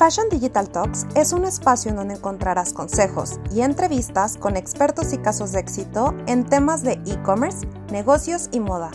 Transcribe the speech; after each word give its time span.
Fashion 0.00 0.30
Digital 0.30 0.72
Talks 0.72 1.06
es 1.14 1.34
un 1.34 1.44
espacio 1.44 1.90
en 1.90 1.96
donde 1.98 2.14
encontrarás 2.14 2.72
consejos 2.72 3.38
y 3.52 3.60
entrevistas 3.60 4.38
con 4.38 4.56
expertos 4.56 5.12
y 5.12 5.18
casos 5.18 5.52
de 5.52 5.60
éxito 5.60 6.16
en 6.26 6.48
temas 6.48 6.82
de 6.82 6.92
e-commerce, 7.04 7.68
negocios 7.92 8.48
y 8.50 8.60
moda. 8.60 8.92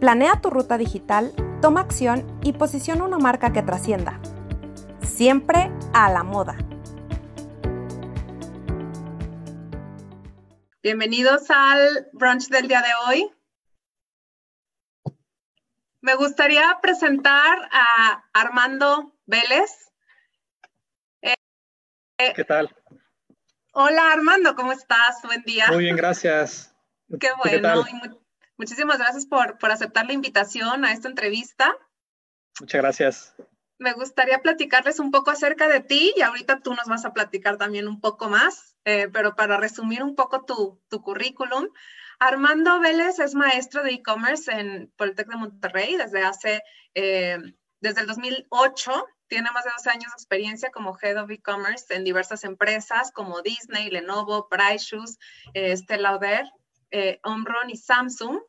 Planea 0.00 0.40
tu 0.40 0.50
ruta 0.50 0.78
digital, 0.78 1.32
toma 1.62 1.82
acción 1.82 2.26
y 2.42 2.54
posiciona 2.54 3.04
una 3.04 3.18
marca 3.18 3.52
que 3.52 3.62
trascienda. 3.62 4.18
Siempre 5.00 5.70
a 5.92 6.10
la 6.10 6.24
moda. 6.24 6.58
Bienvenidos 10.82 11.48
al 11.50 12.08
brunch 12.14 12.48
del 12.48 12.66
día 12.66 12.82
de 12.82 12.88
hoy. 13.06 13.30
Me 16.00 16.16
gustaría 16.16 16.80
presentar 16.82 17.68
a 17.70 18.24
Armando 18.32 19.14
Vélez. 19.26 19.89
¿Qué 22.34 22.44
tal? 22.44 22.74
Hola 23.72 24.12
Armando, 24.12 24.54
¿cómo 24.54 24.72
estás? 24.72 25.22
Buen 25.22 25.42
día. 25.42 25.68
Muy 25.68 25.84
bien, 25.84 25.96
gracias. 25.96 26.74
Qué 27.18 27.30
bueno. 27.42 27.86
muchísimas 28.58 28.98
gracias 28.98 29.24
por, 29.24 29.56
por 29.56 29.70
aceptar 29.70 30.04
la 30.06 30.12
invitación 30.12 30.84
a 30.84 30.92
esta 30.92 31.08
entrevista. 31.08 31.74
Muchas 32.60 32.80
gracias. 32.82 33.34
Me 33.78 33.94
gustaría 33.94 34.40
platicarles 34.40 35.00
un 35.00 35.10
poco 35.10 35.30
acerca 35.30 35.66
de 35.66 35.80
ti 35.80 36.12
y 36.14 36.20
ahorita 36.20 36.60
tú 36.60 36.74
nos 36.74 36.86
vas 36.88 37.06
a 37.06 37.14
platicar 37.14 37.56
también 37.56 37.88
un 37.88 38.02
poco 38.02 38.28
más, 38.28 38.76
eh, 38.84 39.08
pero 39.10 39.34
para 39.34 39.56
resumir 39.56 40.02
un 40.02 40.14
poco 40.14 40.44
tu, 40.44 40.78
tu 40.90 41.00
currículum, 41.00 41.68
Armando 42.18 42.80
Vélez 42.80 43.18
es 43.18 43.34
maestro 43.34 43.82
de 43.82 43.92
e-commerce 43.92 44.52
en 44.52 44.92
Politec 44.98 45.26
de 45.26 45.36
Monterrey 45.36 45.96
desde 45.96 46.22
hace, 46.22 46.62
eh, 46.94 47.38
desde 47.80 48.02
el 48.02 48.06
2008. 48.06 49.06
Tiene 49.30 49.52
más 49.52 49.62
de 49.62 49.70
12 49.70 49.90
años 49.90 50.10
de 50.10 50.16
experiencia 50.16 50.72
como 50.72 50.98
Head 51.00 51.22
of 51.22 51.30
E-Commerce 51.30 51.94
en 51.94 52.02
diversas 52.02 52.42
empresas 52.42 53.12
como 53.12 53.42
Disney, 53.42 53.88
Lenovo, 53.88 54.48
Price 54.48 54.84
Shoes, 54.84 55.18
eh, 55.54 55.76
Stella 55.76 56.02
Lauder, 56.02 56.50
eh, 56.90 57.20
Omron 57.22 57.70
y 57.70 57.76
Samsung. 57.76 58.40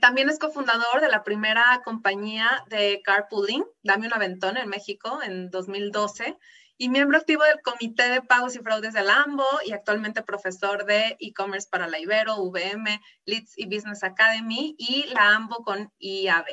también 0.00 0.28
es 0.28 0.40
cofundador 0.40 1.00
de 1.00 1.08
la 1.08 1.22
primera 1.22 1.80
compañía 1.84 2.64
de 2.68 3.00
carpooling, 3.04 3.64
Dame 3.84 4.08
un 4.08 4.12
Aventón 4.12 4.56
en 4.56 4.68
México 4.68 5.20
en 5.22 5.50
2012 5.50 6.36
y 6.76 6.88
miembro 6.88 7.18
activo 7.18 7.44
del 7.44 7.62
Comité 7.62 8.08
de 8.08 8.22
Pagos 8.22 8.56
y 8.56 8.58
Fraudes 8.58 8.94
del 8.94 9.08
AMBO 9.08 9.46
y 9.64 9.70
actualmente 9.70 10.22
profesor 10.22 10.84
de 10.84 11.16
e-commerce 11.20 11.68
para 11.70 11.86
la 11.86 12.00
Ibero, 12.00 12.42
VM, 12.42 13.00
Leeds 13.24 13.56
y 13.56 13.66
Business 13.66 14.02
Academy 14.02 14.74
y 14.76 15.04
la 15.14 15.36
AMBO 15.36 15.62
con 15.62 15.92
IAB. 16.00 16.46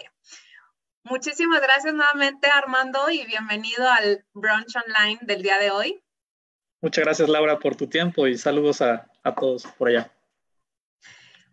Muchísimas 1.09 1.61
gracias 1.61 1.94
nuevamente 1.94 2.47
Armando 2.53 3.09
y 3.09 3.25
bienvenido 3.25 3.88
al 3.88 4.25
brunch 4.33 4.75
online 4.75 5.19
del 5.22 5.41
día 5.41 5.58
de 5.58 5.72
hoy. 5.72 6.03
Muchas 6.81 7.05
gracias 7.05 7.30
Laura 7.30 7.59
por 7.59 7.77
tu 7.77 7.88
tiempo 7.88 8.27
y 8.27 8.38
saludos 8.38 8.81
a, 8.81 9.09
todos 9.39 9.66
por 9.78 9.88
allá. 9.88 10.11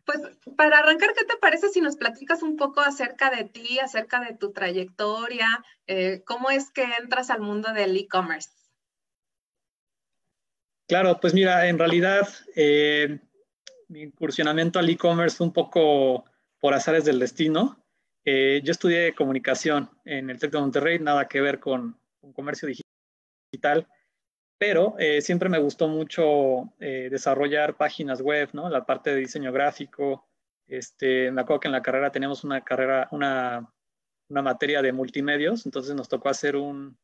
Pues 0.04 0.18
para 0.56 0.78
arrancar, 0.78 1.14
¿qué 1.14 1.24
te 1.24 1.36
parece 1.36 1.68
si 1.68 1.80
nos 1.80 1.96
platicas 1.96 2.42
un 2.42 2.56
poco 2.56 2.80
acerca 2.80 3.30
de 3.30 3.44
ti, 3.44 3.78
acerca 3.78 4.20
de 4.20 4.34
tu 4.36 4.52
trayectoria? 4.52 5.64
Eh, 5.86 6.22
¿Cómo 6.26 6.50
es 6.50 6.72
que 6.72 6.82
entras 7.00 7.30
al 7.30 7.40
mundo 7.40 7.72
del 7.72 7.96
e-commerce? 7.96 8.50
Claro, 10.88 11.20
pues 11.20 11.32
mira, 11.32 11.68
en 11.68 11.78
realidad 11.78 12.28
eh, 12.56 13.20
mi 13.88 14.02
incursionamiento 14.02 14.80
al 14.80 14.90
e-commerce 14.90 15.36
fue 15.36 15.46
un 15.46 15.52
poco 15.52 16.24
por 16.58 16.74
azares 16.74 17.04
del 17.04 17.20
destino. 17.20 17.83
Eh, 18.24 18.60
yo 18.64 18.72
estudié 18.72 19.14
comunicación 19.14 19.90
en 20.04 20.30
el 20.30 20.38
TEC 20.38 20.52
de 20.52 20.60
Monterrey, 20.60 20.98
nada 20.98 21.28
que 21.28 21.40
ver 21.40 21.60
con, 21.60 21.98
comercio 22.34 22.68
digital, 23.50 23.86
pero 24.58 24.94
eh, 24.98 25.20
siempre 25.20 25.48
me 25.50 25.58
gustó 25.58 25.88
mucho 25.88 26.72
desarrollar 26.78 27.76
páginas 27.76 28.22
web, 28.22 28.48
¿no? 28.54 28.70
La 28.70 28.86
parte 28.86 29.10
de 29.10 29.16
diseño 29.16 29.52
gráfico. 29.52 30.26
Este, 30.66 31.30
me 31.30 31.42
acuerdo 31.42 31.60
que 31.60 31.68
en 31.68 31.72
la 31.72 31.82
carrera 31.82 32.10
teníamos 32.10 32.44
una 32.44 32.64
carrera, 32.64 33.08
una, 33.10 33.70
una 34.28 34.42
materia 34.42 34.80
de 34.80 34.92
multimedios, 34.92 35.66
entonces 35.66 35.94
nos 35.94 36.08
tocó 36.08 36.30
hacer 36.30 36.56
un, 36.56 36.96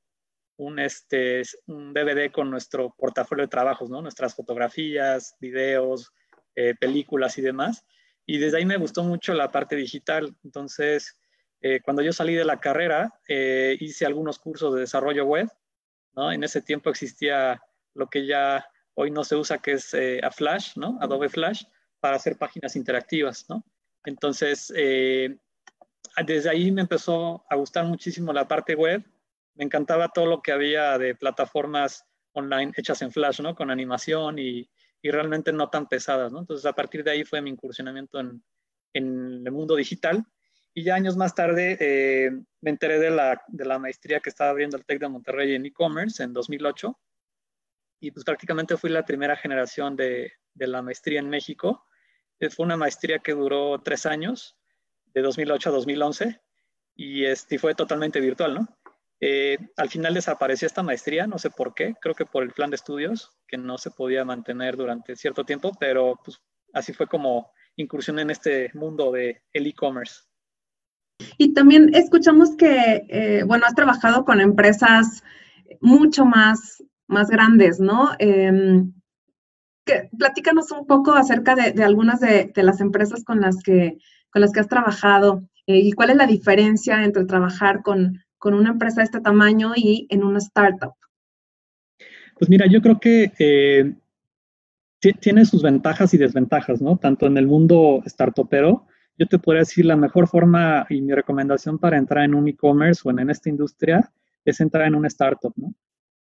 un, 0.61 0.79
este, 0.79 1.43
un 1.67 1.95
DVD 1.95 2.31
con 2.31 2.51
nuestro 2.51 2.95
portafolio 2.97 3.45
de 3.45 3.49
trabajos, 3.49 3.89
¿no? 3.89 4.03
Nuestras 4.03 4.35
fotografías, 4.35 5.37
videos, 5.41 6.13
eh, 6.55 6.75
películas 6.79 7.39
y 7.39 7.43
demás. 7.43 7.87
Y 8.31 8.39
desde 8.39 8.59
ahí 8.59 8.65
me 8.65 8.77
gustó 8.77 9.03
mucho 9.03 9.35
la 9.35 9.51
parte 9.51 9.77
digital. 9.77 10.35
Entonces, 10.45 11.19
eh, 11.61 11.81
cuando 11.83 12.03
yo 12.03 12.13
salí 12.13 12.35
de 12.35 12.45
la 12.45 12.61
carrera, 12.61 13.13
eh, 13.29 13.77
hice 13.81 14.07
algunos 14.07 14.39
cursos 14.39 14.75
de 14.75 14.81
desarrollo 14.81 15.25
web, 15.25 15.49
¿no? 16.15 16.31
En 16.33 16.45
ese 16.45 16.63
tiempo 16.63 16.91
existía 16.91 17.61
lo 17.95 18.07
que 18.09 18.27
ya 18.27 18.67
hoy 18.95 19.11
no 19.11 19.25
se 19.25 19.37
usa, 19.37 19.59
que 19.59 19.73
es 19.73 19.95
a 20.23 20.31
Flash, 20.31 20.77
¿no? 20.77 20.99
Adobe 21.01 21.29
Flash, 21.29 21.65
para 21.99 22.17
hacer 22.17 22.37
páginas 22.37 22.77
interactivas, 22.77 23.47
¿no? 23.49 23.65
Entonces, 24.05 24.69
desde 24.69 26.49
ahí 26.51 26.71
me 26.71 26.83
empezó 26.83 27.45
a 27.49 27.57
gustar 27.57 27.85
muchísimo 27.85 28.33
la 28.33 28.47
parte 28.47 28.75
web 28.75 29.05
me 29.61 29.65
encantaba 29.65 30.09
todo 30.09 30.25
lo 30.25 30.41
que 30.41 30.53
había 30.53 30.97
de 30.97 31.15
plataformas 31.15 32.07
online 32.33 32.73
hechas 32.77 33.03
en 33.03 33.13
Flash, 33.13 33.41
¿no? 33.41 33.55
Con 33.55 33.71
animación 33.71 34.39
y, 34.39 34.71
y 35.03 35.11
realmente 35.11 35.53
no 35.53 35.71
tan 35.71 35.89
pesadas, 35.89 36.33
¿no? 36.33 36.41
Entonces, 36.41 36.67
a 36.67 36.73
partir 36.73 37.03
de 37.05 37.13
ahí 37.13 37.25
fue 37.25 37.41
mi 37.41 37.51
incursionamiento 37.51 38.21
en, 38.21 38.43
en 38.93 39.43
el 39.47 39.53
mundo 39.53 39.77
digital. 39.77 40.25
Y 40.73 40.85
ya 40.85 40.95
años 40.95 41.17
más 41.17 41.35
tarde 41.35 41.77
eh, 41.81 42.31
me 42.61 42.71
enteré 42.71 42.99
de 42.99 43.11
la, 43.11 43.43
de 43.49 43.65
la, 43.65 43.79
maestría 43.79 44.21
que 44.21 44.31
estaba 44.31 44.51
abriendo 44.51 44.77
el 44.77 44.85
TEC 44.85 45.01
de 45.01 45.09
Monterrey 45.09 45.55
en 45.55 45.67
e-commerce 45.67 46.23
en 46.23 46.33
2008. 46.33 46.99
Y 48.01 48.11
pues 48.13 48.25
prácticamente 48.25 48.77
fui 48.77 48.91
la 48.91 49.05
primera 49.05 49.37
generación 49.37 49.97
de, 49.97 50.33
de 50.55 50.67
la 50.67 50.81
maestría 50.83 51.21
en 51.21 51.29
México. 51.29 51.85
Eh, 52.39 52.51
fue 52.51 52.67
una 52.67 52.77
maestría 52.77 53.19
que 53.19 53.33
duró 53.33 53.81
tres 53.83 54.07
años, 54.07 54.57
de 55.13 55.23
2008 55.23 55.69
a 55.69 55.73
2011, 55.73 56.41
y, 56.95 57.25
este, 57.25 57.59
fue 57.59 57.75
totalmente 57.75 58.21
virtual, 58.21 58.55
¿no? 58.55 58.80
Eh, 59.23 59.59
al 59.77 59.91
final 59.91 60.15
desapareció 60.15 60.67
esta 60.67 60.83
maestría, 60.83 61.27
no 61.27 61.39
sé 61.39 61.51
por 61.51 61.75
qué, 61.75 61.95
creo 62.01 62.15
que 62.15 62.25
por 62.25 62.43
el 62.43 62.53
plan 62.53 62.71
de 62.71 62.77
estudios, 62.77 63.31
que 63.47 63.59
no 63.59 63.77
se 63.77 63.91
podía 63.91 64.25
mantener 64.25 64.77
durante 64.77 65.15
cierto 65.15 65.45
tiempo, 65.45 65.73
pero 65.79 66.19
pues, 66.25 66.41
así 66.73 66.95
fue 66.95 67.07
como 67.07 67.51
incursión 67.77 68.19
en 68.19 68.31
este 68.31 68.71
mundo 68.73 69.13
de 69.13 69.43
el 69.53 69.67
e-commerce. 69.67 70.23
Y 71.37 71.53
también 71.53 71.95
escuchamos 71.95 72.57
que, 72.57 73.07
eh, 73.11 73.43
bueno, 73.47 73.67
has 73.67 73.75
trabajado 73.75 74.25
con 74.25 74.41
empresas 74.41 75.23
mucho 75.83 76.25
más, 76.25 76.83
más 77.07 77.29
grandes, 77.29 77.79
¿no? 77.79 78.13
Em, 78.19 78.95
que, 79.85 80.09
platícanos 80.19 80.71
un 80.71 80.87
poco 80.87 81.13
acerca 81.13 81.55
de, 81.55 81.85
algunas 81.85 82.21
de, 82.21 82.51
las 82.57 82.81
empresas 82.81 83.23
con 83.23 83.43
las 83.43 83.63
que, 83.63 83.99
con 84.31 84.41
las 84.41 84.53
que 84.53 84.61
has 84.61 84.69
trabajado 84.69 85.43
eh, 85.67 85.79
y 85.79 85.93
cuál 85.93 86.11
es 86.11 86.17
la 86.17 86.27
diferencia 86.27 87.05
entre 87.05 87.27
trabajar 87.27 87.83
con, 87.83 88.23
con 88.41 88.55
una 88.55 88.71
empresa 88.71 89.03
de 89.03 89.05
este 89.05 89.21
tamaño 89.21 89.73
y 89.77 90.09
en 90.11 90.25
una 90.25 90.39
startup? 90.39 90.95
Pues 92.39 92.49
mira, 92.49 92.67
yo 92.67 92.81
creo 92.81 92.99
que 92.99 93.33
eh, 93.39 93.95
tiene 95.21 95.45
sus 95.45 95.63
ventajas 95.63 96.15
y 96.15 96.19
desventajas, 96.19 96.81
¿no? 96.81 96.97
Tanto 96.97 97.27
en 97.27 97.37
el 97.37 97.47
mundo 97.47 98.03
startupero, 98.07 98.87
yo 99.19 99.27
te 99.27 99.39
podría 99.39 99.61
decir 99.61 99.85
la 99.85 99.97
mejor 99.97 100.27
forma 100.27 100.87
y 100.89 101.03
mi 101.03 101.13
recomendación 101.13 101.79
para 101.79 101.99
entrar 101.99 102.25
en 102.25 102.35
un 102.35 102.49
e-commerce 102.49 103.03
o 103.05 103.11
en, 103.11 103.29
esta 103.29 103.51
industria 103.51 104.11
es 104.47 104.59
entrar 104.61 104.87
en 104.87 104.95
una 104.95 105.09
startup, 105.09 105.53
¿no? 105.57 105.75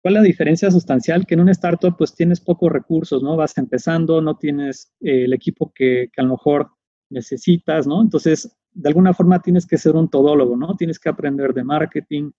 ¿Cuál 0.01 0.15
es 0.15 0.21
la 0.21 0.27
diferencia 0.27 0.71
sustancial? 0.71 1.27
Que 1.27 1.35
en 1.35 1.41
una 1.41 1.51
startup 1.51 1.95
pues 1.95 2.15
tienes 2.15 2.39
pocos 2.39 2.71
recursos, 2.71 3.21
¿no? 3.21 3.35
Vas 3.35 3.55
empezando, 3.59 4.19
no 4.19 4.35
tienes 4.35 4.91
eh, 5.01 5.25
el 5.25 5.33
equipo 5.33 5.71
que, 5.75 6.09
que, 6.11 6.21
a 6.21 6.23
lo 6.23 6.31
mejor 6.31 6.71
necesitas, 7.11 7.85
¿no? 7.85 8.01
Entonces, 8.01 8.49
de 8.73 8.89
alguna 8.89 9.13
forma 9.13 9.39
tienes 9.41 9.65
que 9.65 9.77
ser 9.77 9.95
un 9.95 10.09
todólogo, 10.09 10.55
¿no? 10.55 10.75
Tienes 10.75 10.99
que 10.99 11.09
aprender 11.09 11.53
de 11.53 11.63
marketing, 11.63 12.31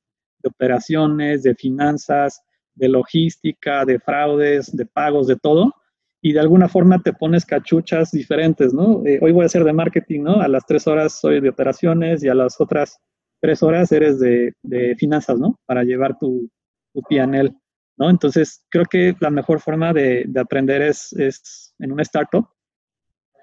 de 0.43 0.49
operaciones, 0.49 1.43
de 1.43 1.55
finanzas, 1.55 2.43
de 2.75 2.89
logística, 2.89 3.85
de 3.85 3.99
fraudes, 3.99 4.75
de 4.75 4.87
pagos, 4.87 5.27
de 5.27 5.37
todo. 5.37 5.75
Y 6.23 6.33
de 6.33 6.41
alguna 6.41 6.69
forma 6.69 7.03
te 7.03 7.13
pones 7.13 7.47
cachuchas 7.47 8.11
diferentes, 8.11 8.75
¿no? 8.75 9.03
Eh, 9.07 9.19
hoy 9.23 9.33
voy 9.33 9.47
a 9.47 9.49
ser 9.49 9.65
de 9.65 9.73
marketing, 9.73 10.23
¿no? 10.23 10.41
A 10.41 10.49
las 10.49 10.67
tres 10.67 10.87
horas 10.87 11.19
soy 11.19 11.41
de 11.41 11.49
operaciones 11.49 12.23
y 12.23 12.29
a 12.29 12.35
las 12.35 12.61
otras 12.61 12.99
tres 13.41 13.63
horas 13.63 13.91
eres 13.91 14.21
de, 14.21 14.55
finanzas, 14.99 15.39
¿no? 15.39 15.59
Para 15.67 15.83
llevar 15.83 16.19
tu, 16.19 16.51
tu 16.93 17.01
PNL, 17.03 17.57
¿no? 17.97 18.11
Entonces, 18.11 18.63
creo 18.69 18.85
que 18.85 19.17
la 19.19 19.31
mejor 19.31 19.61
forma 19.61 19.95
de, 19.95 20.25
de 20.29 20.41
aprender 20.41 20.83
es, 20.83 21.13
es 21.15 21.75
en 21.79 21.93
una 21.93 22.03
startup 22.03 22.47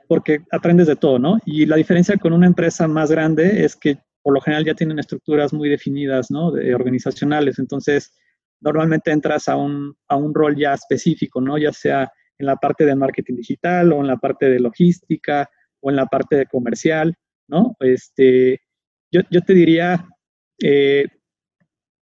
porque 0.07 0.41
aprendes 0.51 0.87
de 0.87 0.95
todo, 0.95 1.19
¿no? 1.19 1.39
Y 1.45 1.65
la 1.65 1.75
diferencia 1.75 2.17
con 2.17 2.33
una 2.33 2.47
empresa 2.47 2.87
más 2.87 3.11
grande 3.11 3.63
es 3.63 3.75
que 3.75 3.97
por 4.21 4.33
lo 4.33 4.41
general 4.41 4.65
ya 4.65 4.73
tienen 4.73 4.99
estructuras 4.99 5.53
muy 5.53 5.69
definidas, 5.69 6.31
¿no? 6.31 6.51
De, 6.51 6.75
organizacionales. 6.75 7.59
Entonces, 7.59 8.13
normalmente 8.59 9.11
entras 9.11 9.47
a 9.47 9.55
un, 9.55 9.95
a 10.07 10.15
un 10.15 10.33
rol 10.33 10.55
ya 10.55 10.73
específico, 10.73 11.39
¿no? 11.39 11.57
Ya 11.57 11.71
sea 11.71 12.11
en 12.37 12.45
la 12.45 12.55
parte 12.55 12.85
de 12.85 12.95
marketing 12.95 13.35
digital 13.35 13.93
o 13.93 14.01
en 14.01 14.07
la 14.07 14.17
parte 14.17 14.49
de 14.49 14.59
logística 14.59 15.49
o 15.79 15.89
en 15.89 15.95
la 15.95 16.05
parte 16.05 16.35
de 16.35 16.45
comercial, 16.45 17.15
¿no? 17.47 17.75
Este, 17.79 18.61
yo, 19.11 19.21
yo 19.31 19.41
te 19.41 19.53
diría, 19.53 20.05
eh, 20.61 21.05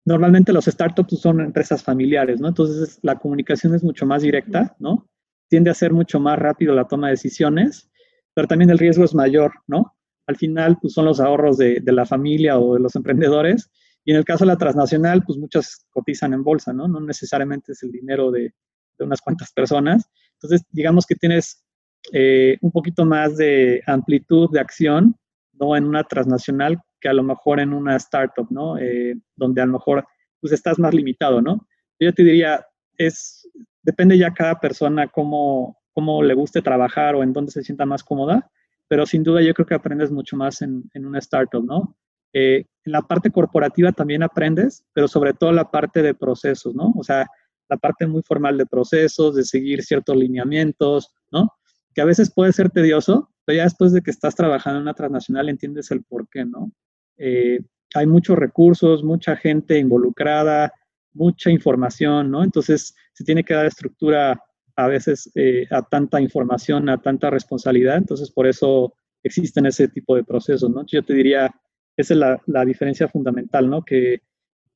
normalmente 0.04 0.52
los 0.52 0.66
startups 0.66 1.20
son 1.20 1.40
empresas 1.40 1.82
familiares, 1.82 2.40
¿no? 2.40 2.48
Entonces 2.48 2.98
la 3.02 3.18
comunicación 3.18 3.74
es 3.74 3.82
mucho 3.82 4.06
más 4.06 4.22
directa, 4.22 4.74
¿no? 4.78 5.08
Tiende 5.48 5.70
a 5.70 5.74
ser 5.74 5.92
mucho 5.92 6.20
más 6.20 6.38
rápido 6.38 6.74
la 6.74 6.88
toma 6.88 7.08
de 7.08 7.12
decisiones, 7.12 7.90
pero 8.34 8.48
también 8.48 8.70
el 8.70 8.78
riesgo 8.78 9.04
es 9.04 9.14
mayor, 9.14 9.52
¿no? 9.66 9.96
Al 10.26 10.36
final, 10.36 10.78
pues 10.80 10.94
son 10.94 11.04
los 11.04 11.20
ahorros 11.20 11.58
de, 11.58 11.80
de 11.80 11.92
la 11.92 12.06
familia 12.06 12.58
o 12.58 12.74
de 12.74 12.80
los 12.80 12.96
emprendedores. 12.96 13.70
Y 14.04 14.10
en 14.12 14.18
el 14.18 14.24
caso 14.24 14.44
de 14.44 14.48
la 14.48 14.58
transnacional, 14.58 15.22
pues 15.24 15.38
muchas 15.38 15.86
cotizan 15.90 16.32
en 16.34 16.42
bolsa, 16.42 16.72
¿no? 16.72 16.88
No 16.88 17.00
necesariamente 17.00 17.72
es 17.72 17.82
el 17.82 17.92
dinero 17.92 18.30
de, 18.30 18.52
de 18.98 19.04
unas 19.04 19.20
cuantas 19.20 19.52
personas. 19.52 20.08
Entonces, 20.34 20.66
digamos 20.70 21.06
que 21.06 21.14
tienes 21.14 21.64
eh, 22.12 22.58
un 22.60 22.70
poquito 22.70 23.04
más 23.06 23.36
de 23.36 23.82
amplitud 23.86 24.50
de 24.50 24.60
acción, 24.60 25.16
¿no? 25.52 25.76
En 25.76 25.84
una 25.86 26.04
transnacional 26.04 26.78
que 27.00 27.08
a 27.08 27.14
lo 27.14 27.22
mejor 27.22 27.60
en 27.60 27.72
una 27.72 27.96
startup, 27.96 28.46
¿no? 28.50 28.78
Eh, 28.78 29.14
donde 29.36 29.62
a 29.62 29.66
lo 29.66 29.72
mejor 29.72 30.06
pues 30.40 30.52
estás 30.52 30.78
más 30.78 30.92
limitado, 30.92 31.40
¿no? 31.40 31.66
Yo 31.98 32.12
te 32.12 32.22
diría, 32.22 32.66
es, 32.98 33.48
depende 33.82 34.18
ya 34.18 34.34
cada 34.34 34.60
persona 34.60 35.08
cómo, 35.08 35.78
cómo 35.94 36.22
le 36.22 36.34
guste 36.34 36.60
trabajar 36.60 37.14
o 37.14 37.22
en 37.22 37.32
dónde 37.32 37.52
se 37.52 37.62
sienta 37.62 37.86
más 37.86 38.02
cómoda, 38.02 38.50
pero 38.88 39.06
sin 39.06 39.22
duda 39.22 39.40
yo 39.40 39.54
creo 39.54 39.66
que 39.66 39.74
aprendes 39.74 40.10
mucho 40.10 40.36
más 40.36 40.60
en, 40.60 40.90
en 40.92 41.06
una 41.06 41.20
startup, 41.20 41.64
¿no? 41.64 41.96
Eh, 42.34 42.66
en 42.84 42.92
la 42.92 43.02
parte 43.02 43.30
corporativa 43.30 43.92
también 43.92 44.24
aprendes, 44.24 44.84
pero 44.92 45.06
sobre 45.06 45.34
todo 45.34 45.52
la 45.52 45.70
parte 45.70 46.02
de 46.02 46.14
procesos, 46.14 46.74
¿no? 46.74 46.92
O 46.96 47.04
sea, 47.04 47.28
la 47.68 47.76
parte 47.76 48.06
muy 48.06 48.22
formal 48.22 48.58
de 48.58 48.66
procesos, 48.66 49.36
de 49.36 49.44
seguir 49.44 49.82
ciertos 49.84 50.16
lineamientos, 50.16 51.14
¿no? 51.30 51.52
Que 51.94 52.00
a 52.00 52.04
veces 52.04 52.32
puede 52.34 52.52
ser 52.52 52.70
tedioso, 52.70 53.30
pero 53.44 53.58
ya 53.58 53.64
después 53.64 53.92
de 53.92 54.02
que 54.02 54.10
estás 54.10 54.34
trabajando 54.34 54.78
en 54.78 54.82
una 54.82 54.94
transnacional 54.94 55.48
entiendes 55.48 55.90
el 55.92 56.02
por 56.02 56.28
qué, 56.28 56.44
¿no? 56.44 56.72
Eh, 57.16 57.60
hay 57.94 58.06
muchos 58.06 58.36
recursos, 58.36 59.04
mucha 59.04 59.36
gente 59.36 59.78
involucrada, 59.78 60.72
mucha 61.12 61.50
información, 61.50 62.32
¿no? 62.32 62.42
Entonces 62.42 62.96
se 63.12 63.24
tiene 63.24 63.44
que 63.44 63.54
dar 63.54 63.66
estructura 63.66 64.42
a 64.76 64.88
veces 64.88 65.30
eh, 65.34 65.66
a 65.70 65.82
tanta 65.82 66.20
información, 66.20 66.88
a 66.88 67.00
tanta 67.00 67.30
responsabilidad, 67.30 67.96
entonces 67.96 68.30
por 68.30 68.46
eso 68.46 68.94
existen 69.22 69.66
ese 69.66 69.88
tipo 69.88 70.16
de 70.16 70.24
procesos, 70.24 70.70
¿no? 70.70 70.84
Yo 70.86 71.02
te 71.02 71.14
diría, 71.14 71.50
esa 71.96 72.14
es 72.14 72.18
la, 72.18 72.42
la 72.46 72.64
diferencia 72.64 73.08
fundamental, 73.08 73.70
¿no? 73.70 73.84
Que, 73.84 74.22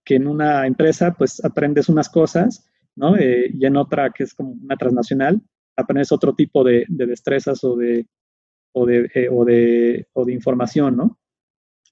que, 0.05 0.17
en 0.17 0.27
una 0.27 0.67
empresa 0.67 1.15
pues 1.19 1.45
aprendes 1.45 1.89
unas 1.89 2.09
cosas, 2.09 2.67
¿no? 2.95 3.17
Eh, 3.17 3.51
y 3.53 3.67
en 3.67 3.77
otra 3.77 4.11
que 4.11 4.25
es 4.25 4.35
como 4.35 4.53
una 4.53 4.77
transnacional, 4.77 5.41
aprendes 5.77 6.13
otro 6.13 6.35
tipo 6.35 6.65
de, 6.65 6.85
de 6.89 7.07
destrezas 7.07 7.63
o 7.65 7.77
de, 7.77 8.07
o 8.73 8.87
de, 8.87 9.11
eh, 9.15 9.29
o, 9.31 9.45
de, 9.45 10.07
o 10.13 10.25
de 10.25 10.33
información, 10.33 10.97
¿no? 10.97 11.19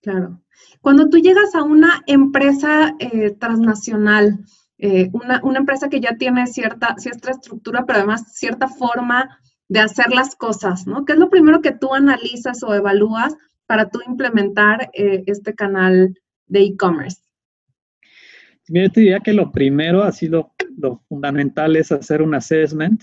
Claro. 0.00 0.41
Cuando 0.81 1.08
tú 1.08 1.19
llegas 1.19 1.55
a 1.55 1.62
una 1.62 2.03
empresa 2.06 2.94
transnacional, 3.41 4.38
eh, 4.78 5.08
una, 5.12 5.40
una, 5.43 5.58
empresa 5.58 5.88
que 5.88 6.00
ya 6.00 6.17
tiene 6.17 6.46
cierta, 6.46 6.96
cierta 6.99 7.31
estructura, 7.31 7.84
pero 7.87 8.00
además 8.00 8.34
cierta 8.34 8.69
forma 8.69 9.38
de 9.69 9.81
hacer 9.81 10.11
las 10.11 10.37
cosas, 10.37 10.87
¿no? 10.87 11.05
¿Qué 11.05 11.14
es 11.14 11.19
lo 11.19 11.31
primero 11.31 11.61
que 11.61 11.73
tú 11.73 11.94
analizas 11.94 12.62
o 12.62 12.75
evalúas 12.75 13.34
para 13.67 13.88
tú 13.88 14.00
implementar 14.06 14.90
eh, 14.93 15.25
este 15.26 15.55
canal 15.55 16.14
de 16.46 16.61
e-commerce? 16.61 17.23
Yo 18.69 18.90
te 18.90 19.00
diría 19.00 19.20
que 19.20 19.32
lo 19.32 19.50
primero, 19.50 20.02
así 20.02 20.28
lo, 20.28 20.52
lo 20.76 21.02
fundamental 21.08 21.76
es 21.76 21.90
hacer 21.93 22.20
un 22.20 22.34
assessment 22.34 23.02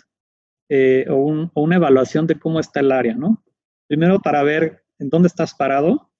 eh, 0.69 1.05
o, 1.09 1.49
o 1.53 1.61
una 1.61 1.77
evaluación 1.77 2.27
de 2.27 2.37
cómo 2.39 2.59
está 2.59 2.81
el 2.81 2.91
área, 2.91 3.15
¿no? 3.15 3.43
Primero 3.87 4.19
para 4.19 4.43
ver 4.43 4.83
en 4.99 5.09
dónde 5.09 5.27
estás 5.27 5.53
parado 5.53 6.11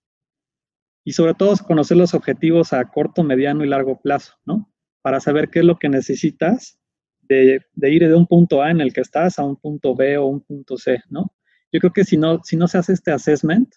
y 1.05 1.13
sobre 1.13 1.33
todo 1.33 1.55
conocer 1.65 1.97
los 1.97 2.13
objetivos 2.13 2.73
a 2.73 2.83
corto, 2.85 3.23
mediano 3.23 3.63
y 3.63 3.67
largo 3.67 3.99
plazo, 4.01 4.33
¿no? 4.45 4.72
Para 5.03 5.19
saber 5.19 5.49
qué 5.51 5.59
es 5.59 5.65
lo 5.65 5.77
que 5.77 5.89
necesitas 5.89 6.79
de, 7.21 7.61
ir 7.81 8.07
de 8.07 8.15
un 8.15 8.25
punto 8.25 8.63
A 8.63 8.71
en 8.71 8.81
el 8.81 8.91
que 8.91 9.01
estás 9.01 9.37
a 9.37 9.43
un 9.43 9.55
punto 9.55 9.95
B 9.95 10.17
o 10.17 10.25
un 10.25 10.41
punto 10.41 10.77
C, 10.77 11.01
¿no? 11.09 11.31
Yo 11.71 11.79
creo 11.79 11.93
que 11.93 12.03
si 12.03 12.17
no, 12.17 12.41
si 12.43 12.57
no 12.57 12.67
se 12.67 12.79
hace 12.79 12.93
este 12.93 13.11
assessment, 13.11 13.69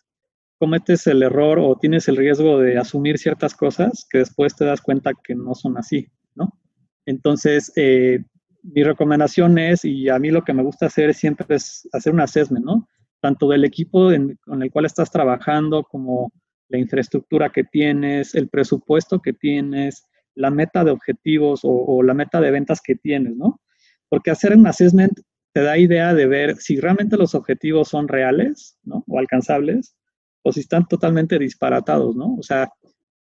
cometes 0.59 1.07
el 1.07 1.23
error 1.23 1.59
o 1.59 1.77
tienes 1.77 2.09
el 2.09 2.17
riesgo 2.17 2.59
de 2.59 2.79
asumir 2.79 3.19
ciertas 3.19 3.55
cosas 3.55 4.07
que 4.11 4.19
después 4.19 4.57
te 4.57 4.65
das 4.65 4.81
cuenta 4.81 5.13
que 5.23 5.35
no 5.35 5.55
son 5.55 5.77
así, 5.77 6.07
¿no? 6.35 6.59
Entonces, 7.05 7.73
eh, 7.77 8.25
mi 8.63 8.83
recomendación 8.83 9.59
es, 9.59 9.85
y 9.85 10.09
a 10.09 10.19
mí 10.19 10.31
lo 10.31 10.43
que 10.43 10.53
me 10.53 10.63
gusta 10.63 10.87
hacer 10.87 11.15
siempre 11.15 11.57
es 11.57 11.89
hacer 11.93 12.13
un 12.13 12.21
assessment, 12.21 12.65
¿no? 12.65 12.89
Tanto 13.21 13.49
del 13.49 13.65
equipo 13.65 14.11
con 14.45 14.63
el 14.63 14.71
cual 14.71 14.87
estás 14.87 15.11
trabajando 15.11 15.85
como 15.85 16.33
la 16.69 16.79
infraestructura 16.79 17.51
que 17.51 17.65
tienes, 17.65 18.35
el 18.35 18.49
presupuesto 18.49 19.21
que 19.21 19.33
tienes, 19.33 20.05
la 20.37 20.51
meta 20.51 20.85
de 20.85 20.93
objetivos 20.93 21.61
o, 21.65 22.03
la 22.03 22.15
meta 22.15 22.41
de 22.41 22.51
ventas 22.51 22.81
que 22.81 22.95
tienes, 22.95 23.35
¿no? 23.35 23.61
Porque 24.09 24.31
hacer 24.31 24.55
un 24.55 24.67
assessment 24.67 25.19
te 25.53 25.63
da 25.63 25.79
idea 25.79 26.15
de 26.15 26.27
ver 26.27 26.57
si 26.57 26.79
realmente 26.79 27.17
los 27.17 27.35
objetivos 27.35 27.89
son 27.89 28.07
reales, 28.07 28.79
¿no? 28.85 29.03
O 29.09 29.19
alcanzables, 29.19 29.97
o 30.43 30.53
si 30.53 30.61
están 30.61 30.87
totalmente 30.87 31.39
disparatados, 31.39 32.15
¿no? 32.15 32.37
O 32.37 32.43
sea, 32.43 32.71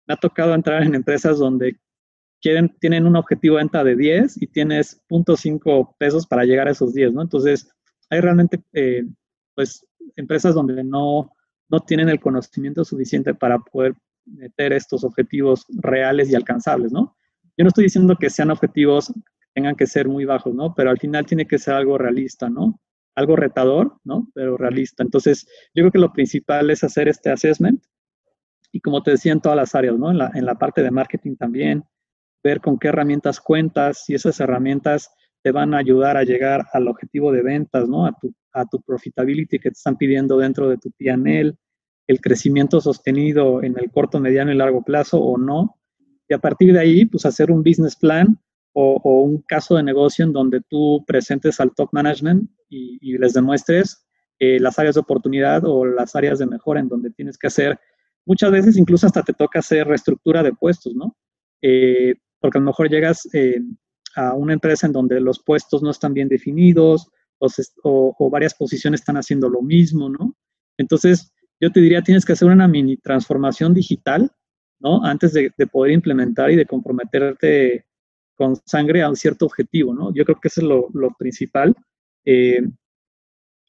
me 0.07 0.15
ha 0.15 0.17
tocado 0.19 0.55
entrar 0.55 0.83
en 0.83 0.95
empresas 0.95 1.39
donde 1.39 1.79
quieren, 2.41 2.77
tienen 2.79 3.07
un 3.07 3.17
objetivo 3.17 3.57
de 3.57 3.63
venta 3.63 3.83
de 3.83 3.97
10 3.97 4.43
y 4.43 4.47
tienes 4.47 5.03
0.5 5.09 5.97
pesos 5.99 6.27
para 6.27 6.45
llegar 6.45 6.69
a 6.69 6.73
esos 6.73 6.93
10, 6.93 7.15
¿no? 7.15 7.23
Entonces, 7.23 7.69
hay 8.11 8.21
realmente, 8.21 8.63
eh, 8.75 9.05
pues, 9.55 9.87
empresas 10.17 10.55
donde 10.55 10.85
no, 10.85 11.33
no 11.71 11.81
tienen 11.81 12.11
el 12.11 12.21
conocimiento 12.21 12.85
suficiente 12.85 13.35
para 13.35 13.59
poder 13.59 13.95
meter 14.27 14.73
estos 14.73 15.05
objetivos 15.05 15.67
reales 15.69 16.31
y 16.31 16.35
alcanzables, 16.35 16.93
¿no? 16.93 17.17
Yo 17.57 17.65
no 17.65 17.69
estoy 17.69 17.85
diciendo 17.85 18.17
que 18.17 18.29
sean 18.29 18.51
objetivos 18.51 19.09
que 19.09 19.47
tengan 19.55 19.77
que 19.77 19.87
ser 19.87 20.09
muy 20.09 20.25
bajos, 20.25 20.55
¿no? 20.55 20.75
Pero 20.75 20.91
al 20.91 20.99
final 20.99 21.25
tiene 21.27 21.47
que 21.47 21.59
ser 21.59 21.75
algo 21.75 21.97
realista, 21.97 22.51
¿no? 22.51 22.81
Algo 23.15 23.37
retador, 23.37 23.99
¿no? 24.05 24.29
Pero 24.35 24.57
realista. 24.57 25.03
Entonces, 25.03 25.47
yo 25.75 25.83
creo 25.83 25.93
que 25.93 25.99
lo 25.99 26.13
principal 26.13 26.71
es 26.71 26.85
hacer 26.85 27.09
este 27.09 27.31
assessment 27.31 27.83
y 28.73 28.81
como 28.81 29.03
te 29.03 29.13
decía 29.13 29.33
en 29.33 29.41
todas 29.41 29.57
las 29.57 29.75
áreas, 29.75 29.97
¿no? 29.99 30.11
En 30.11 30.19
la, 30.19 30.31
en 30.35 30.45
la 30.45 30.57
parte 30.57 30.83
de 30.83 30.91
marketing 30.91 31.37
también, 31.37 31.85
ver 32.45 32.61
con 32.61 32.79
qué 32.79 32.89
herramientas 32.89 33.41
cuentas 33.41 34.05
y 34.09 34.15
esas 34.15 34.39
herramientas 34.41 35.11
te 35.43 35.51
van 35.51 35.75
a 35.75 35.79
ayudar 35.79 36.17
a 36.17 36.25
llegar 36.25 36.67
al 36.73 36.89
objetivo 36.89 37.33
de 37.33 37.43
ventas, 37.43 37.89
¿no? 37.89 38.05
A 38.05 38.13
tu, 38.21 38.35
a 38.53 38.65
tu 38.67 38.83
profitability 38.83 39.59
que 39.59 39.71
te 39.71 39.77
están 39.79 39.97
pidiendo 39.97 40.37
dentro 40.39 40.69
de 40.69 40.77
tu 40.77 40.91
PNL, 40.93 41.57
el 42.07 42.21
crecimiento 42.21 42.81
sostenido 42.81 43.63
en 43.63 43.79
el 43.79 43.91
corto, 43.91 44.21
mediano 44.21 44.53
y 44.53 44.57
largo 44.57 44.83
plazo 44.83 45.19
o 45.21 45.39
no. 45.39 45.77
Y 46.29 46.35
a 46.35 46.39
partir 46.39 46.73
de 46.73 46.81
ahí, 46.81 47.05
pues 47.07 47.27
hacer 47.27 47.51
un 47.51 47.63
business 47.63 47.97
plan 47.97 48.39
o, 48.79 49.23
un 49.23 49.41
caso 49.43 49.77
de 49.77 49.83
negocio 49.83 50.25
en 50.25 50.33
donde 50.33 50.61
tú 50.69 51.03
presentes 51.07 51.61
al 51.61 51.75
top 51.75 51.89
management 51.93 52.51
y, 52.69 53.17
les 53.17 53.33
demuestres 53.33 54.05
eh, 54.39 54.61
las 54.61 54.79
áreas 54.79 54.97
de 54.97 55.01
oportunidad 55.01 55.65
o 55.65 55.87
las 55.87 56.15
áreas 56.15 56.39
de 56.39 56.47
mejora 56.47 56.81
en 56.81 56.89
donde 56.89 57.11
tienes 57.11 57.39
que 57.39 57.47
hacer. 57.47 57.79
Muchas 58.27 58.51
veces 58.51 58.77
incluso 58.77 59.07
hasta 59.07 59.23
te 59.23 59.33
toca 59.33 59.61
hacer 59.61 59.87
reestructura 59.87 60.43
de 60.43 60.53
puestos, 60.53 60.95
¿no? 60.95 61.17
Eh, 61.63 62.17
porque 62.39 62.59
a 62.59 62.61
lo 62.61 62.67
mejor 62.67 62.91
llegas 62.91 63.27
eh, 63.33 63.63
a 64.15 64.35
una 64.35 64.53
empresa 64.53 64.87
en 64.87 64.93
donde 64.93 65.21
los 65.21 65.43
puestos 65.43 65.83
no 65.83 65.91
están 65.91 66.13
bien 66.13 66.29
definidos 66.29 67.09
o, 67.39 68.15
o, 68.19 68.31
varias 68.31 68.55
posiciones 68.55 69.01
están 69.01 69.17
haciendo 69.17 69.49
lo 69.49 69.63
mismo, 69.63 70.11
¿no? 70.11 70.35
Entonces, 70.77 71.33
yo 71.61 71.71
te 71.71 71.81
diría, 71.81 72.03
tienes 72.03 72.25
que 72.25 72.33
hacer 72.33 72.49
una 72.49 72.69
mini 72.69 72.97
transformación 72.97 73.75
digital, 73.75 74.31
¿no? 74.79 75.05
Antes 75.05 75.33
de, 75.33 75.53
de 75.57 75.67
poder 75.67 75.93
implementar 75.93 76.51
y 76.51 76.57
de 76.57 76.67
comprometerte 76.67 77.87
con 78.37 78.55
sangre 78.67 79.03
a 79.03 79.09
un 79.09 79.17
cierto 79.17 79.47
objetivo, 79.47 79.95
¿no? 79.95 80.15
Yo 80.15 80.25
creo 80.25 80.39
que 80.41 80.49
eso 80.49 80.61
es 80.61 80.67
lo, 80.67 81.11
principal. 81.19 81.75
Eh, 82.25 82.61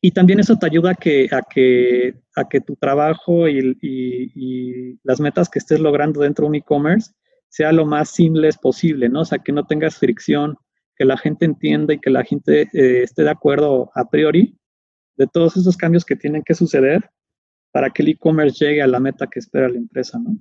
y 0.01 0.11
también 0.11 0.39
eso 0.39 0.57
te 0.57 0.67
ayuda 0.67 0.91
a 0.91 0.95
que, 0.95 1.27
a 1.31 1.41
que, 1.41 2.13
a 2.35 2.47
que 2.47 2.61
tu 2.61 2.75
trabajo 2.75 3.47
y, 3.47 4.99
las 5.03 5.19
metas 5.19 5.49
que 5.49 5.59
estés 5.59 5.79
logrando 5.79 6.21
dentro 6.21 6.43
de 6.43 6.49
un 6.49 6.55
e-commerce 6.55 7.11
sea 7.49 7.71
lo 7.71 7.85
más 7.85 8.09
simple 8.09 8.49
posible, 8.61 9.09
¿no? 9.09 9.21
O 9.21 9.25
sea, 9.25 9.39
que 9.39 9.53
no 9.53 9.65
tengas 9.65 9.97
fricción, 9.97 10.57
que 10.95 11.05
la 11.05 11.17
gente 11.17 11.45
entienda 11.45 11.93
y 11.93 11.99
que 11.99 12.09
la 12.09 12.23
gente 12.23 12.69
eh, 12.73 13.03
esté 13.03 13.23
de 13.23 13.29
acuerdo 13.29 13.89
a 13.95 14.09
priori 14.09 14.57
de 15.15 15.27
todos 15.27 15.55
esos 15.57 15.77
cambios 15.77 16.05
que 16.05 16.15
tienen 16.15 16.43
que 16.43 16.53
suceder 16.53 17.09
para 17.71 17.89
que 17.89 18.03
el 18.03 18.09
e-commerce 18.09 18.65
llegue 18.65 18.81
a 18.81 18.87
la 18.87 18.99
meta 18.99 19.27
que 19.27 19.39
espera 19.39 19.69
la 19.69 19.77
empresa, 19.77 20.19
¿no? 20.19 20.37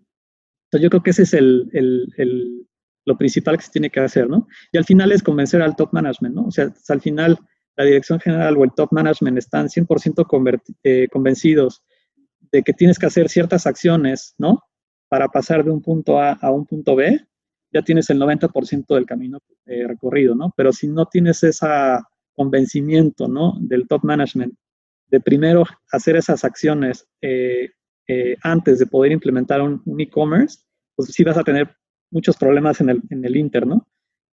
Entonces 0.66 0.82
yo 0.82 0.90
creo 0.90 1.02
que 1.02 1.10
ese 1.10 1.22
es 1.22 1.34
el, 1.34 1.68
el, 1.72 2.12
el, 2.16 2.66
lo 3.04 3.16
principal 3.16 3.56
que 3.56 3.64
se 3.64 3.70
tiene 3.70 3.90
que 3.90 4.00
hacer, 4.00 4.28
¿no? 4.28 4.48
Y 4.72 4.78
al 4.78 4.84
final 4.84 5.12
es 5.12 5.22
convencer 5.22 5.62
al 5.62 5.76
top 5.76 5.92
management, 5.92 6.34
¿no? 6.34 6.46
O 6.46 6.50
sea, 6.50 6.72
al 6.88 7.00
final 7.00 7.38
la 7.76 7.84
dirección 7.84 8.18
general 8.18 8.56
o 8.56 8.64
el 8.64 8.72
top 8.72 8.90
management 8.92 9.38
están 9.38 9.68
100% 9.68 10.62
eh, 10.82 11.08
convencidos 11.12 11.82
de 12.50 12.62
que 12.62 12.72
tienes 12.72 12.98
que 12.98 13.06
hacer 13.06 13.28
ciertas 13.28 13.66
acciones, 13.66 14.34
¿no? 14.38 14.60
para 15.08 15.28
pasar 15.28 15.64
de 15.64 15.70
un 15.70 15.82
punto 15.82 16.20
A 16.20 16.32
a 16.32 16.50
un 16.50 16.66
punto 16.66 16.96
B, 16.96 17.20
ya 17.72 17.82
tienes 17.82 18.08
el 18.10 18.18
90% 18.18 18.94
del 18.94 19.06
camino 19.06 19.38
eh, 19.66 19.86
recorrido, 19.86 20.34
¿no? 20.34 20.52
Pero 20.56 20.72
si 20.72 20.88
no 20.88 21.06
tienes 21.06 21.42
ese 21.42 21.66
convencimiento, 22.34 23.28
¿no? 23.28 23.56
Del 23.60 23.86
top 23.86 24.04
management, 24.04 24.54
de 25.08 25.20
primero 25.20 25.64
hacer 25.90 26.16
esas 26.16 26.44
acciones 26.44 27.08
eh, 27.20 27.70
eh, 28.08 28.36
antes 28.42 28.78
de 28.78 28.86
poder 28.86 29.12
implementar 29.12 29.60
un, 29.62 29.82
e-commerce, 29.98 30.58
pues 30.94 31.10
sí 31.12 31.24
vas 31.24 31.36
a 31.36 31.44
tener 31.44 31.76
muchos 32.10 32.36
problemas 32.36 32.80
en 32.80 32.90
el, 32.90 33.02
en 33.10 33.24
el 33.24 33.36
Inter. 33.36 33.64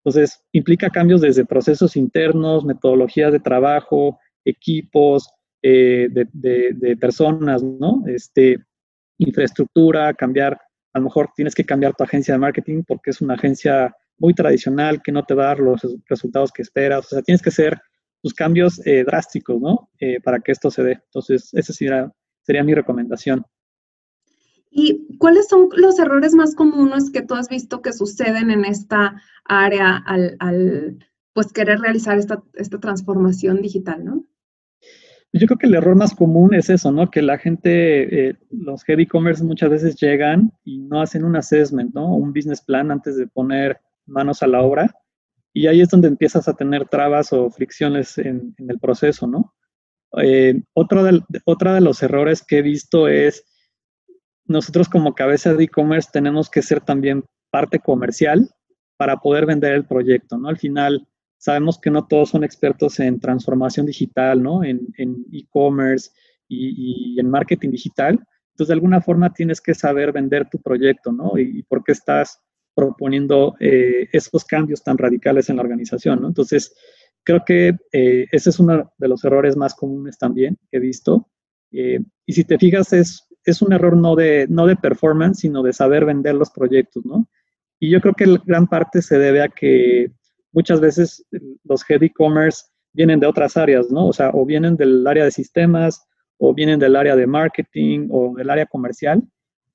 Entonces, 0.04 0.44
implica 0.52 0.90
cambios 0.90 1.22
desde 1.22 1.46
procesos 1.46 1.96
internos, 1.96 2.66
metodologías 2.66 3.32
de 3.32 3.40
trabajo, 3.40 4.20
equipos, 4.44 5.30
eh, 5.64 6.10
de, 6.12 6.98
personas, 6.98 7.62
¿no? 7.62 8.04
Este, 8.08 8.58
infraestructura, 9.20 10.14
cambiar, 10.14 10.60
a 10.94 11.00
lo 11.00 11.06
mejor 11.06 11.30
tienes 11.36 11.54
que 11.54 11.66
cambiar 11.66 11.94
tu 11.96 12.04
agencia 12.04 12.34
de 12.34 12.40
marketing 12.40 12.84
porque 12.86 13.12
es 13.12 13.22
una 13.22 13.36
agencia 13.36 13.96
muy 14.18 14.34
tradicional 14.34 15.02
que 15.02 15.12
no 15.12 15.24
te 15.24 15.34
va 15.34 15.44
a 15.44 15.48
dar 15.48 15.60
los 15.60 15.82
resultados 16.08 16.52
que 16.52 16.64
esperas. 16.64 17.06
O 17.06 17.10
sea, 17.10 17.22
tienes 17.22 17.42
que 17.42 17.50
hacer 17.50 17.80
tus 18.22 18.34
cambios 18.34 18.86
eh, 18.86 19.04
drásticos, 19.04 19.60
¿no? 19.60 19.90
Eh, 20.00 20.20
para 20.22 20.40
que 20.40 20.52
esto 20.52 20.70
se 20.70 20.84
dé. 20.84 20.92
Entonces, 21.06 21.50
esa 21.54 21.74
sería, 21.74 22.12
sería 22.42 22.64
mi 22.64 22.74
recomendación. 22.74 23.46
¿Y 24.70 25.18
cuáles 25.18 25.48
son 25.50 25.70
los 25.76 26.00
errores 26.00 26.34
más 26.34 26.56
comunes 26.56 27.12
que 27.12 27.22
tú 27.22 27.36
has 27.36 27.50
visto 27.50 27.82
que 27.82 27.92
suceden 27.92 28.52
en 28.52 28.64
esta 28.64 29.22
área 29.44 29.98
al, 29.98 30.38
al 30.40 31.00
pues, 31.34 31.52
querer 31.52 31.80
realizar 31.80 32.18
esta, 32.18 32.42
esta 32.54 32.80
transformación 32.80 33.62
digital, 33.62 34.06
¿no? 34.06 34.26
Yo 35.34 35.48
creo 35.48 35.58
que 35.58 35.68
el 35.68 35.76
error 35.76 35.96
más 35.96 36.14
común 36.14 36.54
es 36.54 36.70
eso, 36.70 36.92
¿no? 36.92 37.10
Que 37.10 37.22
la 37.22 37.38
gente, 37.38 38.30
eh, 38.30 38.36
los 38.50 38.84
heavy 38.84 39.06
commerce 39.08 39.44
muchas 39.44 39.70
veces 39.70 39.96
llegan 39.96 40.52
y 40.66 40.80
no 40.80 41.02
hacen 41.02 41.24
un 41.24 41.38
assessment, 41.38 41.94
¿no? 41.94 42.16
Un 42.16 42.34
business 42.34 42.62
plan 42.62 42.92
antes 42.92 43.16
de 43.16 43.28
poner 43.28 43.80
manos 44.06 44.44
a 44.44 44.48
la 44.48 44.62
obra. 44.62 44.94
Y 45.54 45.68
ahí 45.68 45.82
es 45.82 45.90
donde 45.90 46.08
empiezas 46.08 46.48
a 46.48 46.54
tener 46.54 46.88
trabas 46.88 47.34
o 47.34 47.50
fricciones 47.50 48.18
en, 48.18 48.56
el 48.58 48.80
proceso, 48.80 49.28
¿no? 49.28 49.54
Eh, 50.22 50.62
otro, 50.74 51.04
de, 51.04 51.22
otra 51.46 51.74
de 51.74 51.82
los 51.82 52.04
errores 52.04 52.44
que 52.46 52.60
he 52.60 52.62
visto 52.62 53.08
es, 53.08 53.46
nosotros 54.46 54.90
como 54.90 55.16
cabeza 55.16 55.54
de 55.54 55.64
e-commerce 55.64 56.10
tenemos 56.12 56.50
que 56.50 56.62
ser 56.62 56.82
también 56.82 57.24
parte 57.50 57.80
comercial 57.80 58.50
para 58.98 59.18
poder 59.18 59.46
vender 59.46 59.74
el 59.74 59.86
proyecto, 59.86 60.38
¿no? 60.38 60.50
Al 60.50 60.58
final, 60.58 61.08
sabemos 61.38 61.80
que 61.80 61.90
no 61.90 62.08
todos 62.08 62.30
son 62.30 62.44
expertos 62.44 63.00
en 63.00 63.20
transformación 63.20 63.86
digital, 63.86 64.42
¿no? 64.42 64.64
En 64.64 64.94
e-commerce 64.98 66.12
y, 66.52 67.20
en 67.20 67.30
marketing 67.30 67.72
digital. 67.72 68.20
Entonces, 68.52 68.68
de 68.68 68.74
alguna 68.74 69.02
forma 69.02 69.34
tienes 69.34 69.62
que 69.62 69.74
saber 69.74 70.12
vender 70.12 70.50
tu 70.50 70.62
proyecto, 70.62 71.12
¿no? 71.12 71.38
Y, 71.38 71.64
por 71.64 71.84
qué 71.84 71.94
estás 71.94 72.40
proponiendo 72.76 73.56
eh, 73.60 74.08
esos 74.12 74.46
cambios 74.46 74.84
tan 74.84 74.98
radicales 74.98 75.50
en 75.50 75.58
la 75.58 75.64
organización, 75.64 76.22
¿no? 76.22 76.28
Entonces, 76.28 76.74
creo 77.24 77.44
que 77.46 77.76
eh, 77.92 78.28
ese 78.32 78.50
es 78.50 78.60
uno 78.60 78.92
de 78.98 79.08
los 79.08 79.24
errores 79.24 79.56
más 79.58 79.76
comunes 79.76 80.18
también 80.18 80.58
que 80.70 80.78
he 80.78 80.80
visto. 80.80 81.30
Eh, 81.72 82.00
y 82.26 82.34
si 82.34 82.44
te 82.44 82.58
fijas, 82.58 82.94
es, 82.94 83.28
es 83.46 83.62
un 83.62 83.74
error 83.74 83.96
no 83.96 84.16
de, 84.16 84.48
no 84.50 84.68
de 84.68 84.76
performance, 84.76 85.40
sino 85.40 85.64
de 85.64 85.74
saber 85.74 86.06
vender 86.06 86.36
los 86.36 86.52
proyectos, 86.52 87.06
¿no? 87.06 87.28
Y 87.80 87.90
yo 87.90 88.00
creo 88.00 88.14
que 88.14 88.38
gran 88.46 88.68
parte 88.68 89.02
se 89.02 89.18
debe 89.18 89.42
a 89.42 89.50
que 89.50 90.12
muchas 90.52 90.80
veces 90.80 91.26
los 91.64 91.90
head 91.90 92.04
e-commerce 92.04 92.66
vienen 92.94 93.20
de 93.20 93.28
otras 93.28 93.58
áreas, 93.58 93.90
¿no? 93.90 94.08
O 94.08 94.14
sea, 94.14 94.30
o 94.34 94.46
vienen 94.46 94.76
del 94.76 95.06
área 95.08 95.24
de 95.24 95.32
sistemas, 95.32 96.06
o 96.38 96.54
vienen 96.54 96.80
del 96.80 96.96
área 96.96 97.16
de 97.16 97.28
marketing, 97.28 98.08
o 98.12 98.36
del 98.36 98.50
área 98.50 98.66
comercial, 98.66 99.24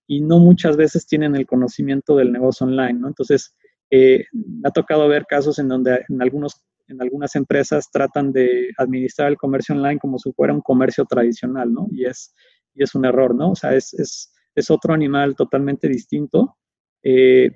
y 0.06 0.20
no 0.20 0.38
muchas 0.38 0.76
veces 0.76 1.06
tienen 1.06 1.34
el 1.36 1.46
conocimiento 1.46 2.16
del 2.16 2.32
negocio 2.32 2.66
online, 2.66 2.94
¿no? 2.94 3.08
Entonces, 3.08 3.56
eh, 3.90 4.25
me 4.32 4.68
ha 4.68 4.70
tocado 4.70 5.08
ver 5.08 5.26
casos 5.26 5.58
en 5.58 5.68
donde 5.68 6.04
en, 6.08 6.22
algunos, 6.22 6.62
en 6.88 7.00
algunas 7.02 7.34
empresas 7.36 7.90
tratan 7.90 8.32
de 8.32 8.70
administrar 8.78 9.28
el 9.28 9.36
comercio 9.36 9.75
online 9.75 9.98
como 9.98 10.18
si 10.18 10.32
fuera 10.32 10.52
un 10.52 10.60
comercio 10.60 11.04
tradicional, 11.04 11.72
¿no? 11.72 11.88
Y 11.90 12.04
es, 12.04 12.34
y 12.75 12.82
es 12.82 12.94
un 12.94 13.04
error, 13.04 13.34
¿no? 13.34 13.50
O 13.50 13.56
sea, 13.56 13.75
es, 13.75 13.94
es, 13.94 14.32
es 14.54 14.70
otro 14.70 14.94
animal 14.94 15.36
totalmente 15.36 15.88
distinto. 15.88 16.56
Eh, 17.02 17.50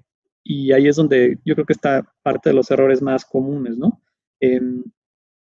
y 0.45 0.73
ahí 0.73 0.88
es 0.88 0.97
donde 0.97 1.38
yo 1.45 1.54
creo 1.54 1.66
que 1.66 1.73
está 1.73 2.04
parte 2.23 2.50
de 2.50 2.54
los 2.54 2.71
errores 2.71 3.02
más 3.02 3.25
comunes, 3.25 3.76
¿no? 3.76 4.02
Em, 4.40 4.83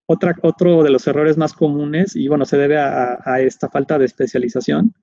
otra, 0.08 0.36
otro 0.42 0.84
de 0.84 0.90
los 0.90 1.06
errores 1.08 1.38
más 1.38 1.54
comunes, 1.54 2.16
y 2.16 2.28
bueno, 2.28 2.46
se 2.46 2.58
debe 2.58 2.78
a, 2.78 3.42
esta 3.42 3.70
falta 3.70 4.00
de 4.00 4.06
especialización, 4.06 4.94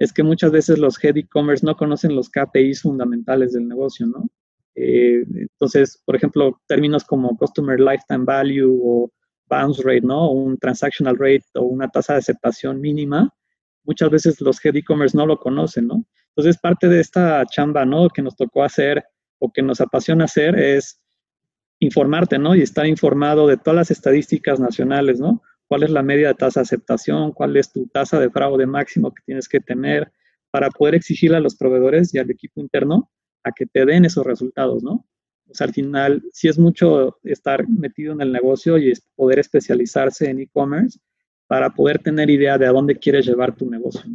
es 0.00 0.14
que 0.14 0.22
muchas 0.22 0.50
veces 0.50 0.78
los 0.78 1.02
head 1.04 1.18
e-commerce 1.18 1.64
no 1.64 1.76
conocen 1.76 2.16
los 2.16 2.30
KPIs 2.30 2.80
fundamentales 2.82 3.52
del 3.52 3.68
negocio, 3.68 4.06
¿no? 4.06 4.28
Eh, 4.74 5.24
entonces, 5.34 6.02
por 6.06 6.16
ejemplo, 6.16 6.58
términos 6.66 7.04
como 7.04 7.36
Customer 7.36 7.78
Lifetime 7.78 8.24
Value 8.24 8.80
o 8.82 9.12
Bounce 9.46 9.82
Rate, 9.82 10.06
¿no? 10.06 10.30
un 10.30 10.56
Transactional 10.56 11.18
Rate 11.18 11.44
o 11.54 11.64
una 11.64 11.88
tasa 11.88 12.14
de 12.14 12.20
aceptación 12.20 12.80
mínima, 12.80 13.28
muchas 13.84 14.08
veces 14.08 14.40
los 14.40 14.64
head 14.64 14.76
e-commerce 14.76 15.16
no 15.16 15.26
lo 15.26 15.38
conocen, 15.38 15.88
¿no? 15.88 16.04
Entonces, 16.28 16.58
parte 16.58 16.88
de 16.88 17.00
esta 17.00 17.44
chamba, 17.44 17.84
¿no? 17.84 18.08
Que 18.08 18.22
nos 18.22 18.36
tocó 18.36 18.64
hacer 18.64 19.04
o 19.38 19.52
que 19.52 19.60
nos 19.60 19.82
apasiona 19.82 20.24
hacer 20.24 20.58
es 20.58 20.98
informarte, 21.78 22.38
¿no? 22.38 22.54
Y 22.54 22.62
estar 22.62 22.86
informado 22.86 23.46
de 23.46 23.58
todas 23.58 23.76
las 23.76 23.90
estadísticas 23.90 24.60
nacionales, 24.60 25.20
¿no? 25.20 25.42
¿Cuál 25.70 25.84
es 25.84 25.90
la 25.90 26.02
media 26.02 26.26
de 26.26 26.34
tasa 26.34 26.58
de 26.58 26.62
aceptación? 26.62 27.30
¿Cuál 27.30 27.56
es 27.56 27.70
tu 27.70 27.86
tasa 27.86 28.18
de 28.18 28.28
fraude 28.28 28.66
máximo 28.66 29.14
que 29.14 29.22
tienes 29.24 29.48
que 29.48 29.60
tener 29.60 30.10
para 30.50 30.68
poder 30.68 30.96
exigirle 30.96 31.36
a 31.36 31.40
los 31.40 31.54
proveedores 31.54 32.12
y 32.12 32.18
al 32.18 32.28
equipo 32.28 32.60
interno 32.60 33.08
a 33.44 33.52
que 33.52 33.66
te 33.66 33.86
den 33.86 34.04
esos 34.04 34.26
resultados, 34.26 34.82
¿no? 34.82 35.06
O 35.48 35.54
sea, 35.54 35.68
al 35.68 35.72
final, 35.72 36.24
sí 36.32 36.48
es 36.48 36.58
mucho 36.58 37.20
estar 37.22 37.68
metido 37.68 38.12
en 38.12 38.20
el 38.20 38.32
negocio 38.32 38.78
y 38.78 38.92
poder 39.14 39.38
especializarse 39.38 40.28
en 40.28 40.40
e-commerce 40.40 40.98
para 41.46 41.70
poder 41.70 42.00
tener 42.00 42.30
idea 42.30 42.58
de 42.58 42.66
a 42.66 42.72
dónde 42.72 42.98
quieres 42.98 43.24
llevar 43.24 43.54
tu 43.54 43.70
negocio. 43.70 44.10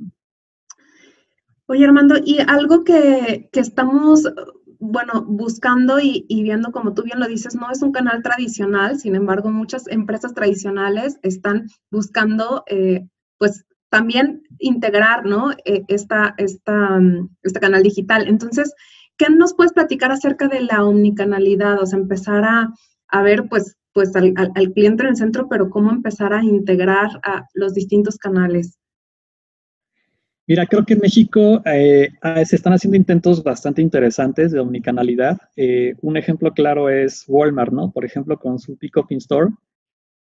Oye, 1.67 1.85
Armando, 1.85 2.15
y 2.21 2.39
algo 2.45 2.83
que, 2.83 3.47
que 3.53 3.62
estamos 3.62 4.25
bueno, 4.91 5.23
buscando 5.27 5.99
y, 5.99 6.25
viendo, 6.29 6.71
como 6.71 6.93
tú 6.93 7.03
bien 7.03 7.19
lo 7.19 7.27
dices, 7.27 7.55
no 7.55 7.71
es 7.71 7.81
un 7.81 7.91
canal 7.91 8.21
tradicional, 8.21 8.99
sin 8.99 9.15
embargo, 9.15 9.49
muchas 9.51 9.87
empresas 9.87 10.33
tradicionales 10.33 11.17
están 11.21 11.67
buscando, 11.91 12.63
eh, 12.67 13.07
pues, 13.37 13.65
también 13.89 14.43
integrar, 14.59 15.25
¿no? 15.25 15.51
Eh, 15.65 15.83
esta, 15.87 16.35
esta, 16.37 16.99
mm, 16.99 17.29
este 17.43 17.59
canal 17.59 17.83
digital. 17.83 18.27
Entonces, 18.27 18.73
¿qué 19.17 19.29
nos 19.29 19.53
puedes 19.53 19.73
platicar 19.73 20.11
acerca 20.11 20.47
de 20.47 20.61
la 20.61 20.83
omnicanalidad? 20.83 21.81
O 21.81 21.85
sea, 21.85 21.99
empezar 21.99 22.43
a, 22.43 22.73
a 23.07 23.21
ver, 23.21 23.47
pues, 23.49 23.77
pues 23.93 24.15
al, 24.15 24.33
al, 24.35 24.73
cliente 24.73 25.03
en 25.03 25.09
el 25.09 25.15
centro, 25.15 25.47
pero 25.49 25.69
cómo 25.69 25.91
empezar 25.91 26.33
a 26.33 26.43
integrar 26.43 27.09
a 27.23 27.45
los 27.53 27.73
distintos 27.73 28.17
canales. 28.17 28.77
Mira, 30.47 30.67
creo 30.67 30.85
que 30.85 30.93
en 30.93 30.99
México 30.99 31.61
eh, 31.65 32.09
ah, 32.21 32.45
se 32.45 32.55
están 32.55 32.73
haciendo 32.73 32.97
intentos 32.97 33.43
bastante 33.43 33.81
interesantes 33.81 34.51
de 34.51 34.59
omnicanalidad. 34.59 35.37
Eh, 35.55 35.95
un 36.01 36.17
ejemplo 36.17 36.53
claro 36.53 36.89
es 36.89 37.25
Walmart, 37.27 37.73
¿no? 37.73 37.91
Por 37.91 38.05
ejemplo, 38.05 38.37
con 38.37 38.59
su 38.59 38.77
Pick 38.77 38.95
in 39.09 39.17
Store, 39.17 39.49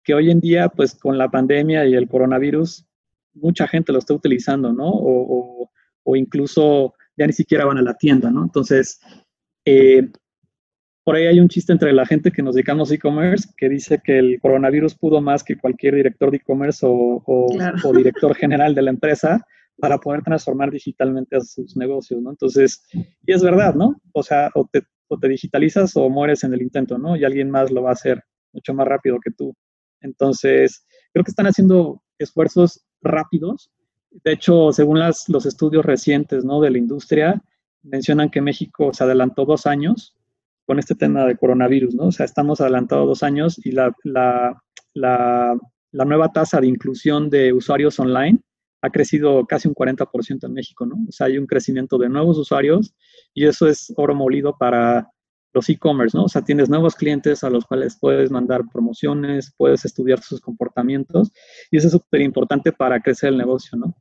que 0.02 0.14
hoy 0.14 0.30
en 0.30 0.40
día, 0.40 0.70
pues 0.70 0.94
con 0.94 1.18
la 1.18 1.30
pandemia 1.30 1.84
y 1.86 1.94
el 1.94 2.08
coronavirus, 2.08 2.86
mucha 3.34 3.68
gente 3.68 3.92
lo 3.92 3.98
está 3.98 4.14
utilizando, 4.14 4.72
¿no? 4.72 4.90
O, 4.90 5.70
incluso 6.16 6.94
ya 7.16 7.26
ni 7.26 7.32
siquiera 7.32 7.64
van 7.64 7.78
a 7.78 7.82
la 7.82 7.94
tienda, 7.94 8.30
¿no? 8.30 8.44
Entonces, 8.44 9.00
eh, 9.64 10.08
por 11.02 11.16
ahí 11.16 11.26
hay 11.26 11.40
un 11.40 11.48
chiste 11.48 11.72
entre 11.72 11.92
la 11.92 12.06
gente 12.06 12.30
que 12.30 12.42
nos 12.42 12.54
dedicamos 12.54 12.90
a 12.90 12.94
e-commerce 12.94 13.48
que 13.56 13.68
dice 13.68 14.00
que 14.02 14.18
el 14.18 14.40
coronavirus 14.40 14.94
pudo 14.94 15.20
más 15.20 15.42
que 15.44 15.56
cualquier 15.56 15.94
director 15.96 16.30
de 16.30 16.38
e-commerce 16.38 16.86
o, 16.88 17.22
o 17.26 17.92
director 17.94 18.34
general 18.34 18.74
de 18.74 18.82
la 18.82 18.90
empresa 18.90 19.46
para 19.78 19.98
poder 19.98 20.22
transformar 20.22 20.70
digitalmente 20.70 21.36
a 21.36 21.40
sus 21.40 21.76
negocios, 21.76 22.22
¿no? 22.22 22.30
Entonces, 22.30 22.82
y 22.92 23.32
es 23.32 23.42
verdad, 23.42 23.74
¿no? 23.74 23.96
O 24.12 24.22
sea, 24.22 24.50
o 24.54 24.68
te, 24.70 24.82
digitalizas 25.28 25.96
o 25.96 26.08
mueres 26.08 26.42
en 26.44 26.54
el 26.54 26.62
intento, 26.62 26.98
¿no? 26.98 27.16
Y 27.16 27.24
alguien 27.24 27.50
más 27.50 27.70
lo 27.70 27.82
va 27.82 27.90
a 27.90 27.94
hacer 27.94 28.22
mucho 28.52 28.74
más 28.74 28.86
rápido 28.86 29.18
que 29.20 29.30
tú. 29.30 29.54
Entonces, 30.00 30.86
creo 31.12 31.24
que 31.24 31.30
están 31.30 31.46
haciendo 31.46 32.02
esfuerzos 32.18 32.84
rápidos. 33.00 33.70
De 34.10 34.32
hecho, 34.32 34.72
según 34.72 35.00
los 35.00 35.46
estudios 35.46 35.84
recientes, 35.84 36.44
¿no? 36.44 36.60
De 36.60 36.70
la 36.70 36.78
industria, 36.78 37.42
mencionan 37.82 38.30
que 38.30 38.40
México 38.40 38.92
se 38.92 39.04
adelantó 39.04 39.44
dos 39.44 39.66
años 39.66 40.16
con 40.66 40.78
este 40.78 40.94
tema 40.94 41.26
de 41.26 41.36
coronavirus, 41.36 41.94
¿no? 41.94 42.06
O 42.06 42.12
sea, 42.12 42.26
estamos 42.26 42.60
adelantados 42.60 43.06
dos 43.06 43.22
años 43.22 43.60
y 43.64 43.72
la 43.72 43.94
nueva 45.92 46.32
tasa 46.32 46.60
de 46.60 46.66
inclusión 46.66 47.30
de 47.30 47.52
usuarios 47.52 47.98
online 48.00 48.40
ha 48.84 48.90
crecido 48.90 49.46
casi 49.46 49.66
un 49.66 49.74
40% 49.74 50.44
en 50.44 50.52
México, 50.52 50.84
¿no? 50.84 50.96
O 51.08 51.12
sea, 51.12 51.26
hay 51.28 51.38
un 51.38 51.46
crecimiento 51.46 51.96
de 51.96 52.10
nuevos 52.10 52.36
usuarios 52.36 52.94
y 53.32 53.46
eso 53.46 53.66
es 53.66 53.90
oro 53.96 54.14
molido 54.14 54.58
para 54.58 55.08
los 55.54 55.70
e-commerce, 55.70 56.14
¿no? 56.14 56.24
O 56.24 56.28
sea, 56.28 56.42
tienes 56.42 56.68
nuevos 56.68 56.94
clientes 56.94 57.42
a 57.44 57.48
los 57.48 57.64
cuales 57.64 57.96
puedes 57.98 58.30
mandar 58.30 58.62
promociones, 58.70 59.54
puedes 59.56 59.86
estudiar 59.86 60.20
sus 60.20 60.38
comportamientos 60.38 61.32
y 61.70 61.78
eso 61.78 61.86
es 61.86 61.92
súper 61.92 62.20
importante 62.20 62.72
para 62.72 63.00
crecer 63.00 63.30
el 63.30 63.38
negocio, 63.38 63.78
¿no? 63.78 63.96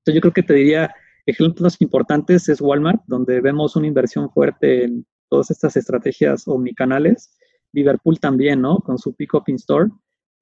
Entonces 0.00 0.14
yo 0.14 0.20
creo 0.20 0.32
que 0.34 0.42
te 0.42 0.54
diría, 0.54 0.94
ejemplos 1.24 1.76
importantes 1.80 2.50
es 2.50 2.60
Walmart, 2.60 3.00
donde 3.06 3.40
vemos 3.40 3.76
una 3.76 3.86
inversión 3.86 4.30
fuerte 4.30 4.84
en 4.84 5.06
todas 5.30 5.50
estas 5.50 5.74
estrategias 5.78 6.46
omnicanales. 6.46 7.34
Liverpool 7.72 8.20
también, 8.20 8.60
¿no? 8.60 8.80
Con 8.80 8.98
su 8.98 9.14
Pick 9.14 9.32
Up 9.32 9.44
in 9.46 9.56
Store. 9.56 9.88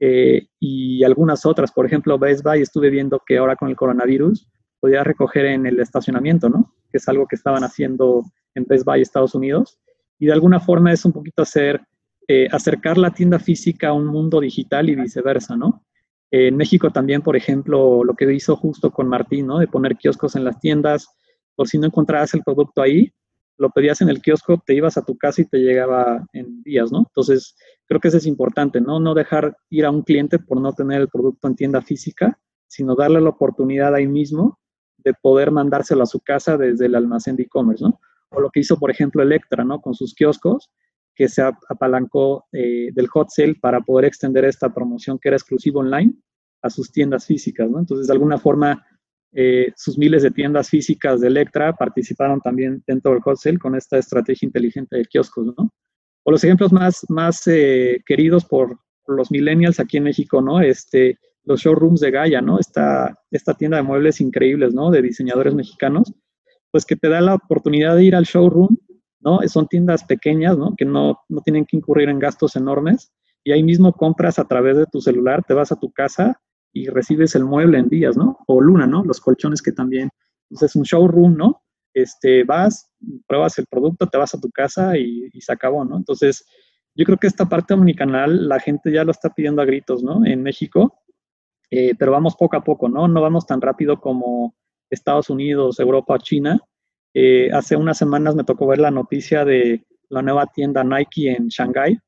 Eh, 0.00 0.48
y 0.60 1.04
algunas 1.04 1.46
otras. 1.46 1.72
Por 1.72 1.86
ejemplo, 1.86 2.18
Best 2.18 2.44
Buy 2.44 2.60
estuve 2.60 2.90
viendo 2.90 3.20
que 3.24 3.38
ahora 3.38 3.56
con 3.56 3.68
el 3.68 3.76
coronavirus 3.76 4.48
podía 4.80 5.02
recoger 5.02 5.46
en 5.46 5.66
el 5.66 5.80
estacionamiento, 5.80 6.48
¿no? 6.48 6.74
Que 6.90 6.98
es 6.98 7.08
algo 7.08 7.26
que 7.26 7.36
estaban 7.36 7.64
haciendo 7.64 8.22
en 8.54 8.64
Best 8.64 8.84
Buy 8.84 9.00
Estados 9.00 9.34
Unidos. 9.34 9.78
y 10.18 10.26
de 10.26 10.32
alguna 10.32 10.60
forma 10.60 10.92
es 10.92 11.04
un 11.04 11.12
poquito 11.12 11.42
hacer, 11.42 11.78
eh, 12.26 12.48
acercar 12.50 12.96
la 12.96 13.10
tienda 13.10 13.38
física 13.38 13.88
a 13.88 13.92
un 13.92 14.06
mundo 14.06 14.40
digital 14.40 14.88
y 14.88 14.94
viceversa, 14.94 15.56
¿no? 15.56 15.84
en 16.30 16.56
México 16.56 16.90
también, 16.90 17.22
por 17.22 17.36
ejemplo, 17.36 18.02
lo 18.02 18.14
que 18.14 18.32
hizo 18.32 18.56
justo 18.56 18.90
con 18.90 19.08
Martín, 19.08 19.46
¿no? 19.46 19.58
De 19.58 19.68
poner 19.68 19.96
kioscos 19.96 20.36
en 20.36 20.44
las 20.44 20.58
tiendas, 20.58 21.08
por 21.54 21.68
si 21.68 21.78
no 21.78 21.86
encontrabas 21.86 22.34
el 22.34 22.42
producto 22.42 22.82
ahí, 22.82 23.12
lo 23.58 23.70
pedías 23.70 24.00
en 24.00 24.08
el 24.08 24.20
kiosco, 24.20 24.62
te 24.64 24.74
ibas 24.74 24.96
a 24.96 25.04
tu 25.04 25.16
casa 25.16 25.42
y 25.42 25.46
te 25.46 25.58
llegaba 25.58 26.26
en 26.32 26.62
días, 26.62 26.92
¿no? 26.92 26.98
Entonces, 26.98 27.56
creo 27.86 28.00
que 28.00 28.08
eso 28.08 28.18
es 28.18 28.26
importante, 28.26 28.80
¿no? 28.80 29.00
No 29.00 29.14
dejar 29.14 29.56
ir 29.70 29.86
a 29.86 29.90
un 29.90 30.02
cliente 30.02 30.38
por 30.38 30.60
no 30.60 30.72
tener 30.72 31.00
el 31.00 31.08
producto 31.08 31.48
en 31.48 31.56
tienda 31.56 31.82
física, 31.82 32.38
sino 32.66 32.94
darle 32.94 33.20
la 33.20 33.30
oportunidad 33.30 33.94
ahí 33.94 34.06
mismo 34.06 34.58
de 34.98 35.14
poder 35.14 35.50
mandárselo 35.50 36.02
a 36.02 36.06
su 36.06 36.20
casa 36.20 36.56
desde 36.56 36.86
el 36.86 36.94
almacén 36.94 37.36
de 37.36 37.44
e-commerce, 37.44 37.84
¿no? 37.84 38.00
O 38.30 38.40
lo 38.40 38.50
que 38.50 38.60
hizo, 38.60 38.78
por 38.78 38.90
ejemplo, 38.90 39.22
Electra, 39.22 39.64
¿no? 39.64 39.80
Con 39.80 39.94
sus 39.94 40.14
kioscos, 40.14 40.70
que 41.14 41.28
se 41.28 41.42
apalancó 41.42 42.44
eh, 42.52 42.90
del 42.92 43.08
hot 43.08 43.30
sale 43.30 43.54
para 43.54 43.80
poder 43.80 44.04
extender 44.04 44.44
esta 44.44 44.74
promoción 44.74 45.18
que 45.18 45.28
era 45.28 45.36
exclusiva 45.36 45.80
online 45.80 46.14
a 46.62 46.68
sus 46.68 46.92
tiendas 46.92 47.24
físicas, 47.24 47.70
¿no? 47.70 47.78
Entonces, 47.78 48.06
de 48.06 48.12
alguna 48.12 48.38
forma, 48.38 48.84
eh, 49.32 49.72
sus 49.76 49.98
miles 49.98 50.22
de 50.22 50.30
tiendas 50.30 50.70
físicas 50.70 51.20
de 51.20 51.28
Electra 51.28 51.72
participaron 51.74 52.40
también 52.40 52.82
dentro 52.86 53.12
del 53.12 53.20
hot 53.20 53.36
sale 53.36 53.58
con 53.58 53.74
esta 53.74 53.98
estrategia 53.98 54.46
inteligente 54.46 54.96
de 54.96 55.04
kioscos, 55.04 55.46
¿no? 55.56 55.70
O 56.24 56.30
los 56.30 56.42
ejemplos 56.42 56.72
más, 56.72 57.04
más 57.08 57.46
eh, 57.46 58.02
queridos 58.06 58.44
por, 58.44 58.78
los 59.08 59.30
millennials 59.30 59.78
aquí 59.78 59.98
en 59.98 60.02
México, 60.02 60.42
¿no? 60.42 60.60
Este, 60.60 61.16
los 61.44 61.60
showrooms 61.60 62.00
de 62.00 62.10
Gaia, 62.10 62.40
¿no? 62.40 62.58
Esta, 62.58 63.16
esta 63.30 63.54
tienda 63.54 63.76
de 63.76 63.84
muebles 63.84 64.20
increíbles, 64.20 64.74
¿no? 64.74 64.90
De 64.90 65.00
diseñadores 65.00 65.54
mexicanos, 65.54 66.12
pues 66.72 66.84
que 66.84 66.96
te 66.96 67.08
da 67.08 67.20
la 67.20 67.34
oportunidad 67.34 67.94
de 67.94 68.02
ir 68.02 68.16
al 68.16 68.24
showroom 68.24 68.76
¿no? 69.26 69.40
Son 69.48 69.66
tiendas 69.66 70.04
pequeñas, 70.04 70.56
¿no? 70.56 70.74
Que 70.76 70.84
no, 70.84 71.24
tienen 71.44 71.66
que 71.66 71.76
incurrir 71.76 72.08
en 72.08 72.20
gastos 72.20 72.54
enormes 72.54 73.12
y 73.42 73.50
ahí 73.50 73.62
mismo 73.64 73.92
compras 73.92 74.38
a 74.38 74.46
través 74.46 74.76
de 74.76 74.86
tu 74.86 75.00
celular, 75.00 75.42
te 75.44 75.52
vas 75.52 75.72
a 75.72 75.76
tu 75.76 75.90
casa 75.90 76.40
y 76.76 76.88
recibes 76.88 77.34
el 77.34 77.46
mueble 77.46 77.78
en 77.78 77.88
días, 77.88 78.18
¿no? 78.18 78.38
O 78.46 78.60
Luna, 78.60 78.86
¿no? 78.86 79.02
Los 79.02 79.18
colchones 79.18 79.62
que 79.62 79.72
también, 79.72 80.10
entonces 80.50 80.72
es 80.72 80.76
un 80.76 80.82
showroom, 80.82 81.34
¿no? 81.34 81.62
Este, 81.94 82.44
vas, 82.44 82.92
pruebas 83.26 83.58
el 83.58 83.66
producto, 83.66 84.06
te 84.06 84.18
vas 84.18 84.34
a 84.34 84.40
tu 84.40 84.50
casa 84.50 84.98
y, 84.98 85.30
se 85.40 85.52
acabó, 85.52 85.86
¿no? 85.86 85.96
Entonces, 85.96 86.44
yo 86.94 87.06
creo 87.06 87.16
que 87.16 87.28
esta 87.28 87.48
parte 87.48 87.72
omnicanal 87.72 88.46
la 88.46 88.60
gente 88.60 88.92
ya 88.92 89.04
lo 89.04 89.10
está 89.10 89.30
pidiendo 89.30 89.62
a 89.62 89.64
gritos, 89.64 90.02
¿no? 90.02 90.26
En 90.26 90.42
México, 90.42 91.00
eh, 91.70 91.94
pero 91.98 92.12
vamos 92.12 92.36
poco 92.36 92.56
a 92.56 92.62
poco, 92.62 92.90
¿no? 92.90 93.08
No 93.08 93.22
vamos 93.22 93.46
tan 93.46 93.62
rápido 93.62 93.98
como 93.98 94.54
Estados 94.90 95.30
Unidos, 95.30 95.80
Europa 95.80 96.18
China, 96.18 96.60
eh, 97.14 97.48
hace 97.54 97.74
unas 97.76 97.96
semanas 97.96 98.34
me 98.34 98.44
tocó 98.44 98.66
ver 98.66 98.80
la 98.80 98.90
noticia 98.90 99.46
de 99.46 99.82
la 100.10 100.20
nueva 100.20 100.44
tienda 100.54 100.84
Nike 100.84 101.30
en 101.30 101.48
Shanghai, 101.48 101.98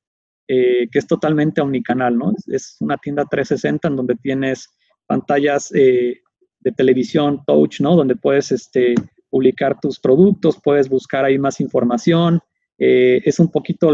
eh, 0.49 0.89
que 0.91 0.99
es 0.99 1.07
totalmente 1.07 1.61
omnicanal, 1.61 2.17
¿no? 2.17 2.33
Es 2.47 2.77
una 2.81 2.97
tienda 2.97 3.25
360 3.25 3.89
en 3.89 3.97
donde 3.97 4.15
tienes 4.17 4.71
pantallas 5.07 5.71
eh, 5.75 6.21
de 6.61 6.73
televisión 6.73 7.43
touch, 7.47 7.81
¿no? 7.81 7.95
Donde 7.95 8.17
puedes 8.17 8.51
este, 8.51 8.95
publicar 9.31 9.79
tus 9.81 10.01
productos, 10.01 10.61
puedes 10.63 10.89
buscar 10.89 11.25
ahí 11.25 11.39
más 11.39 11.61
información. 11.61 12.41
es 12.79 13.39
un 13.39 13.51
poquito 13.51 13.93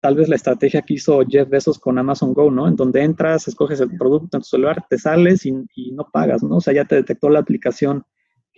tal 0.00 0.14
vez 0.14 0.28
la 0.28 0.36
estrategia 0.36 0.82
que 0.82 0.94
hizo 0.94 1.22
Jeff 1.28 1.48
Bezos 1.48 1.78
con 1.78 1.98
Amazon 1.98 2.32
Go, 2.32 2.50
¿no? 2.50 2.68
En 2.68 2.76
donde 2.76 3.02
entras, 3.02 3.48
escoges 3.48 3.80
el 3.80 3.96
producto 3.98 4.36
en 4.36 4.42
tu 4.42 4.48
celular, 4.48 4.84
te 4.88 4.98
sales 4.98 5.44
y, 5.44 5.52
y 5.74 5.92
no 5.92 6.08
pagas, 6.12 6.42
¿no? 6.42 6.56
O 6.56 6.60
sea, 6.60 6.72
ya 6.72 6.84
te 6.84 6.96
detectó 6.96 7.28
la 7.28 7.40
aplicación 7.40 8.04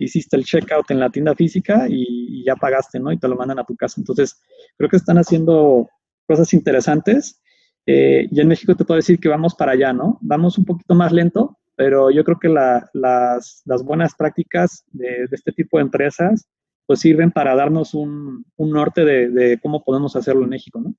hiciste 0.03 0.35
el 0.35 0.43
checkout 0.43 0.89
en 0.91 0.99
la 0.99 1.09
tienda 1.09 1.35
física 1.35 1.85
y, 1.89 2.43
ya 2.43 2.55
pagaste, 2.55 2.99
¿no? 2.99 3.11
Y 3.11 3.19
te 3.19 3.27
lo 3.27 3.35
mandan 3.35 3.59
a 3.59 3.63
tu 3.63 3.75
casa. 3.75 4.01
Entonces, 4.01 4.41
creo 4.77 4.89
que 4.89 4.97
están 4.97 5.17
haciendo 5.17 5.89
cosas 6.31 6.53
interesantes. 6.53 7.41
Eh, 7.85 8.27
y 8.31 8.39
en 8.39 8.47
México 8.47 8.73
te 8.73 8.85
puedo 8.85 8.95
decir 8.95 9.19
que 9.19 9.27
vamos 9.27 9.53
para 9.53 9.73
allá, 9.73 9.91
¿no? 9.91 10.17
Vamos 10.21 10.57
un 10.57 10.63
poquito 10.63 10.95
más 10.95 11.11
lento, 11.11 11.57
pero 11.75 12.09
yo 12.09 12.23
creo 12.23 12.39
que 12.39 12.47
las, 12.47 13.63
buenas 13.83 14.15
prácticas 14.15 14.85
de, 14.93 15.27
este 15.29 15.51
tipo 15.51 15.77
de 15.77 15.83
empresas 15.83 16.47
pues 16.85 17.01
sirven 17.01 17.31
para 17.31 17.55
darnos 17.55 17.93
un, 17.93 18.45
norte 18.57 19.03
de, 19.03 19.29
de, 19.29 19.59
cómo 19.61 19.83
podemos 19.83 20.15
hacerlo 20.15 20.43
en 20.43 20.49
México, 20.49 20.79
¿no? 20.79 20.95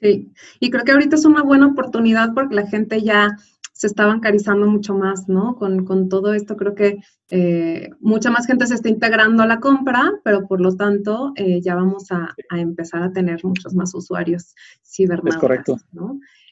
Sí, 0.00 0.32
y 0.60 0.70
creo 0.70 0.84
que 0.84 0.92
ahorita 0.92 1.16
es 1.16 1.24
una 1.24 1.42
buena 1.42 1.66
oportunidad 1.66 2.32
porque 2.34 2.54
la 2.54 2.66
gente 2.66 3.02
ya 3.02 3.36
se 3.78 3.86
está 3.86 4.06
bancarizando 4.06 4.66
mucho 4.66 4.94
más, 4.94 5.28
¿no? 5.28 5.54
Con, 5.54 6.08
todo 6.08 6.34
esto 6.34 6.56
creo 6.56 6.74
que 6.74 6.98
eh, 7.30 7.90
mucha 8.00 8.28
más 8.28 8.44
gente 8.44 8.66
se 8.66 8.74
está 8.74 8.88
integrando 8.88 9.44
a 9.44 9.46
la 9.46 9.60
compra, 9.60 10.14
pero 10.24 10.48
por 10.48 10.60
lo 10.60 10.74
tanto 10.74 11.32
eh, 11.36 11.60
ya 11.60 11.76
vamos 11.76 12.10
a, 12.10 12.34
empezar 12.50 13.04
a 13.04 13.12
tener 13.12 13.44
muchos 13.44 13.74
más 13.74 13.94
usuarios 13.94 14.52
cibernéticos. 14.82 15.36
Es 15.36 15.40
correcto. 15.40 15.76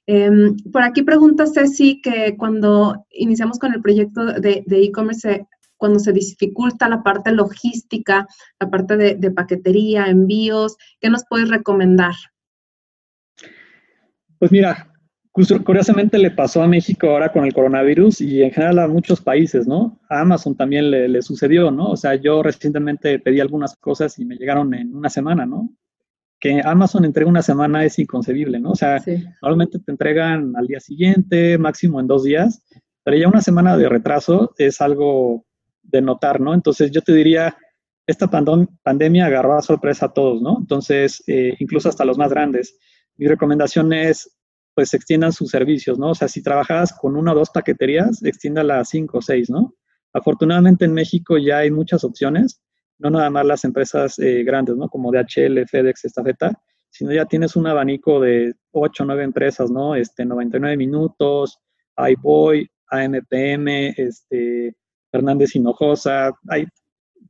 Em, 0.07 0.57
por 0.71 0.83
aquí 0.83 1.03
pregunta 1.03 1.47
Ceci 1.49 2.01
que 2.01 2.37
cuando 2.39 3.05
iniciamos 3.11 3.59
con 3.59 3.75
el 3.75 3.83
proyecto 3.83 4.25
de 4.25 4.65
e-commerce, 4.69 5.49
cuando 5.77 5.99
se 5.99 6.13
dificulta 6.13 6.89
la 6.89 7.03
parte 7.03 7.33
logística, 7.33 8.29
la 8.61 8.71
parte 8.71 8.97
de, 8.97 9.17
de 9.17 9.31
paquetería, 9.33 10.07
envíos, 10.07 10.77
¿qué 11.01 11.11
nos 11.11 11.25
puedes 11.29 11.49
recomendar? 11.49 12.15
Pues 14.39 14.53
mira, 14.53 14.97
Curiosamente 15.65 16.17
le 16.17 16.31
pasó 16.31 16.63
a 16.63 16.67
México 16.67 17.11
ahora 17.11 17.31
con 17.31 17.45
el 17.45 17.53
coronavirus 17.53 18.23
y 18.23 18.43
en 18.43 18.51
general 18.53 18.79
a 18.79 18.89
muchos 18.89 19.21
países, 19.21 19.67
¿no? 19.67 20.01
A 20.09 20.21
Amazon 20.23 20.57
también 20.57 20.91
le, 20.91 21.21
sucedió, 21.21 21.71
¿no? 21.71 21.91
O 21.91 21.97
sea, 21.99 22.15
yo 22.15 22.43
recientemente 22.43 23.19
pedí 23.19 23.41
algunas 23.41 23.77
cosas 23.77 24.19
y 24.19 24.25
me 24.25 24.37
llegaron 24.37 24.73
en 24.73 24.97
una 24.97 25.11
semana, 25.11 25.45
¿no? 25.45 25.69
Que 26.41 26.63
Amazon 26.65 27.05
entregue 27.05 27.29
una 27.29 27.43
semana 27.43 27.85
es 27.85 27.99
inconcebible, 27.99 28.59
¿no? 28.61 28.71
O 28.71 28.75
sea, 28.75 29.05
normalmente 29.43 29.79
te 29.79 29.93
entregan 29.93 30.57
al 30.57 30.69
día 30.69 30.81
siguiente, 30.81 31.59
máximo 31.59 32.01
en 32.01 32.07
dos 32.07 32.25
días, 32.25 32.63
pero 33.05 33.19
ya 33.19 33.29
una 33.29 33.43
semana 33.43 33.77
de 33.77 33.91
retraso 33.91 34.55
es 34.57 34.81
algo 34.81 35.45
de 35.83 36.01
notar, 36.01 36.41
¿no? 36.41 36.55
Entonces 36.55 36.91
yo 36.91 37.03
te 37.03 37.13
diría, 37.13 37.55
esta 38.07 38.31
pandemia 38.31 39.27
agarró 39.27 39.59
a 39.59 39.61
sorpresa 39.61 40.07
a 40.07 40.13
todos, 40.15 40.41
¿no? 40.41 40.57
Entonces, 40.59 41.23
eh, 41.27 41.55
incluso 41.59 41.91
hasta 41.91 42.07
los 42.07 42.17
más 42.17 42.31
grandes. 42.31 42.79
Mi 43.17 43.27
recomendación 43.27 43.93
es 43.93 44.31
pues 44.75 44.93
extiendan 44.93 45.33
sus 45.33 45.51
servicios, 45.51 45.99
¿no? 45.99 46.11
O 46.11 46.15
sea, 46.15 46.29
si 46.29 46.43
trabajas 46.43 46.93
con 46.93 47.17
una 47.17 47.33
o 47.33 47.35
dos 47.35 47.49
paqueterías, 47.49 48.23
extiéndala 48.23 48.79
a 48.79 48.85
cinco 48.85 49.19
o 49.19 49.23
seis, 49.23 49.49
¿no? 49.49 49.75
Afortunadamente 50.13 50.85
en 50.85 50.93
México 50.93 51.39
ya 51.39 51.59
hay 51.59 51.71
muchas 51.71 52.05
opciones, 52.05 52.61
no 52.99 53.09
nada 53.09 53.31
más 53.31 53.47
las 53.47 53.65
empresas 53.65 54.19
eh, 54.19 54.45
grandes, 54.45 54.77
¿no? 54.77 54.91
Como 54.91 55.11
DHL, 55.11 55.67
FedEx, 55.67 56.05
Estafeta, 56.05 56.61
sino 56.91 57.11
ya 57.13 57.25
tienes 57.25 57.57
un 57.57 57.67
abanico 57.67 58.21
de 58.21 58.55
ocho 58.71 59.03
o 59.05 59.07
nueve 59.07 59.25
empresas, 59.25 59.71
¿no? 59.71 59.95
Este, 59.95 60.27
99 60.27 60.77
minutos, 60.77 61.59
iBoy, 61.97 62.69
AMPM, 62.89 63.95
este, 63.97 64.75
Fernández 65.11 65.57
Hinojosa, 65.57 66.33
hay 66.49 66.67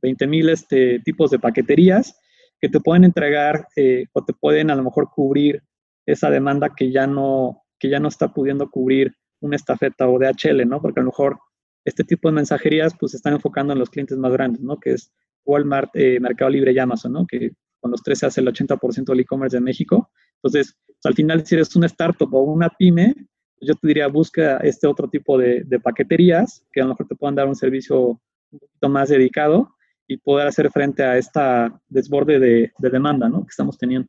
20 0.01 0.27
mil 0.27 0.49
este, 0.49 0.99
tipos 0.99 1.31
de 1.31 1.39
paqueterías 1.39 2.19
que 2.59 2.67
te 2.69 2.79
pueden 2.79 3.03
entregar 3.03 3.67
eh, 3.75 4.05
o 4.13 4.23
te 4.23 4.33
pueden 4.33 4.69
a 4.69 4.75
lo 4.75 4.83
mejor 4.83 5.09
cubrir 5.13 5.63
esa 6.07 6.31
demanda 6.31 6.73
que 6.75 6.91
ya 6.91 7.05
no, 7.05 7.63
que 7.77 7.89
ya 7.89 7.99
no 7.99 8.07
está 8.07 8.33
pudiendo 8.33 8.71
cubrir 8.71 9.15
una 9.39 9.55
estafeta 9.55 10.07
o 10.07 10.17
DHL, 10.17 10.67
¿no? 10.67 10.81
Porque 10.81 10.99
a 10.99 11.03
lo 11.03 11.09
mejor 11.09 11.37
este 11.85 12.03
tipo 12.03 12.29
de 12.29 12.35
mensajerías 12.35 12.95
pues 12.99 13.11
se 13.11 13.17
están 13.17 13.33
enfocando 13.33 13.73
en 13.73 13.79
los 13.79 13.89
clientes 13.89 14.17
más 14.17 14.31
grandes, 14.31 14.61
¿no? 14.61 14.79
Que 14.79 14.93
es 14.93 15.11
Walmart, 15.45 15.91
eh, 15.93 16.19
Mercado 16.19 16.49
Libre 16.49 16.71
y 16.71 16.79
Amazon, 16.79 17.13
¿no? 17.13 17.27
Que 17.27 17.51
con 17.79 17.91
los 17.91 18.01
tres 18.01 18.19
se 18.19 18.25
hace 18.25 18.41
el 18.41 18.47
80% 18.47 19.05
del 19.05 19.19
e-commerce 19.19 19.57
de 19.57 19.61
México. 19.61 20.09
Entonces, 20.35 20.75
pues, 20.85 21.05
al 21.05 21.13
final, 21.13 21.45
si 21.45 21.55
eres 21.55 21.75
una 21.75 21.85
startup 21.85 22.33
o 22.33 22.41
una 22.41 22.69
pyme, 22.69 23.13
yo 23.61 23.75
te 23.75 23.87
diría, 23.87 24.07
busca 24.07 24.57
este 24.57 24.87
otro 24.87 25.09
tipo 25.09 25.37
de, 25.37 25.65
paqueterías 25.83 26.65
que 26.71 26.81
a 26.81 26.83
lo 26.83 26.89
mejor 26.89 27.07
te 27.07 27.15
puedan 27.15 27.35
dar 27.35 27.47
un 27.47 27.55
servicio 27.55 28.21
un 28.51 28.59
poquito 28.59 28.89
más 28.89 29.09
dedicado 29.09 29.75
y 30.07 30.17
poder 30.17 30.47
hacer 30.47 30.71
frente 30.71 31.03
a 31.03 31.17
esta 31.17 31.81
desborde 31.89 32.39
de, 32.39 32.71
de 32.77 32.89
demanda, 32.89 33.29
¿no? 33.29 33.41
Que 33.41 33.49
estamos 33.49 33.77
teniendo. 33.77 34.07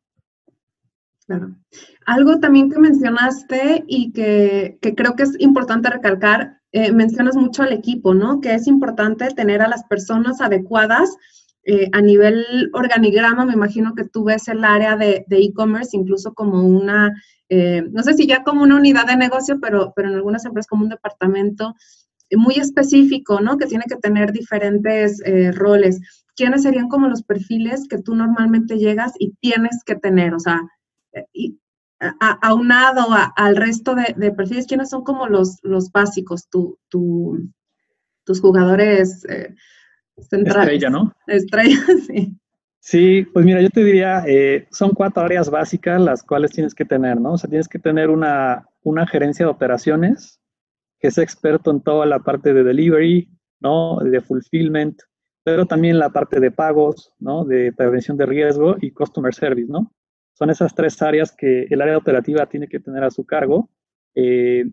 Claro. 1.29 1.55
Algo 2.07 2.41
también 2.41 2.71
que 2.71 2.79
mencionaste 2.79 3.85
y 3.87 4.13
que, 4.13 4.79
creo 4.81 5.15
que 5.15 5.25
es 5.25 5.39
importante 5.39 5.91
recalcar, 5.91 6.63
eh, 6.73 6.91
mencionas 6.91 7.37
mucho 7.37 7.63
al 7.63 7.75
equipo, 7.75 8.15
¿no? 8.15 8.41
Que 8.41 8.55
es 8.55 8.67
importante 8.67 9.29
tener 9.37 9.61
a 9.61 9.69
las 9.69 9.85
personas 9.85 10.41
adecuadas 10.41 11.15
eh, 11.65 11.91
a 11.93 12.01
nivel 12.01 12.71
organigrama. 12.73 13.45
Me 13.45 13.53
imagino 13.53 13.95
que 13.95 14.05
tú 14.05 14.25
ves 14.25 14.49
el 14.49 14.65
área 14.65 14.97
de 14.97 15.27
e-commerce 15.29 15.95
incluso 15.95 16.33
como 16.33 16.63
una, 16.63 17.13
eh, 17.51 17.83
no 17.91 18.03
sé 18.03 18.15
si 18.15 18.27
ya 18.27 18.43
como 18.43 18.63
una 18.63 18.77
unidad 18.77 19.07
de 19.07 19.17
negocio, 19.17 19.61
pero, 19.61 19.93
pero 19.95 20.09
en 20.09 20.15
algunas 20.15 20.47
empresas 20.47 20.67
como 20.67 20.85
un 20.85 20.89
departamento 20.89 21.75
muy 22.31 22.55
específico, 22.55 23.43
¿no? 23.43 23.59
Que 23.59 23.67
tiene 23.67 23.85
que 23.87 23.97
tener 23.97 24.33
diferentes 24.33 25.23
roles. 25.53 26.01
¿Quiénes 26.37 26.63
serían 26.63 26.89
como 26.89 27.09
los 27.09 27.23
perfiles 27.23 27.87
que 27.87 27.99
tú 27.99 28.15
normalmente 28.15 28.79
llegas 28.79 29.13
y 29.19 29.35
tienes 29.41 29.83
que 29.85 29.95
tener? 29.95 30.35
O 30.35 30.39
sea, 30.39 30.61
y, 31.33 31.59
aunado 32.43 33.07
al 33.37 33.57
resto 33.57 33.95
de, 33.95 34.31
perfiles, 34.33 34.67
¿quiénes 34.67 34.91
son 34.91 35.03
como 35.03 35.27
los, 35.27 35.59
los 35.63 35.91
básicos, 35.91 36.49
tu, 36.49 36.79
tus 38.25 38.41
jugadores 38.41 39.25
eh, 39.29 39.55
centrales? 40.17 40.75
Estrella, 40.75 40.91
¿no? 40.91 41.13
Estrella, 41.27 41.77
sí. 42.07 42.39
Sí, 42.81 43.27
pues 43.35 43.45
mira, 43.45 43.61
yo 43.61 43.69
te 43.69 43.85
diría, 43.85 44.23
eh, 44.27 44.67
son 44.71 44.91
cuatro 44.91 45.23
áreas 45.23 45.51
básicas 45.51 46.01
las 46.01 46.23
cuales 46.23 46.53
tienes 46.53 46.75
que 46.75 46.85
tener, 46.85 47.21
¿no? 47.21 47.33
O 47.33 47.39
sea, 47.39 47.51
tienes 47.51 47.69
que 47.69 47.79
tener 47.79 48.09
una, 48.09 48.67
una 48.83 49.07
gerencia 49.07 49.45
de 49.45 49.51
operaciones 49.51 50.41
que 50.99 51.11
sea 51.11 51.25
experto 51.25 51.71
en 51.71 51.83
toda 51.83 52.07
la 52.07 52.21
parte 52.21 52.55
de 52.55 52.65
delivery, 52.65 53.29
¿no? 53.61 53.99
De 53.99 54.21
fulfillment, 54.21 55.01
pero 55.45 55.67
también 55.67 55.99
la 55.99 56.11
parte 56.11 56.41
de 56.41 56.51
pagos, 56.51 57.13
¿no? 57.19 57.45
De 57.45 57.73
prevención 57.73 58.17
de 58.17 58.27
riesgo 58.27 58.77
y 58.81 58.91
customer 58.93 59.35
service, 59.35 59.71
¿no? 59.71 59.93
Son 60.39 60.51
esas 60.51 60.73
tres 60.73 61.03
áreas 61.03 61.35
que 61.37 61.67
el 61.69 61.83
área 61.83 61.97
operativa 61.97 62.47
tiene 62.47 62.69
que 62.69 62.79
tener 62.79 63.03
a 63.03 63.11
su 63.11 63.27
cargo, 63.27 63.71
eh, 64.15 64.71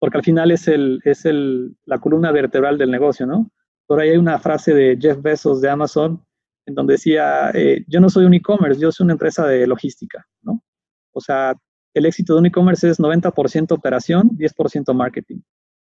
porque 0.00 0.18
al 0.18 0.24
final 0.24 0.50
es, 0.50 0.66
el, 0.66 1.00
es 1.04 1.24
el, 1.24 1.76
la 1.84 2.00
columna 2.00 2.32
vertebral 2.32 2.76
del 2.78 2.90
negocio, 2.90 3.24
¿no? 3.24 3.48
Por 3.86 4.00
ahí 4.00 4.10
hay 4.10 4.16
una 4.16 4.40
frase 4.40 4.74
de 4.74 4.98
Jeff 5.00 5.22
Bezos 5.22 5.60
de 5.60 5.70
Amazon 5.70 6.20
en 6.66 6.74
donde 6.74 6.94
decía, 6.94 7.52
eh, 7.54 7.84
yo 7.86 8.00
no 8.00 8.10
soy 8.10 8.24
un 8.24 8.34
e-commerce, 8.34 8.80
yo 8.80 8.90
soy 8.90 9.04
una 9.04 9.12
empresa 9.12 9.46
de 9.46 9.68
logística, 9.68 10.26
¿no? 10.42 10.64
O 11.12 11.20
sea, 11.20 11.54
el 11.94 12.06
éxito 12.06 12.34
de 12.34 12.40
un 12.40 12.46
e-commerce 12.46 12.88
es 12.88 12.98
90% 12.98 13.70
operación, 13.70 14.30
10% 14.30 14.92
marketing. 14.94 15.42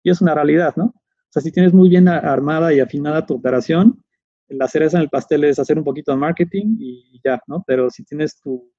Y 0.04 0.10
es 0.10 0.20
una 0.20 0.36
realidad, 0.36 0.74
¿no? 0.76 0.84
O 0.84 1.30
sea, 1.30 1.42
si 1.42 1.50
tienes 1.50 1.72
muy 1.74 1.88
bien 1.88 2.06
armada 2.06 2.72
y 2.72 2.78
afinada 2.78 3.26
tu 3.26 3.34
operación, 3.34 4.04
la 4.46 4.68
cereza 4.68 4.98
en 4.98 5.02
el 5.02 5.08
pastel 5.08 5.42
es 5.42 5.58
hacer 5.58 5.78
un 5.78 5.82
poquito 5.84 6.12
de 6.12 6.18
marketing 6.18 6.76
y 6.78 7.20
ya, 7.24 7.42
¿no? 7.48 7.64
Pero 7.66 7.90
si 7.90 8.04
tienes 8.04 8.40
tu, 8.40 8.70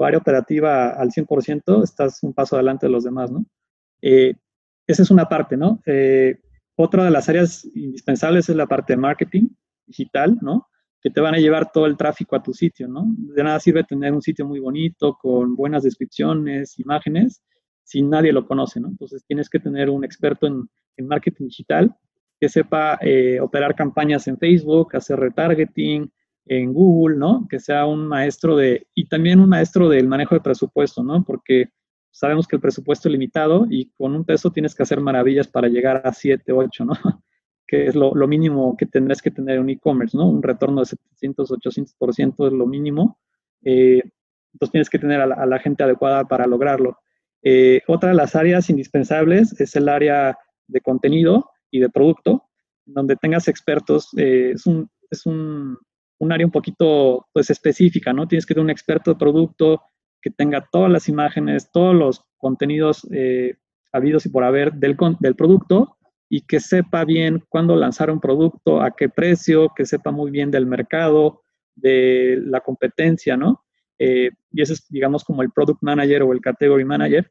área 0.00 0.18
operativa 0.18 0.90
al 0.90 1.10
100%, 1.10 1.82
estás 1.84 2.22
un 2.22 2.32
paso 2.32 2.56
adelante 2.56 2.86
de 2.86 2.92
los 2.92 3.04
demás, 3.04 3.30
¿no? 3.30 3.44
Eh, 4.00 4.34
esa 4.86 5.02
es 5.02 5.10
una 5.10 5.28
parte, 5.28 5.56
¿no? 5.56 5.80
Eh, 5.86 6.38
otra 6.76 7.04
de 7.04 7.10
las 7.10 7.28
áreas 7.28 7.64
indispensables 7.74 8.48
es 8.48 8.56
la 8.56 8.66
parte 8.66 8.94
de 8.94 8.96
marketing 8.96 9.48
digital, 9.86 10.38
¿no? 10.40 10.68
Que 11.00 11.10
te 11.10 11.20
van 11.20 11.34
a 11.34 11.38
llevar 11.38 11.70
todo 11.72 11.86
el 11.86 11.96
tráfico 11.96 12.36
a 12.36 12.42
tu 12.42 12.52
sitio, 12.54 12.88
¿no? 12.88 13.04
De 13.06 13.42
nada 13.42 13.60
sirve 13.60 13.84
tener 13.84 14.12
un 14.12 14.22
sitio 14.22 14.46
muy 14.46 14.60
bonito, 14.60 15.18
con 15.20 15.54
buenas 15.54 15.82
descripciones, 15.82 16.78
imágenes, 16.78 17.42
si 17.84 18.02
nadie 18.02 18.32
lo 18.32 18.46
conoce, 18.46 18.80
¿no? 18.80 18.88
Entonces 18.88 19.24
tienes 19.26 19.50
que 19.50 19.58
tener 19.58 19.90
un 19.90 20.04
experto 20.04 20.46
en, 20.46 20.68
marketing 20.98 21.46
digital 21.46 21.96
que 22.38 22.48
sepa 22.48 22.98
eh, 23.00 23.40
operar 23.40 23.74
campañas 23.74 24.28
en 24.28 24.38
Facebook, 24.38 24.94
hacer 24.94 25.18
retargeting 25.18 26.12
en 26.46 26.72
Google, 26.72 27.16
¿no? 27.16 27.46
Que 27.48 27.60
sea 27.60 27.86
un 27.86 28.06
maestro 28.06 28.56
de, 28.56 28.86
y 28.94 29.06
también 29.06 29.40
un 29.40 29.48
maestro 29.48 29.88
del 29.88 30.08
manejo 30.08 30.34
de 30.34 30.40
presupuesto, 30.40 31.02
¿no? 31.02 31.24
Porque 31.24 31.70
sabemos 32.10 32.46
que 32.46 32.56
el 32.56 32.62
presupuesto 32.62 33.08
es 33.08 33.12
limitado 33.12 33.66
y 33.70 33.90
con 33.90 34.14
un 34.14 34.24
peso 34.24 34.50
tienes 34.50 34.74
que 34.74 34.82
hacer 34.82 35.00
maravillas 35.00 35.48
para 35.48 35.68
llegar 35.68 36.02
a 36.04 36.12
7, 36.12 36.52
8, 36.52 36.84
¿no? 36.84 36.92
que 37.66 37.86
es 37.86 37.94
lo, 37.94 38.14
mínimo 38.28 38.76
que 38.76 38.86
tendrás 38.86 39.22
que 39.22 39.30
tener 39.30 39.58
en 39.58 39.70
e-commerce, 39.70 40.16
¿no? 40.16 40.28
Un 40.28 40.42
retorno 40.42 40.80
de 40.80 40.86
700, 40.86 41.50
800% 41.52 42.46
es 42.46 42.52
lo 42.52 42.66
mínimo. 42.66 43.18
Eh, 43.64 44.02
entonces 44.52 44.72
tienes 44.72 44.90
que 44.90 44.98
tener 44.98 45.20
a 45.22 45.46
la, 45.46 45.58
gente 45.58 45.82
adecuada 45.82 46.26
para 46.26 46.46
lograrlo. 46.46 46.98
Eh, 47.42 47.80
otra 47.88 48.10
de 48.10 48.14
las 48.14 48.36
áreas 48.36 48.68
indispensables 48.68 49.58
es 49.58 49.74
el 49.74 49.88
área 49.88 50.36
de 50.66 50.80
contenido 50.82 51.50
y 51.70 51.80
de 51.80 51.88
producto, 51.88 52.44
donde 52.84 53.16
tengas 53.16 53.48
expertos. 53.48 54.10
Eh, 54.18 54.52
es 54.54 54.66
un, 54.66 54.90
es 55.10 55.24
un, 55.24 55.78
un, 56.22 56.32
área 56.32 56.46
un 56.46 56.52
poquito 56.52 57.26
pues, 57.32 57.50
específica, 57.50 58.12
¿no? 58.12 58.28
Tienes 58.28 58.46
que 58.46 58.54
tener 58.54 58.64
un 58.64 58.70
experto 58.70 59.12
de 59.12 59.18
producto, 59.18 59.82
que 60.20 60.30
tenga 60.30 60.68
todas 60.70 60.90
las 60.90 61.08
imágenes, 61.08 61.70
todos 61.72 61.94
los 61.94 62.24
contenidos 62.38 63.06
eh, 63.10 63.56
habidos 63.92 64.24
y 64.24 64.28
por 64.28 64.44
haber 64.44 64.72
del, 64.74 64.96
del 65.18 65.34
producto 65.34 65.96
y 66.28 66.42
que 66.42 66.60
sepa 66.60 67.04
bien 67.04 67.42
cuándo 67.48 67.74
lanzar 67.74 68.10
un 68.10 68.20
producto, 68.20 68.80
a 68.80 68.92
qué 68.92 69.08
precio, 69.08 69.72
que 69.76 69.84
sepa 69.84 70.12
muy 70.12 70.30
bien 70.30 70.50
del 70.50 70.64
mercado, 70.64 71.42
de 71.74 72.40
la 72.42 72.60
competencia, 72.60 73.36
¿no? 73.36 73.64
Eh, 73.98 74.30
y 74.52 74.62
ese 74.62 74.74
es, 74.74 74.88
digamos, 74.88 75.24
como 75.24 75.42
el 75.42 75.50
product 75.50 75.82
manager 75.82 76.22
o 76.22 76.32
el 76.32 76.40
category 76.40 76.84
manager. 76.84 77.30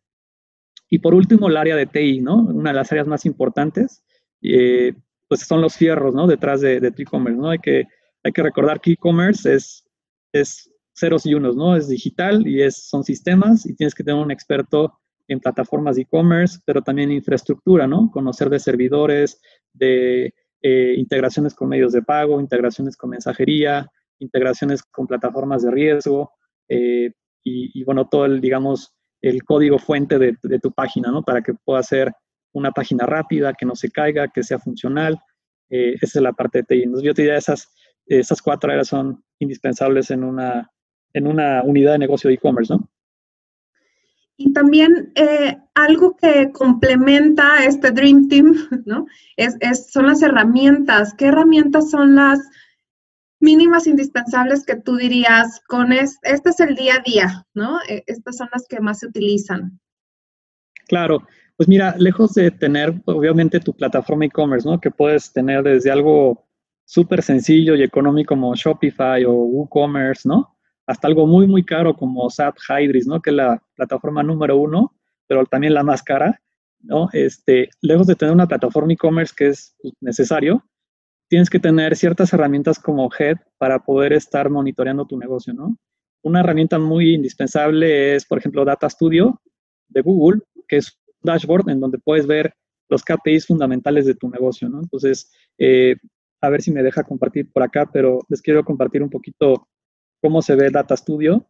Y 0.90 1.00
por 1.00 1.16
último, 1.16 1.48
el 1.48 1.58
área 1.58 1.76
de 1.76 1.88
TI, 1.88 2.20
¿no? 2.20 2.36
Una 2.36 2.72
de 2.72 2.76
las 2.76 2.92
áreas 2.92 3.08
más 3.08 3.26
importantes, 3.26 4.04
eh, 4.42 4.94
pues 5.28 5.42
son 5.42 5.62
los 5.62 5.76
fierros, 5.76 6.14
¿no? 6.14 6.28
Detrás 6.28 6.62
de, 6.62 6.80
de 6.80 6.90
e-commerce, 6.90 7.40
¿no? 7.40 7.50
Hay 7.50 7.60
que, 7.60 7.88
hay 8.24 8.32
que 8.32 8.44
recordar 8.44 8.80
que 8.82 8.92
e-commerce 8.92 9.54
es, 9.54 9.84
es 10.32 10.72
ceros 10.94 11.26
y 11.26 11.34
unos, 11.34 11.56
¿no? 11.56 11.76
Es 11.76 11.88
digital 11.88 12.48
y 12.48 12.62
es, 12.62 12.88
son 12.88 13.04
sistemas 13.04 13.66
y 13.66 13.76
tienes 13.76 13.96
que 13.96 14.04
tener 14.04 14.22
un 14.22 14.32
experto 14.32 15.00
en 15.28 15.40
plataformas 15.40 15.96
de 15.96 16.04
e-commerce, 16.04 16.60
pero 16.66 16.82
también 16.82 17.12
infraestructura, 17.12 17.88
¿no? 17.88 18.12
Conocer 18.12 18.50
de 18.50 18.60
servidores, 18.60 19.42
de 19.74 20.34
eh, 20.62 20.94
integraciones 20.98 21.56
con 21.56 21.70
medios 21.70 21.94
de 21.94 22.02
pago, 22.02 22.40
integraciones 22.40 22.98
con 22.98 23.10
mensajería, 23.10 23.90
integraciones 24.20 24.84
con 24.84 25.08
plataformas 25.08 25.64
de 25.64 25.72
riesgo 25.72 26.32
eh, 26.70 27.12
y, 27.44 27.84
bueno, 27.84 28.08
todo 28.08 28.26
el, 28.26 28.40
digamos, 28.40 28.94
el 29.20 29.44
código 29.44 29.80
fuente 29.80 30.20
de, 30.20 30.60
tu 30.62 30.72
página, 30.72 31.10
¿no? 31.10 31.24
Para 31.24 31.42
que 31.42 31.54
pueda 31.56 31.82
ser 31.82 32.14
una 32.54 32.72
página 32.72 33.08
rápida, 33.08 33.54
que 33.54 33.66
no 33.66 33.76
se 33.76 33.90
caiga, 33.90 34.28
que 34.28 34.44
sea 34.44 34.60
funcional. 34.60 35.18
Eh, 35.72 35.96
esa 36.00 36.20
es 36.20 36.24
la 36.24 36.34
parte 36.34 36.60
de 36.60 36.64
TI. 36.66 36.84
Entonces, 36.84 37.08
yo 37.08 37.14
te 37.16 37.24
diría, 37.24 37.38
esas, 37.38 37.74
esas 38.06 38.42
cuatro 38.42 38.72
áreas 38.72 38.88
son 38.88 39.24
indispensables 39.40 40.12
en 40.12 40.24
una, 40.24 40.70
en 41.14 41.28
una 41.28 41.64
unidad 41.64 41.94
de 41.94 42.00
negocio 42.00 42.28
de 42.28 42.36
e-commerce, 42.36 42.74
¿no? 42.74 42.90
Y 44.38 44.54
también 44.54 45.12
eh, 45.16 45.58
algo 45.76 46.18
que 46.18 46.52
complementa 46.52 47.64
este 47.64 47.92
Dream 47.92 48.28
Team, 48.28 48.56
¿no? 48.86 49.06
Es, 49.38 49.92
son 49.92 50.08
las 50.08 50.22
herramientas. 50.24 51.14
¿Qué 51.14 51.28
herramientas 51.28 51.92
son 51.92 52.16
las 52.16 52.40
mínimas 53.40 53.88
indispensables 53.88 54.66
que 54.66 54.76
tú 54.76 54.96
dirías 54.96 55.62
con 55.68 55.92
este 55.92 56.22
es 56.24 56.60
el 56.60 56.76
día 56.76 56.96
a 56.96 57.04
día, 57.04 57.46
¿no? 57.54 57.80
E, 57.88 58.04
estas 58.08 58.38
son 58.38 58.50
las 58.52 58.68
que 58.68 58.80
más 58.80 59.00
se 59.00 59.08
utilizan. 59.08 59.80
Claro, 60.88 61.28
pues 61.56 61.70
mira, 61.70 61.96
lejos 61.98 62.34
de 62.34 62.50
tener 62.52 63.00
obviamente 63.06 63.60
tu 63.60 63.74
plataforma 63.74 64.26
e-commerce, 64.26 64.68
¿no? 64.68 64.80
Que 64.80 64.92
puedes 64.92 65.32
tener 65.32 65.64
desde 65.64 65.92
algo 65.92 66.48
súper 66.92 67.22
sencillo 67.22 67.76
y 67.76 67.84
económico 67.84 68.30
como 68.30 68.56
Shopify 68.56 69.24
o 69.26 69.32
WooCommerce, 69.32 70.28
¿no? 70.28 70.58
hasta 70.92 71.08
algo 71.08 71.26
muy, 71.26 71.48
muy 71.48 71.64
caro 71.64 71.96
como 71.96 72.30
SAP 72.30 72.58
Hybris, 72.68 73.08
¿no? 73.08 73.22
Que 73.22 73.30
es 73.30 73.36
la 73.36 73.64
plataforma 73.76 74.24
número 74.24 74.58
uno, 74.58 74.94
pero 75.26 75.46
también 75.46 75.74
la 75.74 75.84
más 75.84 76.04
cara, 76.04 76.42
¿no? 76.82 77.08
Este, 77.14 77.70
lejos 77.82 78.08
de 78.08 78.16
tener 78.16 78.34
una 78.34 78.48
plataforma 78.48 78.92
e-commerce 78.92 79.34
que 79.36 79.48
es 79.48 79.76
pues, 79.82 79.94
necesario, 80.02 80.66
tienes 81.30 81.50
que 81.50 81.60
tener 81.60 81.96
ciertas 81.96 82.34
herramientas 82.34 82.78
como 82.78 83.10
Head 83.18 83.38
para 83.58 83.80
poder 83.80 84.12
estar 84.12 84.50
monitoreando 84.50 85.06
tu 85.06 85.18
negocio, 85.18 85.54
¿no? 85.54 85.78
Una 86.24 86.42
herramienta 86.42 86.78
muy 86.78 87.14
indispensable 87.14 88.16
es, 88.16 88.26
por 88.26 88.38
ejemplo, 88.38 88.66
Data 88.66 88.90
Studio 88.90 89.42
de 89.88 90.02
Google, 90.02 90.42
que 90.68 90.78
es 90.78 91.00
un 91.08 91.14
dashboard 91.24 91.70
en 91.70 91.80
donde 91.80 92.00
puedes 92.00 92.28
ver 92.28 92.54
los 92.90 93.04
KPIs 93.04 93.48
fundamentales 93.48 94.06
de 94.06 94.16
tu 94.16 94.30
negocio, 94.30 94.68
¿no? 94.68 94.82
Entonces, 94.82 95.32
eh, 95.58 95.96
a 96.42 96.50
ver 96.50 96.62
si 96.62 96.72
me 96.72 96.84
deja 96.84 97.04
compartir 97.04 97.52
por 97.52 97.64
acá, 97.64 97.90
pero 97.92 98.20
les 98.28 98.42
quiero 98.42 98.66
compartir 98.66 99.04
un 99.04 99.10
poquito 99.10 99.68
cómo 100.20 100.42
se 100.42 100.56
ve 100.56 100.72
Data 100.72 100.98
Studio. 100.98 101.46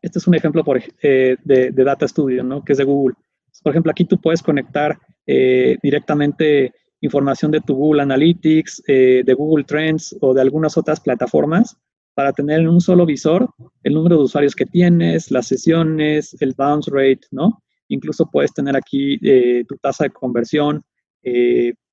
Este 0.00 0.18
es 0.18 0.26
un 0.26 0.34
ejemplo 0.34 0.64
por, 0.64 0.80
eh, 1.02 1.36
de, 1.44 1.70
Data 1.72 2.06
Studio, 2.06 2.44
¿no? 2.44 2.64
que 2.64 2.72
es 2.72 2.78
de 2.78 2.84
Google. 2.84 3.16
Por 3.62 3.72
ejemplo, 3.72 3.90
aquí 3.90 4.04
tú 4.04 4.20
puedes 4.20 4.42
conectar 4.42 4.96
eh, 5.26 5.76
directamente 5.82 6.72
información 7.00 7.50
de 7.50 7.60
tu 7.60 7.74
Google 7.74 8.02
Analytics, 8.02 8.82
eh, 8.86 9.22
de 9.26 9.34
Google 9.34 9.64
Trends 9.64 10.16
o 10.20 10.32
de 10.34 10.40
algunas 10.40 10.78
otras 10.78 11.00
plataformas 11.00 11.76
para 12.14 12.32
tener 12.32 12.60
en 12.60 12.68
un 12.68 12.80
solo 12.80 13.06
visor 13.06 13.48
el 13.82 13.94
número 13.94 14.18
de 14.18 14.24
usuarios 14.24 14.54
que 14.54 14.66
tienes, 14.66 15.30
las 15.30 15.46
sesiones, 15.48 16.36
el 16.40 16.54
bounce 16.56 16.90
rate, 16.92 17.26
¿no? 17.30 17.62
Incluso 17.88 18.30
puedes 18.30 18.52
tener 18.52 18.76
aquí 18.76 19.18
tu 19.66 19.76
tasa 19.78 20.04
de 20.04 20.10
conversión, 20.10 20.84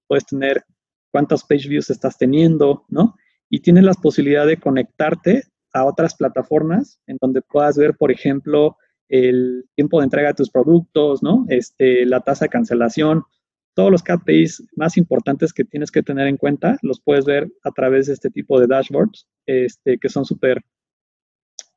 puedes 0.07 0.25
tener 0.25 0.63
cuántos 1.17 1.43
page 1.43 1.67
views 1.67 1.89
estás 1.89 2.15
teniendo, 2.15 2.85
¿no? 2.89 3.15
Y 3.49 3.61
tienes 3.61 3.83
la 3.83 3.95
posibilidad 3.95 4.45
de 4.45 4.57
conectarte 4.57 5.45
a 5.73 5.83
otras 5.83 6.13
plataformas 6.13 7.01
en 7.07 7.17
donde 7.19 7.41
puedas 7.41 7.75
ver, 7.75 7.97
por 7.97 8.11
ejemplo, 8.11 8.77
el 9.09 9.65
tiempo 9.73 9.97
de 9.97 10.03
entrega 10.03 10.27
de 10.27 10.35
tus 10.35 10.51
productos, 10.51 11.23
¿no? 11.23 11.47
Este, 11.49 12.05
la 12.05 12.19
tasa 12.19 12.45
de 12.45 12.49
cancelación, 12.49 13.23
todos 13.73 13.89
los 13.89 14.03
KPIs 14.03 14.67
más 14.75 14.95
importantes 14.95 15.53
que 15.53 15.63
tienes 15.63 15.89
que 15.89 16.03
tener 16.03 16.27
en 16.27 16.37
cuenta, 16.37 16.77
los 16.83 17.01
puedes 17.01 17.25
ver 17.25 17.51
a 17.63 17.71
través 17.71 18.05
de 18.05 18.13
este 18.13 18.29
tipo 18.29 18.59
de 18.59 18.67
dashboards, 18.67 19.27
este, 19.47 19.97
que 19.97 20.09
son 20.09 20.23
súper 20.23 20.63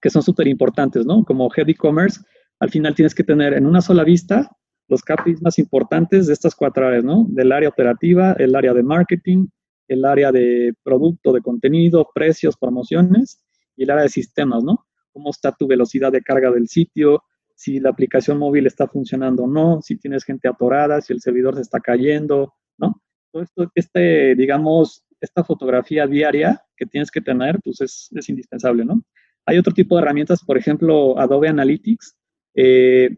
que 0.03 0.11
son 0.11 0.23
súper 0.23 0.49
importantes, 0.49 1.07
¿no? 1.07 1.25
Como 1.25 1.51
Head 1.57 1.71
E-Commerce, 1.71 2.21
al 2.59 2.69
final 2.69 2.95
tienes 2.95 3.15
que 3.15 3.25
tener 3.25 3.55
en 3.55 3.65
una 3.65 3.81
sola 3.81 4.05
vista 4.05 4.51
los 4.91 5.03
KPIs 5.03 5.41
más 5.41 5.59
importantes 5.59 6.27
de 6.27 6.33
estas 6.33 6.55
cuatro 6.55 6.87
áreas, 6.87 7.05
¿no? 7.05 7.25
Del 7.29 7.53
área 7.53 7.69
operativa, 7.69 8.33
el 8.39 8.55
área 8.57 8.75
de 8.75 8.83
marketing, 8.83 9.47
el 9.87 10.05
área 10.05 10.33
de 10.33 10.75
producto, 10.83 11.33
de 11.33 11.41
contenido, 11.41 12.09
precios, 12.13 12.57
promociones 12.57 13.41
y 13.77 13.85
el 13.85 13.91
área 13.91 14.03
de 14.03 14.09
sistemas, 14.09 14.65
¿no? 14.65 14.87
Cómo 15.13 15.31
está 15.31 15.53
tu 15.53 15.69
velocidad 15.69 16.11
de 16.11 16.23
carga 16.23 16.51
del 16.51 16.69
sitio, 16.69 17.23
si 17.55 17.79
la 17.79 17.91
aplicación 17.91 18.39
móvil 18.39 18.67
está 18.67 18.89
funcionando 18.89 19.45
o 19.45 19.47
no, 19.47 19.81
si 19.81 19.97
tienes 19.97 20.25
gente 20.25 20.49
atorada, 20.49 21.01
si 21.01 21.13
el 21.13 21.21
servidor 21.21 21.55
se 21.55 21.63
está 21.63 21.79
cayendo, 21.79 22.55
¿no? 22.77 23.01
Todo 23.31 23.43
esto, 23.43 23.71
este, 23.75 24.35
digamos, 24.35 25.05
esta 25.21 25.45
fotografía 25.45 26.07
diaria 26.07 26.63
que 26.77 26.87
tienes 26.87 27.11
que 27.11 27.21
tener, 27.21 27.61
pues 27.63 27.81
es, 27.81 28.09
es, 28.15 28.29
indispensable, 28.29 28.85
¿no? 28.85 29.03
Hay 29.47 29.59
otro 29.59 29.73
tipo 29.73 29.95
de 29.95 30.03
herramientas, 30.03 30.43
por 30.43 30.59
ejemplo, 30.59 31.19
Adobe 31.19 31.49
Analytics, 31.49 32.17
eh, 32.55 33.17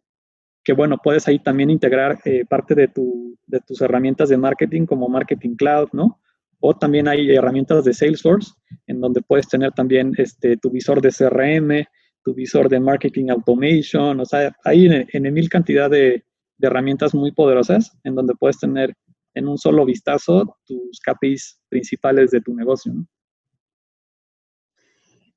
que 0.65 0.73
bueno, 0.73 0.99
puedes 1.03 1.27
ahí 1.29 1.39
también 1.39 1.71
integrar 1.71 2.19
eh, 2.25 2.45
parte 2.45 2.75
de, 2.75 2.89
tu, 2.89 3.37
de 3.47 3.61
tus 3.61 3.81
herramientas 3.81 4.29
de 4.29 4.37
marketing 4.37 4.87
como 4.87 5.09
Marketing 5.09 5.57
Cloud, 5.57 5.89
¿no? 5.93 6.21
O 6.61 6.75
también 6.75 7.09
hay 7.09 7.35
herramientas 7.35 7.85
de 7.85 7.93
Salesforce, 7.93 8.53
en 8.87 9.01
donde 9.01 9.21
puedes 9.23 9.49
tener 9.49 9.73
también 9.73 10.13
este, 10.17 10.57
tu 10.57 10.71
visor 10.71 11.01
de 11.01 11.11
CRM, 11.11 11.85
tu 12.25 12.35
visor 12.35 12.69
de 12.69 12.79
Marketing 12.79 13.31
Automation, 13.31 14.21
o 14.21 14.25
sea, 14.25 14.55
hay 14.65 14.87
en, 14.87 15.09
en 15.13 15.35
mil 15.35 15.49
cantidad 15.49 15.91
de, 15.91 16.25
de, 16.59 16.67
herramientas 16.69 17.15
muy 17.15 17.33
poderosas 17.33 17.99
en 18.05 18.15
donde 18.15 18.35
puedes 18.37 18.61
tener 18.61 18.95
en 19.35 19.49
un 19.49 19.59
solo 19.59 19.85
vistazo 19.85 20.57
tus 20.65 21.01
KPIs 21.01 21.61
principales 21.69 22.31
de 22.31 22.41
tu 22.41 22.55
negocio. 22.55 22.93
¿no? 22.93 23.07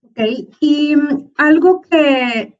Ok, 0.04 0.20
y 0.60 0.96
mm, 0.96 1.32
algo 1.38 1.82
que, 1.82 2.58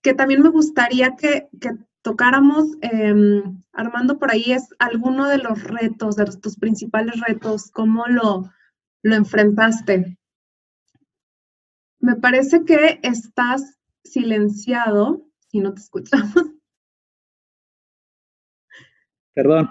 que 0.00 0.14
también 0.14 0.42
me 0.42 0.50
gustaría 0.50 1.16
que, 1.16 1.48
que 1.60 1.70
tocáramos, 2.06 2.66
em, 2.82 3.64
Armando, 3.72 4.16
por 4.16 4.30
ahí 4.30 4.52
es 4.52 4.68
alguno 4.78 5.26
de 5.26 5.38
los 5.38 5.64
retos, 5.64 6.14
de 6.14 6.24
tus 6.40 6.56
principales 6.56 7.18
retos, 7.18 7.68
cómo 7.72 8.06
lo, 8.06 8.48
lo 9.02 9.14
enfrentaste. 9.16 10.16
Me 11.98 12.14
parece 12.14 12.64
que 12.64 13.00
estás 13.02 13.76
silenciado 14.04 15.26
si 15.48 15.58
no 15.58 15.74
te 15.74 15.80
escuchamos. 15.80 16.32
Perdón, 19.34 19.68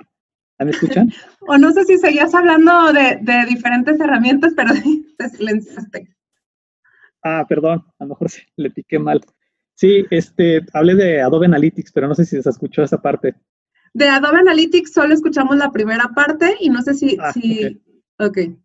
¿me 0.60 0.72
escuchan? 0.72 1.10
o 1.48 1.58
no 1.58 1.72
sé 1.72 1.86
si 1.86 1.98
seguías 1.98 2.36
hablando 2.36 2.92
de, 2.92 3.18
de 3.22 3.46
diferentes 3.46 3.98
herramientas, 3.98 4.52
pero 4.58 4.74
te 5.18 5.30
silenciaste. 5.30 6.14
Ah, 7.24 7.46
perdón, 7.48 7.86
a 7.98 8.04
lo 8.04 8.10
mejor 8.10 8.28
le 8.58 8.72
piqué 8.72 9.00
mal. 9.00 9.22
Sí, 9.76 10.06
este, 10.10 10.66
hablé 10.74 10.96
de 10.96 11.22
Adobe 11.22 11.46
Analytics, 11.46 11.92
pero 11.92 12.08
no 12.08 12.16
sé 12.16 12.26
si 12.26 12.42
se 12.42 12.50
escuchó 12.50 12.82
esa 12.82 13.02
parte. 13.02 13.36
De 13.94 14.08
Adobe 14.08 14.40
Analytics 14.40 14.94
solo 14.94 15.14
escuchamos 15.14 15.58
la 15.58 15.72
primera 15.72 16.10
parte 16.16 16.56
y 16.60 16.70
no 16.70 16.82
sé 16.82 16.94
si... 16.94 17.18
Ah, 17.20 17.32
si... 17.32 17.82
Okay. 18.18 18.58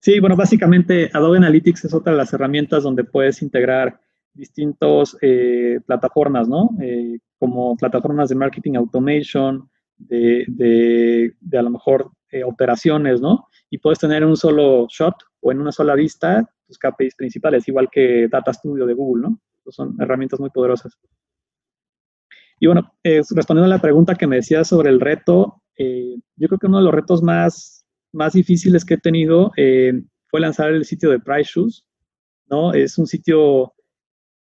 Sí, 0.00 0.18
bueno, 0.18 0.34
básicamente 0.34 1.08
Adobe 1.12 1.38
Analytics 1.38 1.84
es 1.84 1.94
otra 1.94 2.12
de 2.12 2.18
las 2.18 2.32
herramientas 2.32 2.82
donde 2.82 3.04
puedes 3.04 3.40
integrar 3.42 4.00
distintas 4.34 5.16
eh, 5.20 5.78
plataformas, 5.86 6.48
¿no? 6.48 6.70
Eh, 6.80 7.18
como 7.38 7.76
plataformas 7.76 8.28
de 8.28 8.34
marketing 8.34 8.74
automation, 8.74 9.70
de, 9.96 10.44
de, 10.48 11.34
de 11.40 11.58
a 11.58 11.62
lo 11.62 11.70
mejor 11.70 12.10
eh, 12.30 12.42
operaciones, 12.42 13.20
¿no? 13.20 13.46
Y 13.70 13.78
puedes 13.78 14.00
tener 14.00 14.24
un 14.24 14.36
solo 14.36 14.86
shot 14.88 15.14
o 15.40 15.52
en 15.52 15.60
una 15.60 15.70
sola 15.70 15.94
vista 15.94 16.48
tus 16.66 16.78
KPIs 16.78 17.14
principales, 17.14 17.68
igual 17.68 17.88
que 17.90 18.26
Data 18.28 18.52
Studio 18.52 18.86
de 18.86 18.94
Google, 18.94 19.22
¿no? 19.22 19.40
Son 19.70 19.96
herramientas 20.00 20.40
muy 20.40 20.50
poderosas. 20.50 20.98
Y 22.62 22.66
bueno, 22.66 22.94
respondiendo 23.02 23.64
a 23.64 23.76
la 23.76 23.82
pregunta 23.82 24.14
que 24.14 24.28
me 24.28 24.36
decías 24.36 24.68
sobre 24.68 24.88
el 24.90 25.00
reto, 25.00 25.62
eh, 25.76 26.16
yo 26.36 26.46
creo 26.48 26.60
que 26.60 26.66
uno 26.68 26.78
de 26.78 26.84
los 26.84 26.94
retos 26.94 27.20
más, 27.20 27.84
más 28.12 28.34
difíciles 28.34 28.84
que 28.84 28.94
he 28.94 28.98
tenido 28.98 29.50
eh, 29.56 30.02
fue 30.28 30.40
lanzar 30.40 30.70
el 30.70 30.84
sitio 30.84 31.10
de 31.10 31.18
Price 31.18 31.50
Shoes, 31.52 31.84
¿no? 32.48 32.72
Es 32.72 32.98
un 32.98 33.08
sitio 33.08 33.74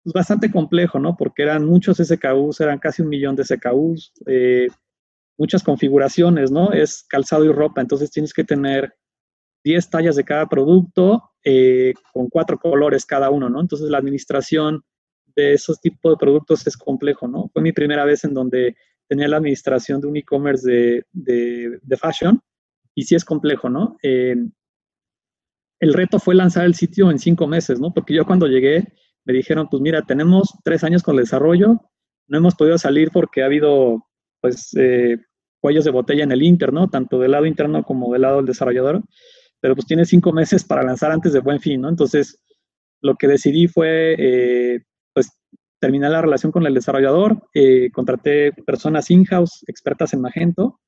pues, 0.04 0.14
bastante 0.14 0.50
complejo, 0.52 0.98
¿no? 0.98 1.18
Porque 1.18 1.44
eran 1.44 1.66
muchos 1.66 1.98
SKUs, 1.98 2.62
eran 2.62 2.80
casi 2.80 3.02
un 3.02 3.10
millón 3.10 3.36
de 3.36 3.44
SKUs, 3.44 4.14
eh, 4.28 4.68
muchas 5.38 5.62
configuraciones, 5.62 6.52
¿no? 6.52 6.72
Es 6.72 7.04
calzado 7.10 7.44
y 7.44 7.52
ropa, 7.52 7.82
entonces 7.82 8.12
tienes 8.12 8.34
que 8.34 8.46
tener 8.46 8.94
10 9.66 9.90
tallas 9.90 10.16
de 10.16 10.24
cada 10.24 10.48
producto 10.48 11.32
con 12.12 12.28
cuatro 12.30 12.58
colores 12.58 13.06
cada 13.06 13.30
uno, 13.30 13.50
¿no? 13.50 13.62
Entonces 13.62 13.90
la 13.90 14.00
administración 14.00 14.84
de 15.36 15.54
esos 15.54 15.80
tipos 15.82 16.14
de 16.14 16.18
productos 16.18 16.66
es 16.68 16.78
complejo, 16.78 17.28
¿no? 17.28 17.50
Fue 17.54 17.62
mi 17.62 17.72
primera 17.72 18.06
vez 18.06 18.24
en 18.24 18.34
donde 18.34 18.76
tenía 19.08 19.28
la 19.28 19.38
administración 19.38 20.02
de 20.02 20.08
un 20.08 20.18
e-commerce 20.18 20.68
de, 20.68 21.80
de, 21.82 21.98
fashion 21.98 22.42
y 22.96 23.04
sí 23.04 23.16
es 23.16 23.24
complejo, 23.24 23.70
¿no? 23.70 23.98
el 24.02 25.94
reto 25.94 26.20
fue 26.20 26.36
lanzar 26.36 26.66
el 26.66 26.74
sitio 26.74 27.12
en 27.12 27.20
cinco 27.20 27.48
meses, 27.48 27.80
¿no? 27.80 27.94
Porque 27.94 28.14
yo 28.14 28.26
cuando 28.26 28.48
llegué 28.48 28.88
me 29.26 29.34
dijeron, 29.34 29.68
pues 29.70 29.82
mira, 29.82 30.04
tenemos 30.04 30.54
tres 30.64 30.84
años 30.84 31.04
con 31.04 31.16
el 31.16 31.24
desarrollo, 31.24 31.82
no 32.28 32.38
hemos 32.38 32.56
podido 32.56 32.78
salir 32.78 33.12
porque 33.12 33.42
ha 33.42 33.46
habido, 33.46 34.06
pues, 34.40 34.72
eh, 34.78 35.18
cuellos 35.60 35.84
de 35.84 35.92
botella 35.92 36.24
en 36.24 36.32
el 36.32 36.44
Inter, 36.44 36.72
¿no? 36.72 36.90
Tanto 36.90 37.20
del 37.20 37.32
lado 37.32 37.46
interno 37.46 37.84
como 37.84 38.14
del 38.14 38.22
lado 38.22 38.38
del 38.38 38.46
desarrollador, 38.46 39.04
pero 39.60 39.76
pues 39.76 39.88
tiene 39.88 40.06
cinco 40.06 40.32
meses 40.32 40.64
para 40.64 40.84
lanzar 40.84 41.12
antes 41.12 41.34
de 41.34 41.40
buen 41.40 41.60
fin, 41.60 41.82
¿no? 41.82 41.90
Entonces, 41.90 42.40
lo 43.02 43.16
que 43.16 43.28
decidí 43.28 43.68
fue 43.68 44.16
eh, 44.18 44.84
pues 45.16 45.32
terminé 45.80 46.10
la 46.10 46.22
relación 46.22 46.52
con 46.52 46.66
el 46.68 46.74
desarrollador, 46.74 47.48
eh, 47.54 47.90
contraté 47.92 48.52
personas 48.52 49.10
in-house, 49.10 49.64
expertas 49.68 50.14
en 50.14 50.22
Magento, 50.22 50.80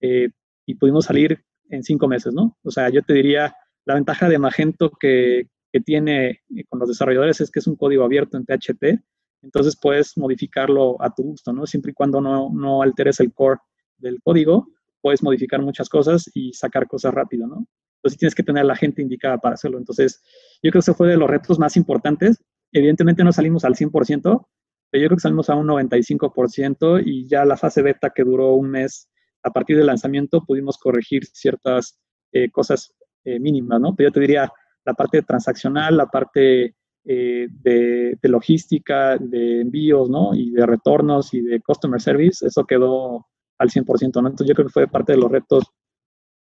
eh, 0.00 0.28
y 0.64 0.76
pudimos 0.76 1.06
salir 1.06 1.44
en 1.68 1.82
cinco 1.82 2.06
meses, 2.06 2.32
¿no? 2.32 2.56
O 2.62 2.70
sea, 2.70 2.88
yo 2.88 3.02
te 3.02 3.12
diría, 3.12 3.54
la 3.84 3.94
ventaja 3.94 4.28
de 4.28 4.38
Magento 4.38 4.90
que, 4.90 5.48
que 5.72 5.80
tiene 5.80 6.42
eh, 6.56 6.64
con 6.68 6.78
los 6.78 6.88
desarrolladores 6.88 7.40
es 7.40 7.50
que 7.50 7.58
es 7.58 7.66
un 7.66 7.76
código 7.76 8.04
abierto 8.04 8.36
en 8.36 8.44
PHP, 8.44 9.02
entonces 9.42 9.76
puedes 9.80 10.16
modificarlo 10.16 11.02
a 11.02 11.12
tu 11.12 11.24
gusto, 11.24 11.52
¿no? 11.52 11.66
Siempre 11.66 11.90
y 11.90 11.94
cuando 11.94 12.20
no, 12.20 12.50
no 12.52 12.82
alteres 12.82 13.18
el 13.18 13.32
core 13.32 13.58
del 13.98 14.20
código, 14.22 14.68
puedes 15.00 15.24
modificar 15.24 15.60
muchas 15.60 15.88
cosas 15.88 16.30
y 16.34 16.52
sacar 16.52 16.86
cosas 16.86 17.12
rápido, 17.12 17.48
¿no? 17.48 17.66
Entonces 17.96 18.18
tienes 18.18 18.34
que 18.36 18.44
tener 18.44 18.64
la 18.64 18.76
gente 18.76 19.02
indicada 19.02 19.38
para 19.38 19.54
hacerlo. 19.54 19.78
Entonces, 19.78 20.22
yo 20.62 20.70
creo 20.70 20.72
que 20.72 20.78
ese 20.78 20.94
fue 20.94 21.08
de 21.08 21.16
los 21.16 21.28
retos 21.28 21.58
más 21.58 21.76
importantes 21.76 22.42
Evidentemente 22.72 23.22
no 23.22 23.32
salimos 23.32 23.64
al 23.64 23.74
100%, 23.74 24.46
pero 24.90 25.02
yo 25.02 25.08
creo 25.08 25.16
que 25.16 25.22
salimos 25.22 25.50
a 25.50 25.54
un 25.54 25.68
95% 25.68 27.02
y 27.04 27.26
ya 27.28 27.44
la 27.44 27.56
fase 27.56 27.82
beta 27.82 28.10
que 28.10 28.24
duró 28.24 28.54
un 28.54 28.70
mes 28.70 29.08
a 29.42 29.50
partir 29.50 29.76
del 29.76 29.86
lanzamiento 29.86 30.44
pudimos 30.44 30.78
corregir 30.78 31.24
ciertas 31.26 31.98
eh, 32.32 32.50
cosas 32.50 32.94
eh, 33.24 33.38
mínimas, 33.38 33.80
¿no? 33.80 33.94
Pero 33.94 34.08
yo 34.08 34.12
te 34.12 34.20
diría 34.20 34.52
la 34.84 34.94
parte 34.94 35.22
transaccional, 35.22 35.96
la 35.96 36.06
parte 36.06 36.74
eh, 37.04 37.48
de, 37.50 38.18
logística, 38.22 39.16
de 39.18 39.62
envíos, 39.62 40.08
¿no? 40.08 40.34
Y 40.34 40.50
de 40.50 40.66
retornos 40.66 41.34
y 41.34 41.40
de 41.40 41.60
customer 41.60 42.00
service, 42.00 42.46
eso 42.46 42.64
quedó 42.64 43.26
al 43.58 43.70
100%, 43.70 44.22
¿no? 44.22 44.28
Entonces 44.28 44.48
yo 44.48 44.54
creo 44.54 44.66
que 44.66 44.72
fue 44.72 44.88
parte 44.88 45.12
de 45.12 45.18
los 45.18 45.30
retos 45.30 45.64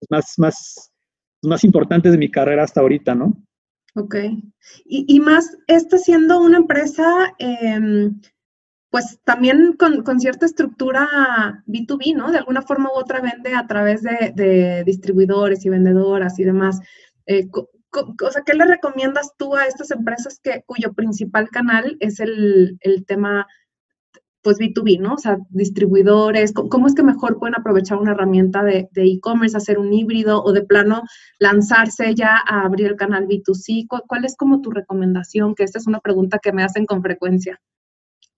más, 0.10 0.34
más, 0.38 0.92
más 1.44 1.64
importantes 1.64 2.12
de 2.12 2.18
mi 2.18 2.30
carrera 2.30 2.64
hasta 2.64 2.82
ahorita, 2.82 3.16
¿no? 3.16 3.34
Ok. 3.96 4.16
Y, 4.86 5.20
más, 5.20 5.58
esta 5.68 5.98
siendo 5.98 6.42
una 6.42 6.58
empresa, 6.58 7.34
em, 7.40 8.22
pues 8.90 9.20
también 9.24 9.74
con, 9.78 10.20
cierta 10.20 10.46
estructura 10.46 11.64
B2B, 11.68 12.16
¿no? 12.16 12.32
De 12.32 12.38
alguna 12.38 12.62
forma 12.62 12.90
u 12.90 12.98
otra 12.98 13.22
vende 13.22 13.56
a 13.56 13.68
través 13.68 14.04
de, 14.04 14.84
distribuidores 14.86 15.66
y 15.66 15.70
vendedoras 15.70 16.40
y 16.40 16.44
demás. 16.44 16.80
Eh, 17.26 17.48
o 17.54 18.32
sea, 18.32 18.44
¿qué 18.46 18.54
le 18.54 18.66
recomiendas 18.66 19.34
tú 19.38 19.56
a 19.56 19.66
estas 19.66 19.92
empresas 19.92 20.40
que, 20.42 20.64
cuyo 20.66 20.94
principal 20.94 21.50
canal 21.50 21.98
es 22.00 22.20
el, 22.20 22.78
el 22.82 23.06
tema 23.06 23.48
pues 24.42 24.58
B2B, 24.58 25.00
¿no? 25.00 25.16
O 25.16 25.18
sea, 25.18 25.38
distribuidores, 25.50 26.54
¿cómo 26.54 26.88
es 26.88 26.96
que 26.96 27.04
mejor 27.04 27.40
pueden 27.40 27.56
aprovechar 27.56 27.98
una 27.98 28.12
herramienta 28.12 28.64
de 28.64 28.90
e-commerce, 28.96 29.58
hacer 29.58 29.78
un 29.78 29.94
híbrido 29.94 30.42
o 30.44 30.54
de 30.54 30.64
plano 30.64 31.04
lanzarse 31.40 32.16
ya 32.16 32.38
a 32.48 32.62
abrir 32.62 32.88
el 32.88 32.96
canal 32.96 33.28
B2C? 33.28 33.88
¿Cuál, 33.88 34.26
es 34.26 34.36
como 34.38 34.62
tu 34.62 34.72
recomendación? 34.72 35.56
Que 35.56 35.64
esta 35.64 35.78
es 35.78 35.88
una 35.88 36.00
pregunta 36.00 36.40
que 36.42 36.54
me 36.54 36.64
hacen 36.64 36.86
con 36.86 37.02
frecuencia. 37.02 37.60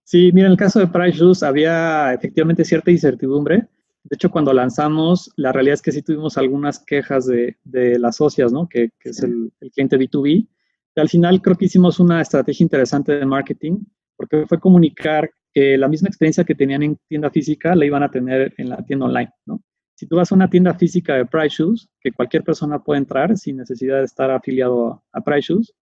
Sí, 0.04 0.30
mira, 0.32 0.46
en 0.46 0.52
el 0.52 0.58
caso 0.58 0.80
de 0.80 0.88
Price 0.88 1.18
Shoes 1.18 1.42
había 1.42 2.12
efectivamente 2.12 2.64
cierta 2.64 2.90
incertidumbre. 2.90 3.68
De 4.02 4.16
hecho, 4.16 4.30
cuando 4.30 4.52
lanzamos, 4.52 5.30
la 5.36 5.52
realidad 5.52 5.74
es 5.74 5.82
que 5.82 5.92
sí 5.92 6.02
tuvimos 6.02 6.36
algunas 6.36 6.80
quejas 6.80 7.26
de, 7.26 7.56
las 7.98 8.16
socias, 8.16 8.52
¿no? 8.52 8.68
Que, 8.68 8.90
es 9.04 9.22
el, 9.22 9.52
el 9.60 9.70
cliente 9.70 9.96
B2B. 9.96 10.48
Y 10.94 11.00
al 11.00 11.08
final 11.08 11.40
creo 11.40 11.56
que 11.56 11.66
hicimos 11.66 12.00
una 12.00 12.20
estrategia 12.20 12.64
interesante 12.64 13.12
de 13.12 13.24
marketing 13.24 13.78
porque 14.16 14.46
fue 14.46 14.60
comunicar 14.60 15.30
que 15.52 15.76
la 15.76 15.88
misma 15.88 16.08
experiencia 16.08 16.44
que 16.44 16.54
tenían 16.54 16.82
en 16.82 16.98
tienda 17.08 17.30
física 17.30 17.74
la 17.74 17.84
iban 17.84 18.02
a 18.02 18.10
tener 18.10 18.54
en 18.56 18.70
la 18.70 18.84
tienda 18.84 19.06
online, 19.06 19.30
¿no? 19.46 19.62
Si 19.94 20.06
tú 20.06 20.16
vas 20.16 20.32
a 20.32 20.34
una 20.34 20.50
tienda 20.50 20.74
física 20.74 21.14
de 21.14 21.26
Price 21.26 21.56
Shoes, 21.58 21.88
que 22.00 22.10
cualquier 22.10 22.42
persona 22.42 22.82
puede 22.82 22.98
entrar 22.98 23.36
sin 23.36 23.58
necesidad 23.58 23.98
de 23.98 24.04
estar 24.04 24.30
afiliado 24.30 25.04
a, 25.12 25.20
Price 25.20 25.52
Shoes, 25.52 25.74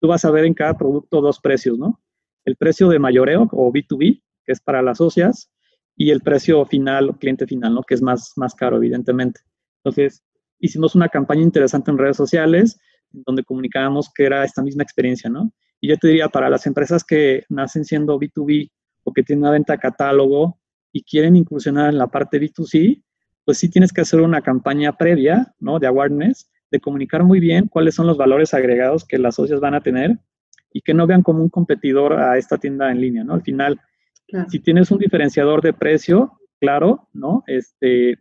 tú 0.00 0.08
vas 0.08 0.24
a 0.24 0.30
ver 0.30 0.46
en 0.46 0.54
cada 0.54 0.76
producto 0.76 1.20
dos 1.20 1.38
precios, 1.38 1.78
¿no? 1.78 2.00
El 2.44 2.56
precio 2.56 2.88
de 2.88 2.98
mayoreo 2.98 3.48
o 3.52 3.72
B2B, 3.72 4.22
que 4.44 4.52
es 4.52 4.60
para 4.60 4.82
las 4.82 4.98
socias, 4.98 5.50
y 5.94 6.10
el 6.10 6.22
precio 6.22 6.64
final 6.64 7.10
o 7.10 7.18
cliente 7.18 7.46
final, 7.46 7.74
¿no? 7.74 7.82
Que 7.82 7.94
es 7.94 8.02
más, 8.02 8.32
más 8.36 8.54
caro, 8.54 8.76
evidentemente. 8.76 9.40
Entonces, 9.84 10.24
hicimos 10.58 10.94
una 10.94 11.08
campaña 11.08 11.42
interesante 11.42 11.90
en 11.90 11.98
redes 11.98 12.16
sociales 12.16 12.80
donde 13.10 13.44
comunicábamos 13.44 14.10
que 14.14 14.24
era 14.24 14.44
esta 14.44 14.62
misma 14.62 14.82
experiencia, 14.82 15.30
¿no? 15.30 15.52
Y 15.80 15.88
yo 15.88 15.96
te 15.96 16.08
diría, 16.08 16.28
para 16.28 16.50
las 16.50 16.66
empresas 16.66 17.04
que 17.04 17.44
nacen 17.48 17.84
siendo 17.84 18.18
B2B 18.18 18.70
o 19.08 19.12
que 19.12 19.22
tienen 19.22 19.42
una 19.44 19.52
venta 19.52 19.78
catálogo 19.78 20.60
y 20.92 21.02
quieren 21.02 21.34
incursionar 21.34 21.88
en 21.88 21.98
la 21.98 22.08
parte 22.08 22.38
B2C, 22.38 23.02
pues 23.44 23.58
sí 23.58 23.70
tienes 23.70 23.92
que 23.92 24.02
hacer 24.02 24.20
una 24.20 24.42
campaña 24.42 24.96
previa, 24.96 25.54
¿no? 25.58 25.78
De 25.78 25.86
awareness 25.86 26.50
de 26.70 26.80
comunicar 26.80 27.24
muy 27.24 27.40
bien 27.40 27.68
cuáles 27.68 27.94
son 27.94 28.06
los 28.06 28.18
valores 28.18 28.52
agregados 28.52 29.06
que 29.06 29.18
las 29.18 29.36
socias 29.36 29.60
van 29.60 29.74
a 29.74 29.80
tener 29.80 30.18
y 30.70 30.82
que 30.82 30.92
no 30.92 31.06
vean 31.06 31.22
como 31.22 31.42
un 31.42 31.48
competidor 31.48 32.12
a 32.12 32.36
esta 32.36 32.58
tienda 32.58 32.90
en 32.90 33.00
línea, 33.00 33.24
¿no? 33.24 33.32
Al 33.32 33.42
final, 33.42 33.80
si 34.48 34.60
tienes 34.60 34.90
un 34.90 34.98
diferenciador 34.98 35.62
de 35.62 35.72
precio, 35.72 36.38
claro, 36.60 37.08
¿no? 37.14 37.42
Este, 37.46 38.18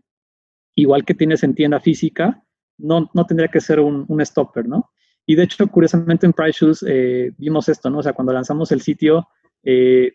igual 0.75 1.03
que 1.03 1.13
tienes 1.13 1.43
en 1.43 1.55
tienda 1.55 1.81
física, 1.81 2.41
no, 2.77 3.09
no 3.13 3.25
tendría 3.25 3.49
que 3.49 3.59
ser 3.59 3.81
un, 3.81 4.05
un 4.07 4.25
stopper, 4.25 4.65
¿no? 4.65 4.91
Y 5.25 5.35
de 5.35 5.43
hecho, 5.43 5.67
curiosamente 5.67 6.25
en 6.25 6.31
Price 6.31 6.59
Shoes 6.65 6.85
eh, 6.87 7.33
vimos 7.37 7.67
esto, 7.67 7.89
¿no? 7.89 7.97
O 7.97 8.03
sea, 8.03 8.13
cuando 8.13 8.31
lanzamos 8.31 8.71
el 8.71 8.79
sitio, 8.79 9.27
eh, 9.61 10.13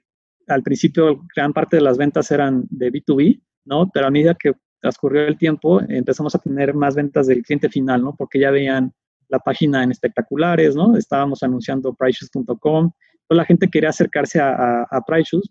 al 0.49 0.63
principio 0.63 1.25
gran 1.35 1.53
parte 1.53 1.77
de 1.77 1.83
las 1.83 1.99
ventas 1.99 2.31
eran 2.31 2.65
de 2.71 2.93
B2B, 2.93 3.41
¿no? 3.65 3.91
Pero 3.93 4.07
a 4.07 4.11
medida 4.11 4.35
que 4.35 4.53
transcurrió 4.81 5.27
el 5.27 5.39
tiempo, 5.39 5.81
empezamos 5.81 6.35
a 6.35 6.39
tener 6.39 6.75
más 6.75 6.95
ventas 6.95 7.27
del 7.27 7.43
cliente 7.43 7.69
final, 7.69 8.03
¿no? 8.03 8.17
Porque 8.17 8.41
ya 8.41 8.51
veían 8.51 8.93
la 9.29 9.39
página 9.39 9.83
en 9.83 9.91
espectaculares, 9.91 10.75
¿no? 10.75 10.97
Estábamos 10.97 11.43
anunciando 11.43 11.95
priceshoes.com. 11.95 12.91
Toda 13.29 13.37
la 13.37 13.45
gente 13.45 13.69
quería 13.71 13.91
acercarse 13.91 14.41
a, 14.41 14.83
a, 14.83 15.05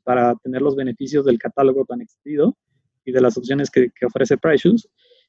para 0.03 0.35
tener 0.35 0.61
los 0.61 0.75
beneficios 0.75 1.25
del 1.25 1.39
catálogo 1.39 1.85
tan 1.85 2.01
extendido 2.01 2.55
y 3.05 3.11
de 3.11 3.21
las 3.21 3.37
opciones 3.37 3.71
que, 3.71 3.89
ofrece 4.05 4.37
Price 4.37 4.69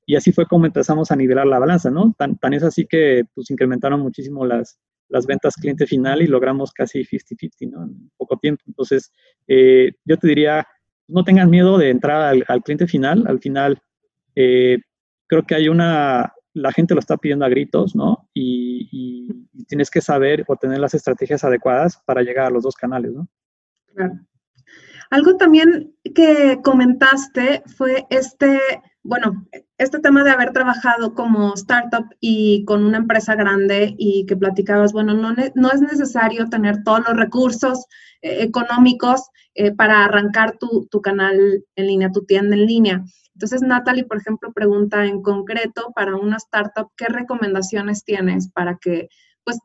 Y 0.04 0.16
así 0.16 0.32
fue 0.32 0.46
como 0.46 0.66
empezamos 0.66 1.10
a 1.10 1.16
nivelar 1.16 1.46
la 1.46 1.58
balanza, 1.58 1.90
¿no? 1.90 2.14
Tan, 2.18 2.36
tan 2.36 2.52
es 2.52 2.62
así 2.62 2.86
que 2.86 3.24
pues 3.34 3.50
incrementaron 3.50 4.00
muchísimo 4.00 4.44
las, 4.44 4.78
las 5.12 5.26
ventas 5.26 5.54
cliente 5.56 5.86
final 5.86 6.22
y 6.22 6.26
logramos 6.26 6.72
casi 6.72 7.04
50-50, 7.04 7.70
¿no? 7.70 7.84
En 7.84 8.10
poco 8.16 8.38
tiempo. 8.38 8.64
Entonces, 8.66 9.12
eh, 9.46 9.92
yo 10.06 10.16
te 10.16 10.26
diría, 10.26 10.66
no 11.06 11.22
tengan 11.22 11.50
miedo 11.50 11.76
de 11.76 11.90
entrar 11.90 12.34
al, 12.48 12.62
cliente 12.62 12.86
final. 12.86 13.24
Al 13.26 13.38
final, 13.38 13.78
eh, 14.34 14.78
creo 15.26 15.42
que 15.42 15.54
hay 15.54 15.68
una, 15.68 16.32
la 16.54 16.72
gente 16.72 16.94
lo 16.94 17.00
está 17.00 17.18
pidiendo 17.18 17.44
a 17.44 17.50
gritos, 17.50 17.94
¿no? 17.94 18.28
Y, 18.34 19.28
tienes 19.68 19.90
que 19.90 20.00
saber 20.02 20.44
o 20.48 20.56
tener 20.56 20.80
las 20.80 20.92
estrategias 20.92 21.44
adecuadas 21.44 21.98
para 22.04 22.22
llegar 22.22 22.46
a 22.46 22.50
los 22.50 22.62
dos 22.62 22.74
canales, 22.74 23.12
¿no? 23.12 23.26
Claro. 23.94 24.14
Algo 25.08 25.36
también 25.36 25.94
que 26.14 26.58
comentaste 26.62 27.62
fue 27.76 28.06
este, 28.10 28.60
bueno, 29.04 29.46
este 29.78 29.98
tema 29.98 30.22
de 30.22 30.30
haber 30.30 30.52
trabajado 30.52 31.14
como 31.14 31.54
startup 31.54 32.06
y 32.20 32.64
con 32.64 32.84
una 32.84 32.98
empresa 32.98 33.34
grande 33.34 33.94
y 33.98 34.26
que 34.26 34.36
platicabas, 34.36 34.92
bueno, 34.92 35.14
no, 35.14 35.70
es 35.70 35.80
necesario 35.80 36.48
tener 36.48 36.84
todos 36.84 37.00
los 37.08 37.16
recursos 37.16 37.86
eh, 38.22 38.42
económicos 38.42 39.22
eh, 39.54 39.72
para 39.74 40.04
arrancar 40.04 40.56
tu, 40.58 40.86
tu 40.90 41.00
canal 41.00 41.64
en 41.74 41.86
línea, 41.86 42.12
tu 42.12 42.24
tienda 42.24 42.54
en 42.54 42.66
línea. 42.66 43.04
Entonces, 43.34 43.62
Natalie, 43.62 44.04
por 44.04 44.18
ejemplo, 44.18 44.52
pregunta 44.52 45.04
en 45.04 45.22
concreto 45.22 45.92
para 45.94 46.16
una 46.16 46.36
startup, 46.36 46.90
¿qué 46.96 47.06
recomendaciones 47.06 48.04
tienes 48.04 48.50
para 48.52 48.76
que 48.76 49.08
pues, 49.44 49.58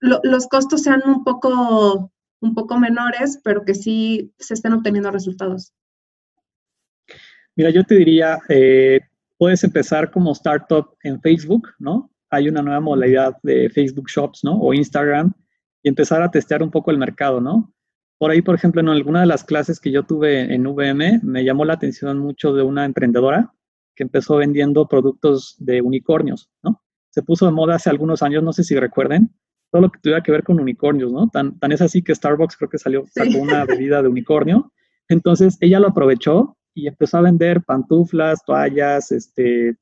los 0.00 0.46
costos 0.46 0.82
sean 0.82 1.02
un 1.06 1.24
poco, 1.24 2.12
un 2.40 2.54
poco 2.54 2.78
menores, 2.78 3.40
pero 3.42 3.64
que 3.64 3.74
sí 3.74 4.32
se 4.38 4.54
estén 4.54 4.74
obteniendo 4.74 5.10
resultados? 5.10 5.72
Mira, 7.56 7.70
yo 7.70 7.84
te 7.84 7.94
diría, 7.94 8.40
eh, 8.48 9.00
puedes 9.38 9.62
empezar 9.64 10.10
como 10.10 10.32
startup 10.32 10.96
en 11.02 11.20
Facebook, 11.20 11.68
¿no? 11.78 12.10
Hay 12.30 12.48
una 12.48 12.62
nueva 12.62 12.80
modalidad 12.80 13.36
de 13.42 13.70
Facebook 13.70 14.08
Shops, 14.08 14.42
¿no? 14.42 14.58
O 14.58 14.74
Instagram, 14.74 15.32
y 15.82 15.88
empezar 15.88 16.22
a 16.22 16.30
testear 16.30 16.62
un 16.62 16.70
poco 16.70 16.90
el 16.90 16.98
mercado, 16.98 17.40
¿no? 17.40 17.72
Por 18.18 18.30
ahí, 18.30 18.42
por 18.42 18.54
ejemplo, 18.54 18.80
en 18.80 18.88
alguna 18.88 19.20
de 19.20 19.26
las 19.26 19.44
clases 19.44 19.78
que 19.78 19.92
yo 19.92 20.04
tuve 20.04 20.52
en 20.52 20.66
VM, 20.66 21.20
me 21.22 21.44
llamó 21.44 21.64
la 21.64 21.74
atención 21.74 22.18
mucho 22.18 22.54
de 22.54 22.62
una 22.62 22.84
emprendedora 22.84 23.52
que 23.94 24.02
empezó 24.02 24.36
vendiendo 24.36 24.88
productos 24.88 25.56
de 25.58 25.80
unicornios, 25.80 26.50
¿no? 26.62 26.82
Se 27.10 27.22
puso 27.22 27.46
de 27.46 27.52
moda 27.52 27.76
hace 27.76 27.90
algunos 27.90 28.22
años, 28.22 28.42
no 28.42 28.52
sé 28.52 28.64
si 28.64 28.74
recuerden, 28.74 29.30
todo 29.70 29.82
lo 29.82 29.90
que 29.90 30.00
tuviera 30.00 30.22
que 30.22 30.32
ver 30.32 30.42
con 30.42 30.58
unicornios, 30.58 31.12
¿no? 31.12 31.28
Tan, 31.28 31.58
tan 31.58 31.70
es 31.70 31.80
así 31.80 32.02
que 32.02 32.14
Starbucks 32.14 32.56
creo 32.56 32.70
que 32.70 32.78
salió, 32.78 33.04
sacó 33.06 33.38
una 33.38 33.64
bebida 33.64 34.02
de 34.02 34.08
unicornio. 34.08 34.72
Entonces, 35.08 35.56
ella 35.60 35.78
lo 35.80 35.88
aprovechó 35.88 36.56
y 36.74 36.88
empezó 36.88 37.18
a 37.18 37.22
vender 37.22 37.62
pantuflas, 37.62 38.44
toallas, 38.44 39.12
este, 39.12 39.76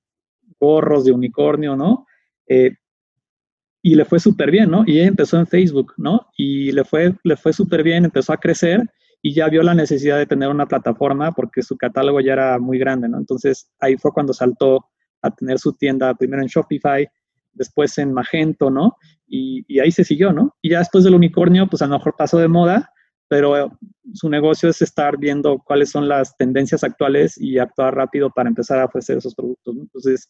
gorros 0.60 1.04
de 1.04 1.12
unicornio, 1.12 1.74
¿no? 1.74 2.06
Eh, 2.46 2.76
y 3.82 3.96
le 3.96 4.04
fue 4.04 4.20
súper 4.20 4.50
bien, 4.50 4.70
¿no? 4.70 4.84
Y 4.86 5.00
empezó 5.00 5.38
en 5.38 5.46
Facebook, 5.46 5.94
¿no? 5.96 6.28
Y 6.36 6.70
le 6.70 6.84
fue, 6.84 7.14
le 7.24 7.36
fue 7.36 7.52
súper 7.52 7.82
bien, 7.82 8.04
empezó 8.04 8.32
a 8.32 8.36
crecer 8.36 8.88
y 9.20 9.34
ya 9.34 9.48
vio 9.48 9.62
la 9.62 9.74
necesidad 9.74 10.18
de 10.18 10.26
tener 10.26 10.48
una 10.48 10.66
plataforma 10.66 11.32
porque 11.32 11.62
su 11.62 11.76
catálogo 11.76 12.20
ya 12.20 12.34
era 12.34 12.58
muy 12.58 12.78
grande, 12.78 13.08
¿no? 13.08 13.18
Entonces 13.18 13.70
ahí 13.80 13.96
fue 13.96 14.12
cuando 14.12 14.32
saltó 14.32 14.86
a 15.22 15.30
tener 15.30 15.58
su 15.58 15.72
tienda 15.72 16.14
primero 16.14 16.42
en 16.42 16.48
Shopify, 16.48 17.08
después 17.52 17.98
en 17.98 18.12
Magento, 18.12 18.70
¿no? 18.70 18.96
Y, 19.26 19.64
y 19.66 19.80
ahí 19.80 19.90
se 19.90 20.04
siguió, 20.04 20.32
¿no? 20.32 20.56
Y 20.60 20.70
ya 20.70 20.78
después 20.78 21.04
del 21.04 21.14
unicornio, 21.14 21.66
pues 21.68 21.82
a 21.82 21.86
lo 21.86 21.98
mejor 21.98 22.14
pasó 22.16 22.38
de 22.38 22.48
moda, 22.48 22.92
pero 23.32 23.70
su 24.12 24.28
negocio 24.28 24.68
es 24.68 24.82
estar 24.82 25.16
viendo 25.16 25.58
cuáles 25.58 25.90
son 25.90 26.06
las 26.06 26.36
tendencias 26.36 26.84
actuales 26.84 27.40
y 27.40 27.56
actuar 27.56 27.94
rápido 27.94 28.28
para 28.28 28.50
empezar 28.50 28.78
a 28.78 28.84
ofrecer 28.84 29.16
esos 29.16 29.34
productos. 29.34 29.74
¿no? 29.74 29.80
Entonces, 29.80 30.28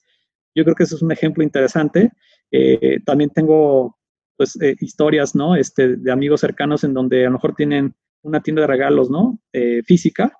yo 0.55 0.63
creo 0.63 0.77
que 0.77 0.85
eso 0.85 0.95
es 0.95 1.03
un 1.03 1.11
ejemplo 1.11 1.43
interesante 1.43 2.13
eh, 2.53 3.01
también 3.05 3.31
tengo 3.31 3.99
pues 4.37 4.57
eh, 4.61 4.77
historias, 4.81 5.35
¿no? 5.35 5.57
Este, 5.57 5.97
de 5.97 6.13
amigos 6.13 6.43
cercanos 6.43 6.85
en 6.85 6.95
donde 6.95 7.23
a 7.23 7.27
lo 7.27 7.33
mejor 7.33 7.57
tienen 7.57 7.93
una 8.23 8.41
tienda 8.41 8.63
de 8.63 8.69
regalos, 8.69 9.11
¿no? 9.11 9.41
Eh, 9.53 9.83
física 9.85 10.33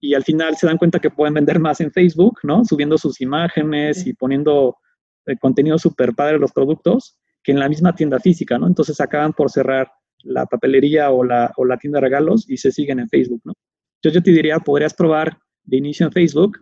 y 0.00 0.14
al 0.14 0.22
final 0.22 0.56
se 0.56 0.68
dan 0.68 0.78
cuenta 0.78 1.00
que 1.00 1.10
pueden 1.10 1.34
vender 1.34 1.58
más 1.58 1.80
en 1.80 1.90
Facebook, 1.90 2.38
¿no? 2.44 2.64
Subiendo 2.64 2.96
sus 2.96 3.20
imágenes 3.20 4.06
y 4.06 4.14
poniendo 4.14 4.76
contenido 5.40 5.78
súper 5.78 6.14
padre 6.14 6.38
los 6.38 6.52
productos 6.52 7.18
que 7.42 7.50
en 7.50 7.58
la 7.58 7.68
misma 7.68 7.92
tienda 7.92 8.20
física, 8.20 8.56
¿no? 8.56 8.68
Entonces 8.68 9.00
acaban 9.00 9.32
por 9.32 9.50
cerrar 9.50 9.90
la 10.24 10.46
papelería 10.46 11.10
o 11.10 11.24
la, 11.24 11.52
o 11.56 11.64
la 11.64 11.76
tienda 11.78 11.98
de 11.98 12.06
regalos 12.06 12.48
y 12.48 12.56
se 12.56 12.72
siguen 12.72 13.00
en 13.00 13.08
Facebook, 13.08 13.42
¿no? 13.44 13.52
Yo, 14.02 14.10
te 14.20 14.32
diría, 14.32 14.58
podrías 14.58 14.94
probar 14.94 15.38
de 15.64 15.76
inicio 15.76 16.06
en 16.06 16.12
Facebook. 16.12 16.58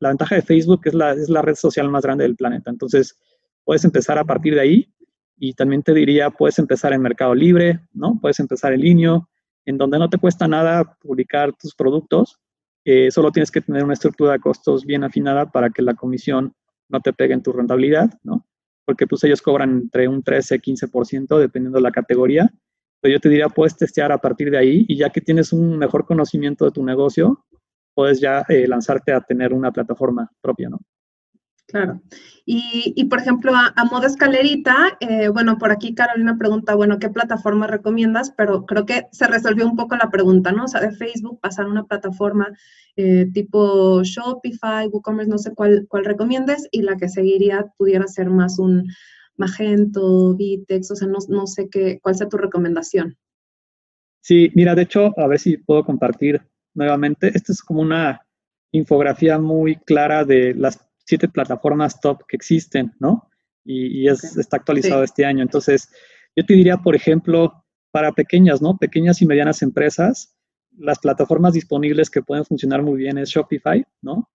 la 0.00 0.08
ventaja 0.10 0.34
de 0.34 0.42
Facebook 0.42 0.82
es 0.84 0.94
la, 0.94 1.12
es 1.12 1.30
la 1.30 1.40
red 1.40 1.54
social 1.54 1.88
más 1.90 2.04
grande 2.04 2.24
del 2.24 2.36
planeta. 2.36 2.70
Entonces, 2.70 3.18
puedes 3.64 3.84
empezar 3.84 4.18
a 4.18 4.24
partir 4.24 4.54
de 4.54 4.60
ahí. 4.60 4.94
Y 5.36 5.54
también 5.54 5.82
te 5.82 5.92
diría, 5.94 6.30
puedes 6.30 6.58
empezar 6.58 6.92
en 6.92 7.02
Mercado 7.02 7.34
Libre, 7.34 7.80
¿no? 7.92 8.18
Puedes 8.20 8.38
empezar 8.38 8.72
en 8.72 8.82
línea, 8.82 9.18
en 9.64 9.78
donde 9.78 9.98
no 9.98 10.08
te 10.08 10.18
cuesta 10.18 10.46
nada 10.46 10.96
publicar 11.00 11.52
tus 11.54 11.74
productos. 11.74 12.38
Eh, 12.84 13.10
solo 13.10 13.32
tienes 13.32 13.50
que 13.50 13.60
tener 13.60 13.82
una 13.82 13.94
estructura 13.94 14.32
de 14.32 14.40
costos 14.40 14.84
bien 14.84 15.04
afinada 15.04 15.50
para 15.50 15.70
que 15.70 15.82
la 15.82 15.94
comisión 15.94 16.54
no 16.88 17.00
te 17.00 17.12
pegue 17.12 17.34
en 17.34 17.42
tu 17.42 17.52
rentabilidad, 17.52 18.10
¿no? 18.22 18.46
Porque 18.84 19.06
pues 19.06 19.24
ellos 19.24 19.40
cobran 19.40 19.70
entre 19.70 20.06
un 20.06 20.22
13 20.22 20.60
15% 20.60 21.38
dependiendo 21.38 21.78
de 21.78 21.82
la 21.82 21.90
categoría. 21.90 22.52
Pero 23.04 23.16
yo 23.16 23.20
te 23.20 23.28
diría, 23.28 23.50
puedes 23.50 23.76
testear 23.76 24.12
a 24.12 24.16
partir 24.16 24.50
de 24.50 24.56
ahí 24.56 24.86
y 24.88 24.96
ya 24.96 25.10
que 25.10 25.20
tienes 25.20 25.52
un 25.52 25.76
mejor 25.76 26.06
conocimiento 26.06 26.64
de 26.64 26.70
tu 26.70 26.82
negocio, 26.82 27.44
puedes 27.92 28.18
ya 28.18 28.46
eh, 28.48 28.66
lanzarte 28.66 29.12
a 29.12 29.20
tener 29.20 29.52
una 29.52 29.70
plataforma 29.72 30.32
propia, 30.40 30.70
¿no? 30.70 30.80
Claro. 31.66 32.00
Y, 32.46 33.04
por 33.10 33.18
ejemplo, 33.18 33.52
a, 33.54 33.84
modo 33.84 34.06
escalerita, 34.06 34.96
eh, 35.00 35.28
bueno, 35.28 35.58
por 35.58 35.70
aquí 35.70 35.94
Carolina 35.94 36.38
pregunta, 36.38 36.74
bueno, 36.76 36.98
¿qué 36.98 37.10
plataforma 37.10 37.66
recomiendas? 37.66 38.30
Pero 38.30 38.64
creo 38.64 38.86
que 38.86 39.02
se 39.12 39.26
resolvió 39.26 39.66
un 39.66 39.76
poco 39.76 39.96
la 39.96 40.08
pregunta, 40.08 40.52
¿no? 40.52 40.64
O 40.64 40.68
sea, 40.68 40.80
de 40.80 40.92
Facebook 40.92 41.40
pasar 41.42 41.66
a 41.66 41.70
una 41.70 41.84
plataforma 41.84 42.56
eh, 42.96 43.26
tipo 43.34 44.02
Shopify, 44.02 44.86
WooCommerce, 44.86 45.30
no 45.30 45.36
sé 45.36 45.54
cuál, 45.54 45.84
cuál 45.90 46.06
recomiendes, 46.06 46.68
y 46.70 46.80
la 46.80 46.96
que 46.96 47.10
seguiría 47.10 47.66
pudiera 47.76 48.06
ser 48.06 48.30
más 48.30 48.58
un 48.58 48.86
Magento, 49.36 50.34
Vitex, 50.34 50.90
o 50.90 50.96
sea, 50.96 51.08
no, 51.08 51.18
no 51.28 51.46
sé 51.46 51.68
qué, 51.68 51.98
cuál 52.00 52.14
sea 52.14 52.28
tu 52.28 52.36
recomendación. 52.36 53.16
Sí, 54.20 54.50
mira, 54.54 54.74
de 54.74 54.82
hecho, 54.82 55.12
a 55.18 55.26
ver 55.26 55.38
si 55.38 55.58
puedo 55.58 55.84
compartir 55.84 56.40
nuevamente. 56.74 57.30
Esta 57.34 57.52
es 57.52 57.62
como 57.62 57.82
una 57.82 58.26
infografía 58.72 59.38
muy 59.38 59.76
clara 59.76 60.24
de 60.24 60.54
las 60.54 60.80
siete 61.04 61.28
plataformas 61.28 62.00
top 62.00 62.22
que 62.26 62.36
existen, 62.36 62.92
¿no? 62.98 63.28
Y, 63.64 64.08
es, 64.08 64.36
está 64.36 64.56
actualizado 64.58 65.04
este 65.04 65.24
año. 65.24 65.42
Entonces, 65.42 65.90
yo 66.36 66.44
te 66.44 66.54
diría, 66.54 66.78
por 66.78 66.94
ejemplo, 66.94 67.64
para 67.90 68.12
pequeñas, 68.12 68.60
¿no? 68.60 68.76
Pequeñas 68.76 69.22
y 69.22 69.26
medianas 69.26 69.62
empresas, 69.62 70.34
las 70.76 70.98
plataformas 70.98 71.54
disponibles 71.54 72.10
que 72.10 72.22
pueden 72.22 72.44
funcionar 72.44 72.82
muy 72.82 72.98
bien 72.98 73.18
es 73.18 73.30
Shopify, 73.30 73.84
¿no? 74.02 74.28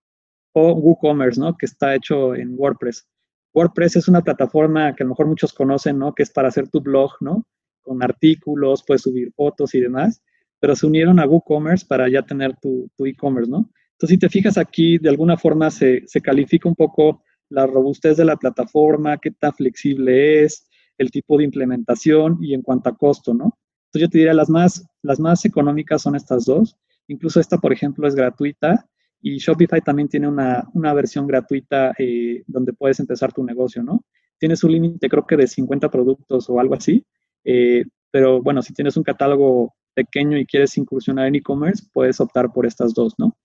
O 0.53 0.73
WooCommerce, 0.73 1.39
¿no? 1.39 1.57
Que 1.57 1.65
está 1.65 1.95
hecho 1.95 2.35
en 2.35 2.55
WordPress. 2.57 3.07
WordPress 3.53 3.97
es 3.97 4.07
una 4.07 4.21
plataforma 4.21 4.95
que 4.95 5.03
a 5.03 5.05
lo 5.05 5.09
mejor 5.09 5.27
muchos 5.27 5.53
conocen, 5.53 5.97
¿no? 5.97 6.13
Que 6.13 6.23
es 6.23 6.31
para 6.31 6.49
hacer 6.49 6.69
tu 6.69 6.81
blog, 6.81 7.11
¿no? 7.19 7.45
Con 7.81 8.03
artículos, 8.03 8.83
puedes 8.85 9.01
subir 9.01 9.31
fotos 9.33 9.73
y 9.75 9.79
demás, 9.79 10.21
pero 10.59 10.75
se 10.75 10.85
unieron 10.85 11.19
a 11.19 11.25
WooCommerce 11.25 11.85
para 11.85 12.09
ya 12.09 12.21
tener 12.21 12.55
tu 12.57 12.89
e-commerce, 13.05 13.49
¿no? 13.49 13.69
Entonces, 13.99 14.15
si 14.15 14.17
te 14.17 14.29
fijas 14.29 14.57
aquí, 14.57 14.97
de 14.97 15.09
alguna 15.09 15.35
forma 15.35 15.69
se, 15.69 16.05
califica 16.23 16.69
un 16.69 16.75
poco 16.75 17.21
la 17.49 17.67
robustez 17.67 18.15
de 18.15 18.23
la 18.23 18.37
plataforma, 18.37 19.17
qué 19.17 19.29
tan 19.29 19.53
flexible 19.53 20.45
es, 20.45 20.69
el 20.97 21.11
tipo 21.11 21.37
de 21.37 21.43
implementación 21.43 22.37
y 22.39 22.53
en 22.53 22.61
cuanto 22.61 22.87
a 22.87 22.95
costo, 22.95 23.33
¿no? 23.33 23.57
Entonces 23.87 24.07
yo 24.07 24.09
te 24.09 24.17
diría, 24.19 24.33
las 24.33 24.49
más, 24.49 24.85
las 25.01 25.19
más 25.19 25.43
económicas 25.43 26.01
son 26.01 26.15
estas 26.15 26.45
dos. 26.45 26.77
Incluso 27.07 27.41
esta, 27.41 27.57
por 27.57 27.73
ejemplo, 27.73 28.07
es 28.07 28.15
gratuita 28.15 28.87
Y 29.21 29.37
Shopify 29.37 29.81
también 29.81 30.07
tiene 30.07 30.27
una, 30.27 30.67
una 30.73 30.93
versión 30.93 31.27
gratuita 31.27 31.93
eh, 31.97 32.43
donde 32.47 32.73
puedes 32.73 32.99
empezar 32.99 33.33
tu 33.33 33.43
negocio, 33.43 33.83
¿no? 33.83 34.05
Tienes 34.37 34.63
un 34.63 34.71
límite 34.71 35.09
creo 35.09 35.27
que 35.27 35.35
de 35.35 35.47
50 35.47 35.89
productos 35.89 36.49
o 36.49 36.59
algo 36.59 36.75
así, 36.75 37.05
eh, 37.43 37.83
pero 38.11 38.41
bueno, 38.41 38.61
si 38.61 38.73
tienes 38.73 38.95
un 38.95 39.03
catálogo 39.03 39.75
pequeño 39.93 40.37
y 40.37 40.45
quieres 40.45 40.77
incursionar 40.77 41.27
en 41.27 41.35
e-commerce, 41.35 41.83
puedes 41.91 42.21
optar 42.21 42.51
por 42.53 42.65
estas 42.65 42.93
dos, 42.93 43.13
¿no? 43.17 43.37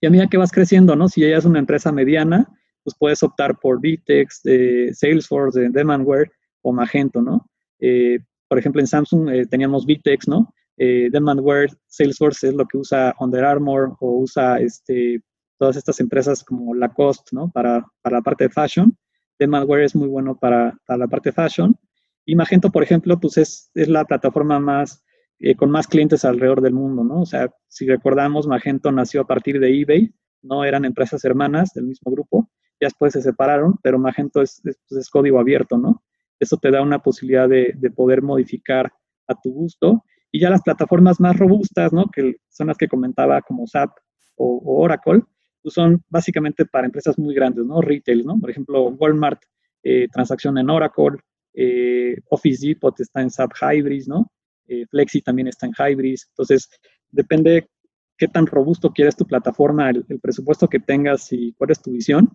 Y 0.00 0.06
a 0.06 0.10
medida 0.10 0.28
que 0.28 0.38
vas 0.38 0.52
creciendo, 0.52 0.96
¿no? 0.96 1.08
Si 1.08 1.20
ya 1.20 1.36
es 1.36 1.44
una 1.44 1.58
empresa 1.58 1.92
mediana, 1.92 2.48
pues 2.82 2.96
puedes 2.98 3.22
optar 3.22 3.58
por 3.58 3.80
Vitex, 3.80 4.42
de 4.42 4.94
Salesforce, 4.94 5.60
de 5.60 5.68
Demandware 5.68 6.30
o 6.62 6.72
Magento, 6.72 7.20
¿no? 7.20 7.50
Eh, 7.80 8.20
por 8.48 8.58
ejemplo, 8.58 8.80
en 8.80 8.86
Samsung 8.86 9.48
teníamos 9.50 9.84
Vitex, 9.84 10.26
¿no? 10.28 10.54
Eh, 10.78 11.08
Demandware, 11.10 11.72
Salesforce 11.86 12.48
es 12.48 12.54
lo 12.54 12.66
que 12.66 12.78
usa 12.78 13.14
Under 13.18 13.44
Armour 13.44 13.96
o 13.98 14.20
usa 14.20 14.60
este, 14.60 15.20
todas 15.58 15.76
estas 15.76 15.98
empresas 15.98 16.44
como 16.44 16.74
Lacoste, 16.74 17.30
¿no? 17.32 17.50
Para, 17.50 17.84
para 18.00 18.18
la 18.18 18.22
parte 18.22 18.44
de 18.44 18.50
fashion. 18.50 18.96
Demandware 19.40 19.84
es 19.84 19.96
muy 19.96 20.08
bueno 20.08 20.38
para, 20.38 20.78
para, 20.86 20.98
la 20.98 21.08
parte 21.08 21.30
de 21.30 21.34
fashion. 21.34 21.76
Y 22.24 22.36
Magento, 22.36 22.70
por 22.70 22.84
ejemplo, 22.84 23.18
pues 23.18 23.38
es, 23.38 23.70
es 23.74 23.88
la 23.88 24.04
plataforma 24.04 24.60
más, 24.60 25.02
eh, 25.40 25.56
con 25.56 25.70
más 25.70 25.88
clientes 25.88 26.24
alrededor 26.24 26.60
del 26.60 26.74
mundo, 26.74 27.02
¿no? 27.02 27.22
O 27.22 27.26
sea, 27.26 27.50
si 27.66 27.86
recordamos, 27.86 28.46
Magento 28.46 28.92
nació 28.92 29.22
a 29.22 29.26
partir 29.26 29.58
de 29.58 29.80
eBay, 29.80 30.14
¿no? 30.42 30.64
Eran 30.64 30.84
empresas 30.84 31.24
hermanas 31.24 31.72
del 31.74 31.86
mismo 31.86 32.12
grupo, 32.12 32.50
ya 32.80 32.86
después 32.86 33.14
se 33.14 33.22
separaron, 33.22 33.78
pero 33.82 33.98
Magento 33.98 34.42
es, 34.42 34.64
es, 34.64 34.78
pues 34.88 35.00
es 35.00 35.10
código 35.10 35.40
abierto, 35.40 35.76
¿no? 35.76 36.04
Eso 36.38 36.56
te 36.56 36.70
da 36.70 36.82
una 36.82 37.00
posibilidad 37.00 37.48
de, 37.48 37.74
de 37.76 37.90
poder 37.90 38.22
modificar 38.22 38.92
a 39.26 39.34
tu 39.34 39.50
gusto 39.52 40.04
y 40.30 40.40
ya 40.40 40.50
las 40.50 40.62
plataformas 40.62 41.20
más 41.20 41.36
robustas, 41.36 41.92
¿no? 41.92 42.06
Que 42.10 42.36
son 42.48 42.66
las 42.68 42.76
que 42.76 42.88
comentaba 42.88 43.40
como 43.42 43.66
SAP 43.66 43.90
o, 44.36 44.82
Oracle, 44.82 45.22
pues 45.62 45.74
son 45.74 46.02
básicamente 46.08 46.64
para 46.66 46.86
empresas 46.86 47.18
muy 47.18 47.34
grandes, 47.34 47.64
¿no? 47.64 47.80
Retail, 47.80 48.24
¿no? 48.24 48.38
Por 48.38 48.50
ejemplo, 48.50 48.88
Walmart 48.88 49.42
eh, 49.82 50.06
en 50.14 50.70
Oracle, 50.70 51.18
eh, 51.54 52.16
Office 52.30 52.66
Depot 52.66 52.98
está 53.00 53.22
en 53.22 53.30
SAP 53.30 53.52
Hybris, 53.60 54.08
¿no? 54.08 54.30
Eh, 54.66 54.86
Flexi 54.86 55.22
también 55.22 55.48
está 55.48 55.66
en 55.66 55.72
Hybris. 55.72 56.26
Entonces, 56.30 56.68
depende 57.10 57.68
qué 58.16 58.28
tan 58.28 58.46
robusto 58.46 58.92
quieres 58.92 59.16
tu 59.16 59.26
plataforma, 59.26 59.90
el, 59.90 60.04
presupuesto 60.20 60.68
que 60.68 60.80
tengas 60.80 61.32
y 61.32 61.52
cuál 61.54 61.70
es 61.70 61.80
tu 61.80 61.92
visión, 61.92 62.30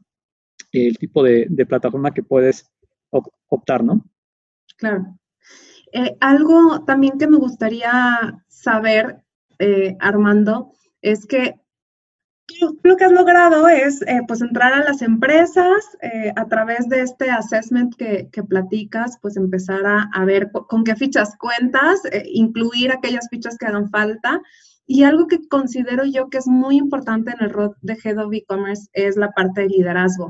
el 0.72 0.98
tipo 0.98 1.24
de, 1.24 1.46
de 1.50 1.66
plataforma 1.66 2.14
que 2.14 2.24
puedes 2.24 2.72
optar, 3.50 3.84
¿no? 3.84 4.04
Claro. 4.78 5.18
Eh, 5.94 6.18
algo 6.22 6.84
también 6.86 7.20
que 7.20 7.28
me 7.28 7.38
gustaría 7.38 8.44
saber, 8.48 9.22
eh, 9.60 9.96
Armando, 10.00 10.72
es 11.02 11.28
que 11.28 11.56
lo 12.84 12.98
que 12.98 13.06
has 13.06 13.12
logrado 13.12 13.68
es 13.70 14.02
eh, 14.02 14.22
pues 14.28 14.42
entrar 14.42 14.74
a 14.74 14.84
las 14.84 15.02
empresas 15.02 15.98
a 16.36 16.46
través 16.48 16.90
de 16.90 17.02
este 17.02 17.32
assessment 17.32 17.96
que, 17.96 18.30
platicas, 18.44 19.18
pues 19.22 19.38
empezar 19.38 19.82
a, 19.86 20.26
ver 20.26 20.52
con 20.52 20.84
qué 20.84 20.96
fichas 20.96 21.38
cuentas, 21.38 22.02
incluir 22.26 22.92
aquellas 22.92 23.28
fichas 23.30 23.58
que 23.58 23.68
hagan 23.68 23.90
falta. 23.90 24.42
Y 24.86 25.04
algo 25.04 25.28
que 25.28 25.48
considero 25.48 26.04
yo 26.06 26.30
que 26.30 26.40
es 26.40 26.48
muy 26.48 26.78
importante 26.78 27.32
en 27.32 27.46
el 27.46 27.52
rol 27.52 27.76
de 27.82 27.98
Head 28.04 28.18
of 28.18 28.34
E-Commerce 28.34 28.90
es 28.92 29.16
la 29.16 29.32
parte 29.32 29.62
de 29.62 29.68
liderazgo. 29.68 30.30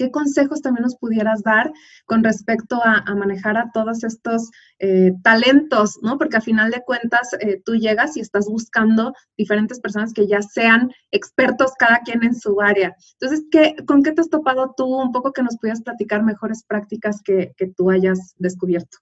¿Qué 0.00 0.10
consejos 0.10 0.62
también 0.62 0.84
nos 0.84 0.96
pudieras 0.96 1.42
dar 1.42 1.70
con 2.06 2.24
respecto 2.24 2.80
a, 2.82 3.04
manejar 3.14 3.58
a 3.58 3.70
todos 3.70 4.02
estos 4.02 4.50
eh, 4.78 5.12
talentos, 5.22 5.98
¿no? 6.00 6.16
Porque 6.16 6.38
a 6.38 6.40
final 6.40 6.70
de 6.70 6.82
cuentas 6.82 7.34
eh, 7.38 7.60
tú 7.62 7.74
llegas 7.74 8.16
y 8.16 8.20
estás 8.20 8.46
buscando 8.46 9.12
diferentes 9.36 9.78
personas 9.78 10.14
que 10.14 10.26
ya 10.26 10.40
sean 10.40 10.90
expertos 11.10 11.72
cada 11.78 11.98
quien 11.98 12.24
en 12.24 12.34
su 12.34 12.62
área. 12.62 12.96
Entonces, 13.20 13.44
¿qué, 13.50 13.76
¿con 13.86 14.02
qué 14.02 14.12
te 14.12 14.22
has 14.22 14.30
topado 14.30 14.72
tú? 14.74 14.86
Un 14.86 15.12
poco 15.12 15.34
que 15.34 15.42
nos 15.42 15.58
pudieras 15.58 15.82
platicar 15.82 16.22
mejores 16.22 16.64
prácticas 16.64 17.20
que, 17.22 17.52
que 17.58 17.66
tú 17.66 17.90
hayas 17.90 18.34
descubierto. 18.38 18.96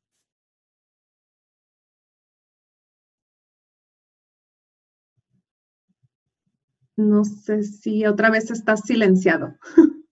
No 6.96 7.24
sé 7.24 7.62
si 7.62 8.04
otra 8.04 8.30
vez 8.30 8.50
estás 8.50 8.80
silenciado. 8.80 9.54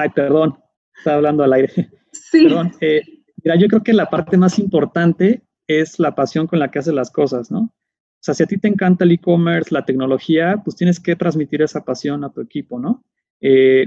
Ay, 0.00 0.08
perdón, 0.08 0.58
estaba 0.96 1.16
hablando 1.16 1.44
al 1.44 1.52
aire. 1.52 1.90
Sí. 2.12 2.44
Perdón. 2.44 2.72
Eh, 2.80 3.02
mira, 3.44 3.56
yo 3.56 3.68
creo 3.68 3.82
que 3.82 3.92
la 3.92 4.08
parte 4.08 4.38
más 4.38 4.58
importante 4.58 5.42
es 5.66 5.98
la 5.98 6.14
pasión 6.14 6.46
con 6.46 6.58
la 6.58 6.70
que 6.70 6.78
haces 6.78 6.94
las 6.94 7.10
cosas, 7.10 7.50
¿no? 7.50 7.60
O 7.60 8.22
sea, 8.22 8.34
si 8.34 8.42
a 8.42 8.46
ti 8.46 8.56
te 8.56 8.68
encanta 8.68 9.04
el 9.04 9.12
e-commerce, 9.12 9.72
la 9.72 9.84
tecnología, 9.84 10.60
pues 10.64 10.74
tienes 10.74 11.00
que 11.00 11.16
transmitir 11.16 11.60
esa 11.62 11.84
pasión 11.84 12.24
a 12.24 12.32
tu 12.32 12.40
equipo, 12.40 12.80
¿no? 12.80 13.04
Eh, 13.40 13.86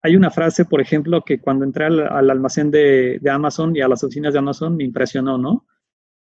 hay 0.00 0.14
una 0.16 0.30
frase, 0.30 0.64
por 0.64 0.80
ejemplo, 0.80 1.24
que 1.24 1.40
cuando 1.40 1.64
entré 1.64 1.86
al, 1.86 2.30
almacén 2.30 2.70
de, 2.70 3.18
de, 3.20 3.30
Amazon 3.30 3.74
y 3.74 3.80
a 3.80 3.88
las 3.88 4.04
oficinas 4.04 4.32
de 4.32 4.38
Amazon 4.38 4.76
me 4.76 4.84
impresionó, 4.84 5.38
¿no? 5.38 5.66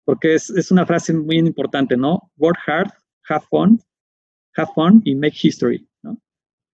Porque 0.05 0.35
es, 0.35 0.51
es, 0.51 0.69
una 0.69 0.85
frase 0.85 1.11
muy 1.13 1.37
importante, 1.39 1.97
¿no? 1.97 2.31
Work 2.37 2.59
hard, 2.67 2.91
have 3.27 3.45
fun, 3.49 3.79
have 4.55 4.71
fun 4.75 5.01
y 5.03 5.15
make 5.15 5.35
history. 5.41 5.87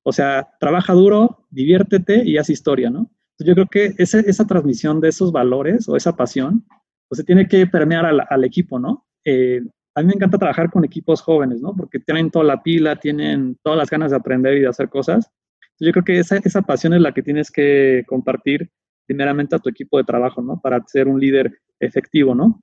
O 0.03 0.11
sea, 0.11 0.49
trabaja 0.59 0.93
duro, 0.93 1.45
diviértete 1.49 2.23
y 2.25 2.37
haz 2.37 2.49
historia, 2.49 2.89
¿no? 2.89 3.11
yo 3.39 3.53
creo 3.53 3.67
que 3.67 3.93
esa, 3.97 4.45
transmisión 4.45 4.99
de 4.99 5.09
esos 5.09 5.31
valores 5.31 5.87
o 5.87 5.95
esa 5.95 6.15
pasión, 6.15 6.65
pues 7.07 7.19
se 7.19 7.23
tiene 7.23 7.47
que 7.47 7.65
permear 7.67 8.05
al, 8.05 8.43
equipo, 8.43 8.79
¿no? 8.79 9.05
Eh, 9.23 9.61
a 9.95 10.01
mí 10.01 10.07
me 10.07 10.13
encanta 10.13 10.37
trabajar 10.37 10.69
con 10.69 10.85
equipos 10.85 11.21
jóvenes, 11.21 11.61
¿no? 11.61 11.75
Porque 11.75 11.99
tienen 11.99 12.31
toda 12.31 12.45
la 12.45 12.61
pila, 12.61 12.97
tienen 12.97 13.57
todas 13.63 13.77
las 13.77 13.89
ganas 13.89 14.11
de 14.11 14.17
aprender 14.17 14.57
y 14.57 14.61
de 14.61 14.67
hacer 14.67 14.89
cosas. 14.89 15.31
yo 15.79 15.91
creo 15.91 16.03
que 16.03 16.19
esa, 16.19 16.37
esa 16.37 16.61
pasión 16.61 16.93
es 16.93 17.01
la 17.01 17.13
que 17.13 17.23
tienes 17.23 17.49
que 17.49 18.03
compartir 18.07 18.69
primeramente 19.05 19.55
a 19.55 19.59
tu 19.59 19.69
equipo 19.69 19.97
de 19.97 20.03
trabajo, 20.03 20.41
¿no? 20.41 20.59
Para 20.61 20.83
ser 20.85 21.07
un 21.07 21.19
líder 21.19 21.61
efectivo, 21.79 22.35
¿no? 22.35 22.61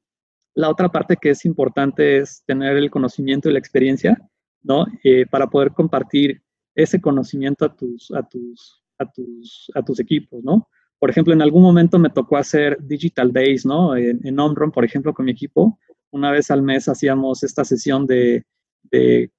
La 0.54 0.70
otra 0.70 0.90
parte 0.90 1.16
que 1.16 1.30
es 1.30 1.44
importante 1.44 2.18
es 2.18 2.42
tener 2.46 2.76
el 2.76 2.90
conocimiento 2.90 3.48
y 3.48 3.52
la 3.52 3.58
experiencia, 3.58 4.18
¿no? 4.62 4.86
Eh, 5.02 5.26
para 5.26 5.48
poder 5.48 5.72
compartir 5.72 6.42
ese 6.76 7.00
conocimiento 7.00 7.64
a 7.64 7.74
tus, 7.74 8.12
a 8.12 8.22
tus, 8.22 8.82
a 8.98 9.10
tus, 9.10 9.70
a 9.74 9.82
tus 9.82 9.98
equipos, 9.98 10.44
¿no? 10.44 10.68
Por 10.98 11.10
ejemplo, 11.10 11.34
en 11.34 11.42
algún 11.42 11.62
momento 11.62 11.98
me 11.98 12.10
tocó 12.10 12.36
hacer 12.36 12.78
Digital 12.80 13.32
Days, 13.32 13.66
¿no? 13.66 13.96
En, 13.96 14.20
en 14.24 14.38
Omron, 14.38 14.70
por 14.70 14.84
ejemplo, 14.84 15.12
con 15.12 15.24
mi 15.24 15.32
equipo, 15.32 15.78
una 16.10 16.30
vez 16.30 16.50
al 16.50 16.62
mes 16.62 16.88
hacíamos 16.88 17.42
esta 17.42 17.64
sesión 17.64 18.06
de, 18.06 18.44
de 18.84 19.30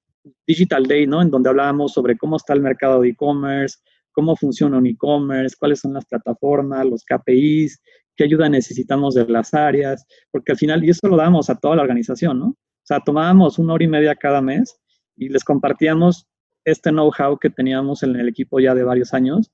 Digital 0.46 0.84
Day, 0.86 1.06
¿no? 1.06 1.22
En 1.22 1.30
donde 1.30 1.48
hablábamos 1.48 1.92
sobre 1.92 2.16
cómo 2.16 2.36
está 2.36 2.52
el 2.52 2.60
mercado 2.60 3.00
de 3.00 3.10
e-commerce, 3.10 3.78
cómo 4.12 4.36
funciona 4.36 4.78
un 4.78 4.86
e-commerce, 4.86 5.56
cuáles 5.58 5.80
son 5.80 5.94
las 5.94 6.04
plataformas, 6.04 6.86
los 6.86 7.04
KPIs, 7.04 7.80
qué 8.16 8.24
ayuda 8.24 8.48
necesitamos 8.48 9.14
de 9.14 9.26
las 9.26 9.54
áreas, 9.54 10.04
porque 10.30 10.52
al 10.52 10.58
final, 10.58 10.84
y 10.84 10.90
eso 10.90 11.06
lo 11.06 11.16
damos 11.16 11.50
a 11.50 11.56
toda 11.56 11.76
la 11.76 11.82
organización, 11.82 12.38
¿no? 12.38 12.46
O 12.48 12.84
sea, 12.88 13.00
tomábamos 13.00 13.58
una 13.58 13.74
hora 13.74 13.84
y 13.84 13.88
media 13.88 14.14
cada 14.16 14.40
mes 14.40 14.78
y 15.16 15.28
les 15.28 15.44
compartíamos 15.44 16.26
este 16.70 16.90
know-how 16.90 17.38
que 17.38 17.50
teníamos 17.50 18.02
en 18.02 18.16
el 18.16 18.28
equipo 18.28 18.60
ya 18.60 18.74
de 18.74 18.84
varios 18.84 19.14
años, 19.14 19.50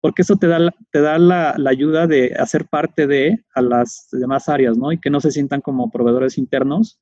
porque 0.00 0.22
eso 0.22 0.36
te 0.36 0.46
da, 0.46 0.72
te 0.92 1.00
da 1.00 1.18
la, 1.18 1.56
ayuda 1.66 2.06
de 2.06 2.34
hacer 2.38 2.66
parte 2.66 3.06
de 3.06 3.44
a 3.54 3.62
las 3.62 4.08
demás 4.12 4.48
áreas, 4.48 4.76
¿no? 4.76 4.92
Y 4.92 4.98
que 4.98 5.10
no 5.10 5.20
se 5.20 5.32
sientan 5.32 5.60
como 5.60 5.90
proveedores 5.90 6.38
internos 6.38 7.00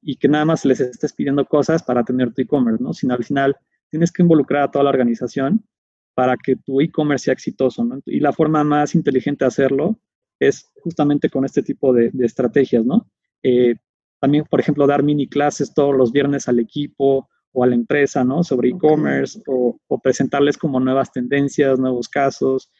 y 0.00 0.16
que 0.16 0.28
nada 0.28 0.44
más 0.44 0.64
les 0.64 0.80
estés 0.80 1.12
pidiendo 1.12 1.44
cosas 1.46 1.82
para 1.82 2.04
tener 2.04 2.32
tu 2.32 2.42
e-commerce, 2.42 2.82
¿no? 2.82 2.92
Sino 2.92 3.14
al 3.14 3.24
final 3.24 3.56
tienes 3.90 4.12
que 4.12 4.22
involucrar 4.22 4.64
a 4.64 4.70
toda 4.70 4.84
la 4.84 4.90
organización 4.90 5.64
para 6.14 6.36
que 6.36 6.56
tu 6.56 6.80
e-commerce 6.80 7.24
sea 7.24 7.34
exitoso, 7.34 7.84
¿no? 7.84 8.00
Y 8.06 8.20
la 8.20 8.32
forma 8.32 8.62
más 8.62 8.94
inteligente 8.94 9.44
de 9.44 9.48
hacerlo 9.48 9.98
es 10.38 10.70
justamente 10.82 11.28
con 11.30 11.44
este 11.44 11.62
tipo 11.62 11.92
de, 11.92 12.10
estrategias, 12.20 12.84
¿no? 12.84 13.10
Eh, 13.42 13.74
también, 14.20 14.44
por 14.48 14.60
ejemplo, 14.60 14.86
dar 14.86 15.02
mini 15.02 15.28
clases 15.28 15.74
todos 15.74 15.94
los 15.94 16.12
viernes 16.12 16.48
al 16.48 16.58
equipo, 16.58 17.28
o 17.58 17.64
a 17.64 17.66
la 17.66 17.74
empresa, 17.74 18.22
¿no? 18.22 18.44
Sobre 18.44 18.68
e-commerce 18.68 19.40
o, 19.46 19.78
presentarles 20.02 20.58
como 20.58 20.78
nuevas 20.78 21.10
tendencias, 21.10 21.78
nuevos 21.78 22.06
casos. 22.06 22.70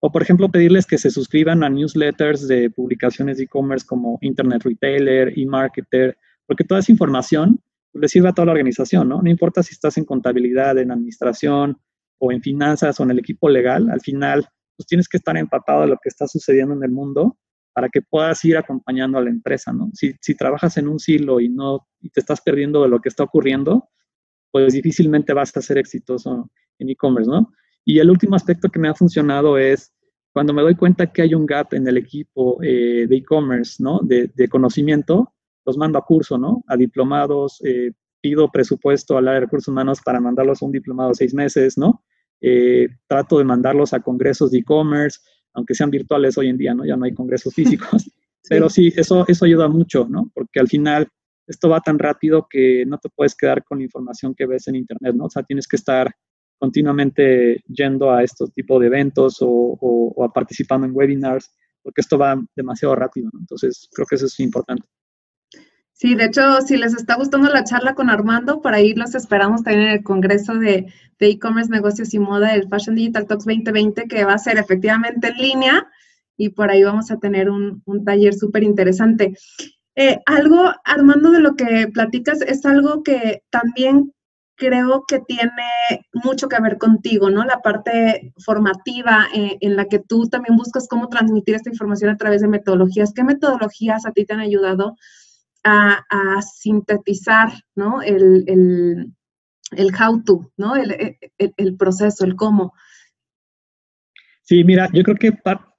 O, 0.00 0.10
por 0.10 0.22
ejemplo, 0.22 0.48
pedirles 0.48 0.86
que 0.86 0.96
se 0.96 1.10
suscriban 1.10 1.62
a 1.62 1.68
newsletters 1.68 2.48
de 2.48 2.70
publicaciones 2.70 3.36
de 3.36 3.44
e-commerce 3.44 3.86
como 3.86 4.16
Internet 4.22 4.62
Retailer, 4.64 5.38
e-marketer, 5.38 6.16
porque 6.46 6.64
toda 6.64 6.80
esa 6.80 6.90
información 6.90 7.60
le 7.92 8.08
sirve 8.08 8.30
a 8.30 8.32
toda 8.32 8.46
la 8.46 8.52
organización, 8.52 9.10
¿no? 9.10 9.20
No 9.20 9.28
importa 9.28 9.62
si 9.62 9.74
estás 9.74 9.98
en 9.98 10.06
contabilidad, 10.06 10.78
en 10.78 10.90
administración 10.90 11.76
o 12.18 12.32
en 12.32 12.40
finanzas 12.40 12.98
o 12.98 13.02
en 13.02 13.10
el 13.10 13.18
equipo 13.18 13.50
legal, 13.50 13.90
al 13.90 14.00
final, 14.00 14.48
pues 14.74 14.86
tienes 14.86 15.06
que 15.06 15.18
estar 15.18 15.36
empapado 15.36 15.82
de 15.82 15.88
lo 15.88 15.98
que 16.02 16.08
está 16.08 16.26
sucediendo 16.26 16.74
en 16.74 16.82
el 16.82 16.90
mundo 16.90 17.36
para 17.74 17.90
que 17.90 18.00
puedas 18.00 18.42
ir 18.46 18.56
acompañando 18.56 19.18
a 19.18 19.22
la 19.22 19.28
empresa, 19.28 19.70
¿no? 19.70 19.90
Si, 19.92 20.14
si 20.22 20.34
trabajas 20.34 20.78
en 20.78 20.88
un 20.88 20.98
silo 20.98 21.40
y 21.40 21.50
no 21.50 21.86
y 22.00 22.08
te 22.08 22.20
estás 22.20 22.40
perdiendo 22.40 22.82
de 22.82 22.88
lo 22.88 23.00
que 23.00 23.10
está 23.10 23.22
ocurriendo, 23.24 23.90
pues 24.54 24.72
difícilmente 24.72 25.32
vas 25.32 25.56
a 25.56 25.60
ser 25.60 25.78
exitoso 25.78 26.48
en 26.78 26.88
e-commerce, 26.88 27.28
¿no? 27.28 27.52
Y 27.84 27.98
el 27.98 28.08
último 28.08 28.36
aspecto 28.36 28.68
que 28.68 28.78
me 28.78 28.86
ha 28.86 28.94
funcionado 28.94 29.58
es 29.58 29.92
cuando 30.32 30.52
me 30.52 30.62
doy 30.62 30.76
cuenta 30.76 31.08
que 31.08 31.22
hay 31.22 31.34
un 31.34 31.44
gap 31.44 31.74
en 31.74 31.88
el 31.88 31.96
equipo 31.96 32.62
eh, 32.62 33.04
de 33.08 33.16
e-commerce, 33.16 33.82
¿no? 33.82 33.98
De, 34.04 34.48
conocimiento, 34.48 35.34
los 35.66 35.76
mando 35.76 35.98
a 35.98 36.04
curso, 36.04 36.38
¿no? 36.38 36.62
A 36.68 36.76
diplomados, 36.76 37.60
eh, 37.64 37.90
pido 38.20 38.48
presupuesto 38.48 39.18
al 39.18 39.26
área 39.26 39.40
de 39.40 39.46
recursos 39.46 39.66
humanos 39.66 39.98
para 40.04 40.20
mandarlos 40.20 40.62
a 40.62 40.66
un 40.66 40.70
diplomado 40.70 41.08
de 41.08 41.16
seis 41.16 41.34
meses, 41.34 41.76
¿no? 41.76 42.04
Eh, 42.40 42.86
trato 43.08 43.38
de 43.38 43.44
mandarlos 43.44 43.92
a 43.92 43.98
congresos 43.98 44.52
de 44.52 44.58
e-commerce, 44.58 45.18
aunque 45.52 45.74
sean 45.74 45.90
virtuales 45.90 46.38
hoy 46.38 46.48
en 46.48 46.58
día, 46.58 46.74
¿no? 46.74 46.84
Ya 46.84 46.94
no 46.94 47.06
hay 47.06 47.12
congresos 47.12 47.52
físicos. 47.52 48.08
Pero 48.48 48.70
sí, 48.70 48.92
eso, 48.94 49.24
eso 49.26 49.46
ayuda 49.46 49.66
mucho, 49.66 50.06
¿no? 50.08 50.30
Porque 50.32 50.60
al 50.60 50.68
final 50.68 51.08
esto 51.46 51.68
va 51.68 51.80
tan 51.80 51.98
rápido 51.98 52.46
que 52.48 52.84
no 52.86 52.98
te 52.98 53.08
puedes 53.08 53.34
quedar 53.34 53.64
con 53.64 53.78
la 53.78 53.84
información 53.84 54.34
que 54.34 54.46
ves 54.46 54.68
en 54.68 54.76
Internet, 54.76 55.14
¿no? 55.14 55.24
O 55.26 55.30
sea, 55.30 55.42
tienes 55.42 55.66
que 55.66 55.76
estar 55.76 56.10
continuamente 56.58 57.62
yendo 57.68 58.10
a 58.10 58.22
estos 58.22 58.52
tipos 58.52 58.80
de 58.80 58.86
eventos 58.86 59.38
o, 59.40 59.78
o, 59.80 60.32
participando 60.32 60.86
en 60.86 60.94
webinars, 60.94 61.54
porque 61.82 62.00
esto 62.00 62.16
va 62.16 62.40
demasiado 62.56 62.94
rápido, 62.94 63.28
¿no? 63.32 63.40
Entonces, 63.40 63.88
creo 63.92 64.06
que 64.06 64.14
eso 64.14 64.26
es 64.26 64.40
importante. 64.40 64.86
Sí, 65.92 66.14
de 66.14 66.24
hecho, 66.24 66.60
si 66.60 66.76
les 66.76 66.94
está 66.94 67.14
gustando 67.14 67.48
la 67.50 67.64
charla 67.64 67.94
con 67.94 68.10
Armando, 68.10 68.60
por 68.60 68.74
ahí 68.74 68.94
los 68.94 69.14
esperamos 69.14 69.62
también 69.62 69.88
en 69.88 69.92
el 69.92 70.02
Congreso 70.02 70.54
de 70.54 70.86
e-commerce, 71.20 71.70
negocios 71.70 72.12
y 72.14 72.18
moda, 72.18 72.54
el 72.54 72.68
Fashion 72.68 72.96
Digital 72.96 73.26
Talks 73.26 73.44
2020, 73.44 74.04
que 74.08 74.24
va 74.24 74.34
a 74.34 74.38
ser 74.38 74.58
efectivamente 74.58 75.28
en 75.28 75.36
línea 75.36 75.88
y 76.36 76.50
por 76.50 76.70
ahí 76.70 76.82
vamos 76.82 77.10
a 77.10 77.18
tener 77.18 77.48
un, 77.50 77.82
taller 78.04 78.34
súper 78.34 78.62
interesante. 78.62 79.34
Eh, 79.96 80.18
algo, 80.26 80.72
Armando, 80.84 81.30
de 81.30 81.40
lo 81.40 81.54
que 81.54 81.88
platicas 81.92 82.40
es 82.42 82.64
algo 82.66 83.02
que 83.02 83.42
también 83.50 84.12
creo 84.56 85.04
que 85.06 85.20
tiene 85.20 85.52
mucho 86.12 86.48
que 86.48 86.60
ver 86.60 86.78
contigo, 86.78 87.30
¿no? 87.30 87.44
La 87.44 87.60
parte 87.60 88.32
formativa 88.38 89.26
eh, 89.34 89.56
en 89.60 89.76
la 89.76 89.86
que 89.86 89.98
tú 89.98 90.28
también 90.28 90.56
buscas 90.56 90.88
cómo 90.88 91.08
transmitir 91.08 91.54
esta 91.54 91.70
información 91.70 92.10
a 92.10 92.16
través 92.16 92.40
de 92.40 92.48
metodologías. 92.48 93.12
¿Qué 93.12 93.24
metodologías 93.24 94.06
a 94.06 94.12
ti 94.12 94.24
te 94.24 94.34
han 94.34 94.40
ayudado 94.40 94.96
a, 95.64 96.04
sintetizar 96.42 97.52
¿no? 97.74 98.02
el, 98.02 98.44
el, 98.46 99.94
how 99.94 100.22
to, 100.22 100.52
¿no? 100.56 100.76
El, 100.76 101.16
el, 101.38 101.76
proceso, 101.76 102.24
el 102.24 102.36
cómo. 102.36 102.74
Sí, 104.42 104.62
mira, 104.62 104.90
yo 104.92 105.02
creo 105.02 105.16
que 105.16 105.32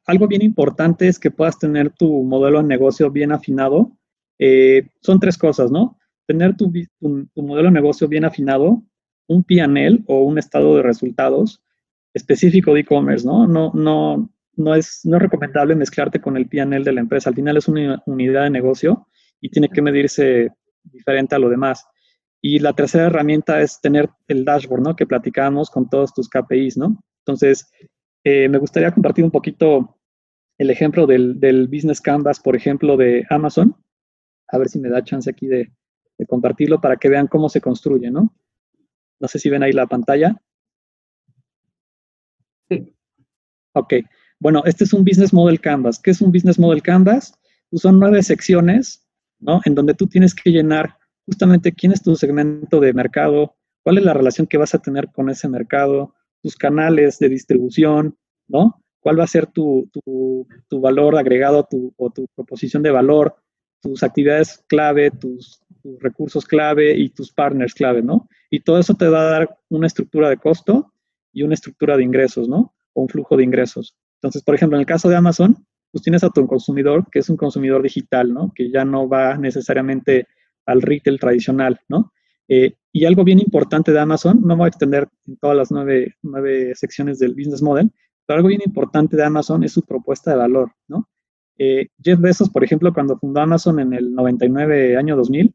algo 0.08 0.28
bien 0.28 0.42
importante 0.42 1.08
es 1.08 1.20
que 1.20 1.30
puedas 1.30 1.60
tener 1.60 1.92
tu 1.92 2.24
modelo 2.24 2.62
de 2.62 2.68
negocio 2.68 3.12
bien 3.12 3.32
afinado. 3.32 3.96
Eh, 4.40 4.90
son 5.02 5.20
tres 5.20 5.38
cosas, 5.38 5.72
¿no? 5.72 5.98
Tener 6.28 6.56
tu, 6.58 6.72
modelo 7.36 7.68
de 7.68 7.74
negocio 7.74 8.08
bien 8.08 8.26
afinado, 8.26 8.84
un 9.28 9.44
PNL 9.44 10.04
o 10.08 10.24
un 10.24 10.38
estado 10.38 10.76
de 10.76 10.84
resultados 10.84 11.64
específico 12.14 12.74
de 12.74 12.82
e-commerce, 12.82 13.26
¿no? 13.26 13.48
No, 13.48 13.72
no, 13.74 14.30
no, 14.56 14.76
es, 14.76 15.02
no 15.04 15.18
es 15.18 15.24
recomendable 15.24 15.76
mezclarte 15.76 16.22
con 16.22 16.38
el 16.38 16.48
PNL 16.48 16.84
de 16.84 16.94
la 16.94 17.02
empresa. 17.02 17.30
Al 17.30 17.36
final 17.36 17.58
es 17.58 17.68
una 17.68 18.02
unidad 18.06 18.44
de 18.44 18.50
negocio 18.50 19.08
y 19.42 19.50
tiene 19.50 19.70
que 19.70 19.82
medirse 19.82 20.50
diferente 20.84 21.36
a 21.36 21.40
lo 21.40 21.50
demás. 21.50 21.86
Y 22.42 22.60
la 22.60 22.74
tercera 22.74 23.08
herramienta 23.08 23.62
es 23.62 23.82
tener 23.82 24.10
el 24.28 24.46
dashboard, 24.46 24.82
¿no? 24.82 24.96
Que 24.96 25.08
platicábamos 25.08 25.70
con 25.70 25.90
todos 25.90 26.14
tus 26.14 26.30
KPIs, 26.30 26.78
¿no? 26.78 27.02
Entonces, 27.26 27.70
eh, 28.24 28.48
me 28.50 28.60
gustaría 28.60 28.92
compartir 28.92 29.26
un 29.26 29.32
poquito 29.32 29.98
el 30.58 30.70
ejemplo 30.70 31.06
del, 31.06 31.40
del, 31.40 31.68
Business 31.68 32.02
Canvas, 32.02 32.40
por 32.40 32.56
ejemplo, 32.56 32.98
de 32.98 33.26
Amazon. 33.30 33.76
A 34.56 34.58
ver 34.58 34.70
si 34.70 34.80
me 34.80 34.90
da 34.90 35.04
chance 35.04 35.30
aquí 35.30 35.48
de, 35.48 35.72
de 36.18 36.26
compartirlo 36.26 36.80
para 36.80 36.98
que 36.98 37.10
vean 37.10 37.28
cómo 37.28 37.50
se 37.50 37.62
construye, 37.62 38.10
¿no? 38.10 38.34
No 39.20 39.28
sé 39.28 39.40
si 39.40 39.50
ven 39.50 39.64
ahí 39.64 39.72
la 39.72 39.88
pantalla. 39.88 40.42
Sí. 42.70 42.96
Ok. 43.74 43.94
Bueno, 44.40 44.64
este 44.66 44.84
es 44.84 44.94
un 44.94 45.04
Business 45.04 45.34
Model 45.34 45.60
Canvas. 45.60 46.00
¿Qué 46.00 46.12
es 46.12 46.22
un 46.22 46.32
Business 46.32 46.60
Model 46.60 46.82
Canvas? 46.82 47.38
Pues 47.70 47.82
son 47.82 48.00
nueve 48.00 48.24
secciones 48.24 49.06
en 49.66 49.76
donde 49.76 49.94
tú 49.94 50.08
tienes 50.08 50.34
que 50.34 50.52
llenar 50.52 50.98
justamente 51.26 51.74
quién 51.74 51.92
es 51.92 52.02
tu 52.02 52.16
segmento 52.16 52.80
de 52.80 52.94
mercado, 52.94 53.56
cuál 53.84 53.98
es 53.98 54.04
la 54.04 54.14
relación 54.14 54.48
que 54.48 54.58
vas 54.58 54.74
a 54.74 54.80
tener 54.80 55.12
con 55.12 55.30
ese 55.30 55.48
mercado, 55.48 56.16
tus 56.42 56.56
canales 56.56 57.20
de 57.20 57.30
distribución, 57.30 58.18
¿no? 58.48 58.82
¿Cuál 59.00 59.20
va 59.20 59.24
a 59.24 59.28
ser 59.28 59.48
tu, 59.48 59.90
valor 60.72 61.18
agregado 61.18 61.68
o 61.98 62.10
tu 62.10 62.28
proposición 62.36 62.82
de 62.82 62.92
valor, 62.92 63.36
tus 63.86 64.02
actividades 64.02 64.64
clave, 64.68 65.12
tus, 65.12 65.62
recursos 66.00 66.46
clave 66.46 66.98
y 66.98 67.10
tus 67.10 67.32
partners 67.32 67.76
clave, 67.76 68.02
¿no? 68.02 68.28
Y 68.50 68.62
todo 68.62 68.80
eso 68.80 68.96
te 68.96 69.08
va 69.08 69.22
a 69.22 69.30
dar 69.30 69.60
una 69.70 69.86
estructura 69.86 70.30
de 70.30 70.38
costo 70.38 70.92
y 71.32 71.44
una 71.44 71.54
estructura 71.54 71.96
de 71.96 72.04
ingresos, 72.04 72.50
¿no? 72.50 72.74
O 72.94 73.04
un 73.04 73.08
flujo 73.08 73.38
de 73.38 73.44
ingresos. 73.44 73.96
Entonces, 74.16 74.42
por 74.42 74.56
ejemplo, 74.56 74.78
en 74.78 74.80
el 74.80 74.88
caso 74.88 75.10
de 75.10 75.16
Amazon, 75.16 75.64
pues 75.92 76.02
tienes 76.02 76.24
a 76.24 76.32
tu 76.32 76.48
consumidor, 76.48 77.06
que 77.12 77.20
es 77.20 77.30
un 77.30 77.38
consumidor 77.38 77.84
digital, 77.84 78.34
¿no? 78.34 78.52
Que 78.56 78.72
ya 78.72 78.84
no 78.84 79.08
va 79.08 79.38
necesariamente 79.38 80.28
al 80.66 80.82
retail 80.82 81.20
tradicional, 81.20 81.80
¿no? 81.88 82.12
Eh, 82.48 82.74
y 82.92 83.06
algo 83.06 83.24
bien 83.24 83.38
importante 83.40 83.92
de 83.92 84.00
Amazon, 84.00 84.42
no 84.44 84.58
voy 84.58 84.66
a 84.66 84.70
extender 84.70 85.08
en 85.28 85.38
todas 85.38 85.56
las 85.56 85.72
nueve, 85.72 86.16
secciones 86.74 87.20
del 87.20 87.36
business 87.36 87.62
model, 87.62 87.92
pero 88.26 88.38
algo 88.38 88.48
bien 88.48 88.62
importante 88.66 89.16
de 89.16 89.24
Amazon 89.24 89.64
es 89.64 89.74
su 89.74 89.84
propuesta 89.84 90.32
de 90.32 90.38
valor, 90.38 90.72
¿no? 90.88 91.08
Eh, 91.58 91.88
Jeff 92.04 92.20
Bezos, 92.20 92.50
por 92.50 92.64
ejemplo, 92.64 92.94
cuando 92.94 93.18
fundó 93.18 93.42
Amazon 93.42 93.80
en 93.80 93.94
el 93.94 94.14
99, 94.14 94.98
año 94.98 95.16
2000, 95.16 95.54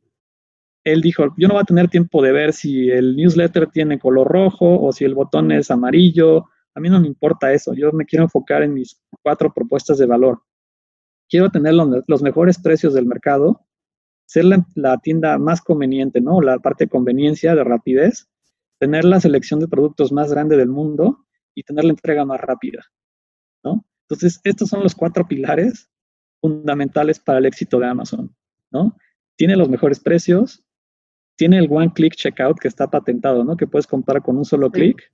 él 0.84 1.00
dijo, 1.02 1.34
yo 1.36 1.46
no 1.46 1.54
voy 1.54 1.62
a 1.62 1.66
tener 1.66 1.88
tiempo 1.88 2.22
de 2.22 2.32
ver 2.32 2.52
si 2.52 2.90
el 2.90 3.16
newsletter 3.16 3.66
tiene 3.66 3.98
color 3.98 4.28
rojo 4.28 4.82
o 4.82 4.92
si 4.92 5.04
el 5.04 5.14
botón 5.14 5.52
es 5.52 5.70
amarillo 5.70 6.46
a 6.74 6.80
mí 6.80 6.88
no 6.88 7.00
me 7.00 7.06
importa 7.06 7.52
eso, 7.52 7.74
yo 7.74 7.92
me 7.92 8.06
quiero 8.06 8.24
enfocar 8.24 8.62
en 8.62 8.74
mis 8.74 9.00
cuatro 9.22 9.52
propuestas 9.52 9.98
de 9.98 10.06
valor. 10.06 10.42
Quiero 11.28 11.50
tener 11.50 11.74
los, 11.74 12.22
mejores 12.22 12.60
precios 12.60 12.94
del 12.94 13.06
mercado, 13.06 13.66
ser 14.26 14.44
la, 14.44 14.98
tienda 14.98 15.38
más 15.38 15.60
conveniente, 15.60 16.20
¿no? 16.20 16.40
La 16.40 16.58
parte 16.58 16.84
de 16.84 16.90
conveniencia, 16.90 17.54
de 17.54 17.64
rapidez, 17.64 18.28
tener 18.78 19.04
la 19.04 19.20
selección 19.20 19.60
de 19.60 19.68
productos 19.68 20.12
más 20.12 20.30
grande 20.30 20.56
del 20.56 20.68
mundo 20.68 21.26
y 21.54 21.62
tener 21.62 21.84
la 21.84 21.90
entrega 21.90 22.24
más 22.24 22.40
rápida, 22.40 22.84
¿no? 23.62 23.84
Entonces, 24.10 24.40
estos 24.44 24.68
son 24.68 24.82
los 24.82 24.94
cuatro 24.94 25.26
pilares 25.26 25.88
fundamentales 26.40 27.20
para 27.20 27.38
el 27.38 27.46
éxito 27.46 27.78
de 27.78 27.86
Amazon, 27.86 28.34
¿no? 28.70 28.96
Tiene 29.36 29.56
los 29.56 29.68
mejores 29.68 30.00
precios, 30.00 30.64
tiene 31.36 31.58
el 31.58 31.68
one 31.70 31.92
click 31.94 32.14
checkout 32.14 32.58
que 32.58 32.68
está 32.68 32.90
patentado, 32.90 33.44
¿no? 33.44 33.56
Que 33.56 33.66
puedes 33.66 33.86
comprar 33.86 34.22
con 34.22 34.36
un 34.36 34.44
solo 34.44 34.70
clic 34.70 35.10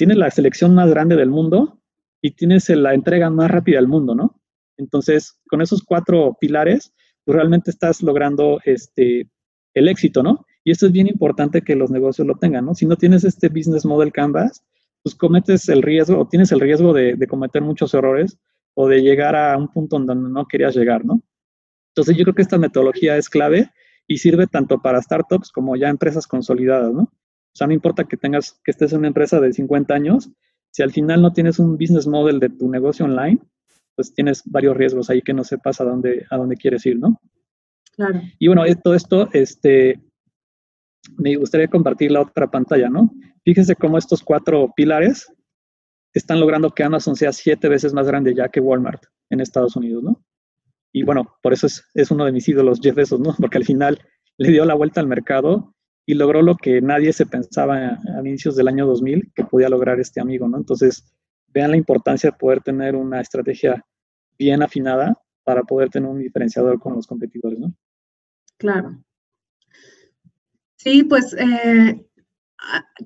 tienes 0.00 0.16
la 0.16 0.30
selección 0.30 0.74
más 0.74 0.88
grande 0.88 1.14
del 1.14 1.28
mundo 1.28 1.78
y 2.22 2.30
tienes 2.30 2.70
la 2.70 2.94
entrega 2.94 3.28
más 3.28 3.50
rápida 3.50 3.76
del 3.76 3.86
mundo, 3.86 4.14
¿no? 4.14 4.40
Entonces, 4.78 5.38
con 5.46 5.60
esos 5.60 5.82
cuatro 5.82 6.38
pilares, 6.40 6.94
tú 7.26 7.34
realmente 7.34 7.70
estás 7.70 8.02
logrando 8.02 8.60
este, 8.64 9.28
el 9.74 9.88
éxito, 9.88 10.22
¿no? 10.22 10.46
Y 10.64 10.70
esto 10.70 10.86
es 10.86 10.92
bien 10.92 11.06
importante 11.06 11.60
que 11.60 11.76
los 11.76 11.90
negocios 11.90 12.26
lo 12.26 12.36
tengan, 12.36 12.64
¿no? 12.64 12.74
Si 12.74 12.86
no 12.86 12.96
tienes 12.96 13.24
este 13.24 13.50
business 13.50 13.84
model 13.84 14.10
canvas, 14.10 14.64
pues 15.02 15.14
cometes 15.14 15.68
el 15.68 15.82
riesgo 15.82 16.18
o 16.18 16.28
tienes 16.28 16.52
el 16.52 16.60
riesgo 16.60 16.92
de, 16.92 17.14
de 17.16 17.26
cometer 17.26 17.62
muchos 17.62 17.94
errores 17.94 18.38
o 18.74 18.88
de 18.88 19.02
llegar 19.02 19.36
a 19.36 19.56
un 19.56 19.68
punto 19.68 19.98
donde 19.98 20.14
no 20.14 20.46
querías 20.46 20.74
llegar, 20.74 21.04
¿no? 21.04 21.22
Entonces, 21.90 22.16
yo 22.16 22.24
creo 22.24 22.34
que 22.34 22.42
esta 22.42 22.58
metodología 22.58 23.16
es 23.16 23.28
clave 23.28 23.70
y 24.06 24.18
sirve 24.18 24.46
tanto 24.46 24.80
para 24.80 25.02
startups 25.02 25.50
como 25.50 25.76
ya 25.76 25.88
empresas 25.88 26.26
consolidadas, 26.26 26.92
¿no? 26.92 27.02
O 27.02 27.56
sea, 27.56 27.66
no 27.66 27.72
importa 27.72 28.04
que 28.04 28.16
tengas, 28.16 28.60
que 28.64 28.70
estés 28.70 28.92
en 28.92 29.00
una 29.00 29.08
empresa 29.08 29.40
de 29.40 29.52
50 29.52 29.92
años, 29.92 30.30
si 30.70 30.82
al 30.82 30.92
final 30.92 31.20
no 31.20 31.32
tienes 31.32 31.58
un 31.58 31.76
business 31.76 32.06
model 32.06 32.38
de 32.38 32.48
tu 32.48 32.68
negocio 32.70 33.04
online, 33.04 33.40
pues 33.96 34.14
tienes 34.14 34.42
varios 34.46 34.76
riesgos 34.76 35.10
ahí 35.10 35.20
que 35.20 35.34
no 35.34 35.42
sepas 35.42 35.80
a 35.80 35.84
dónde, 35.84 36.26
a 36.30 36.36
dónde 36.36 36.56
quieres 36.56 36.86
ir, 36.86 36.98
¿no? 36.98 37.20
Claro. 37.96 38.20
Y 38.38 38.46
bueno, 38.46 38.62
todo 38.82 38.94
esto, 38.94 39.28
este, 39.32 40.00
me 41.16 41.36
gustaría 41.36 41.68
compartir 41.68 42.12
la 42.12 42.22
otra 42.22 42.50
pantalla, 42.50 42.88
¿no? 42.88 43.10
Fíjense 43.44 43.74
cómo 43.74 43.98
estos 43.98 44.22
cuatro 44.22 44.72
pilares 44.76 45.32
están 46.12 46.40
logrando 46.40 46.70
que 46.70 46.82
Amazon 46.82 47.16
sea 47.16 47.32
siete 47.32 47.68
veces 47.68 47.94
más 47.94 48.06
grande 48.06 48.34
ya 48.34 48.48
que 48.48 48.60
Walmart 48.60 49.04
en 49.30 49.40
Estados 49.40 49.76
Unidos, 49.76 50.02
¿no? 50.02 50.24
Y 50.92 51.04
bueno, 51.04 51.36
por 51.42 51.52
eso 51.52 51.66
es, 51.66 52.10
uno 52.10 52.24
de 52.24 52.32
mis 52.32 52.48
ídolos, 52.48 52.80
Jeff 52.82 52.96
Bezos, 52.96 53.20
¿no? 53.20 53.34
Porque 53.38 53.58
al 53.58 53.64
final 53.64 54.00
le 54.38 54.50
dio 54.50 54.64
la 54.64 54.74
vuelta 54.74 55.00
al 55.00 55.06
mercado 55.06 55.74
y 56.06 56.14
logró 56.14 56.42
lo 56.42 56.56
que 56.56 56.80
nadie 56.80 57.12
se 57.12 57.26
pensaba 57.26 57.76
a, 57.76 58.20
inicios 58.20 58.56
del 58.56 58.68
año 58.68 58.86
2000 58.86 59.32
que 59.34 59.44
podía 59.44 59.68
lograr 59.68 60.00
este 60.00 60.20
amigo, 60.20 60.48
¿no? 60.48 60.56
Entonces, 60.56 61.14
vean 61.48 61.70
la 61.70 61.76
importancia 61.76 62.30
de 62.30 62.36
poder 62.36 62.60
tener 62.60 62.96
una 62.96 63.20
estrategia 63.20 63.84
bien 64.38 64.62
afinada 64.62 65.16
para 65.44 65.62
poder 65.62 65.90
tener 65.90 66.08
un 66.08 66.18
diferenciador 66.18 66.78
con 66.80 66.94
los 66.94 67.06
competidores, 67.06 67.58
¿no? 67.58 67.74
Claro. 68.56 69.02
Sí, 70.82 71.02
pues 71.02 71.36
eh, 71.38 72.06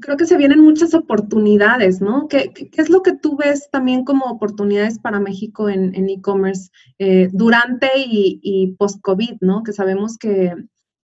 creo 0.01 0.17
que 0.17 0.27
se 0.27 0.37
vienen 0.37 0.61
muchas 0.61 0.95
oportunidades, 0.95 2.01
¿no? 2.01 2.29
¿Qué, 2.29 2.53
es 2.73 2.89
lo 2.89 3.03
que 3.03 3.17
tú 3.17 3.37
ves 3.37 3.69
también 3.73 4.05
como 4.05 4.27
oportunidades 4.27 5.01
para 5.01 5.19
México 5.19 5.69
en 5.69 6.09
e-commerce 6.09 6.71
eh, 7.01 7.31
durante 7.33 7.89
y, 7.97 8.39
y 8.45 8.77
post-COVID, 8.77 9.39
¿no? 9.41 9.65
Que 9.65 9.73
sabemos 9.73 10.19
que 10.19 10.55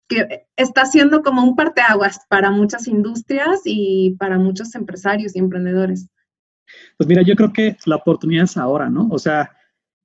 que 0.08 0.48
está 0.56 0.86
siendo 0.86 1.22
como 1.22 1.44
un 1.44 1.56
parteaguas 1.56 2.22
para 2.30 2.50
muchas 2.50 2.88
industrias 2.88 3.62
y 3.66 4.16
para 4.18 4.40
muchos 4.40 4.74
empresarios 4.76 5.36
y 5.36 5.40
emprendedores. 5.40 6.10
Pues 6.98 7.08
mira, 7.08 7.22
yo 7.22 7.36
creo 7.36 7.54
que 7.54 7.78
la 7.86 7.98
oportunidad 7.98 8.46
es 8.46 8.58
ahora, 8.58 8.90
¿no? 8.90 9.08
O 9.12 9.20
sea, 9.20 9.52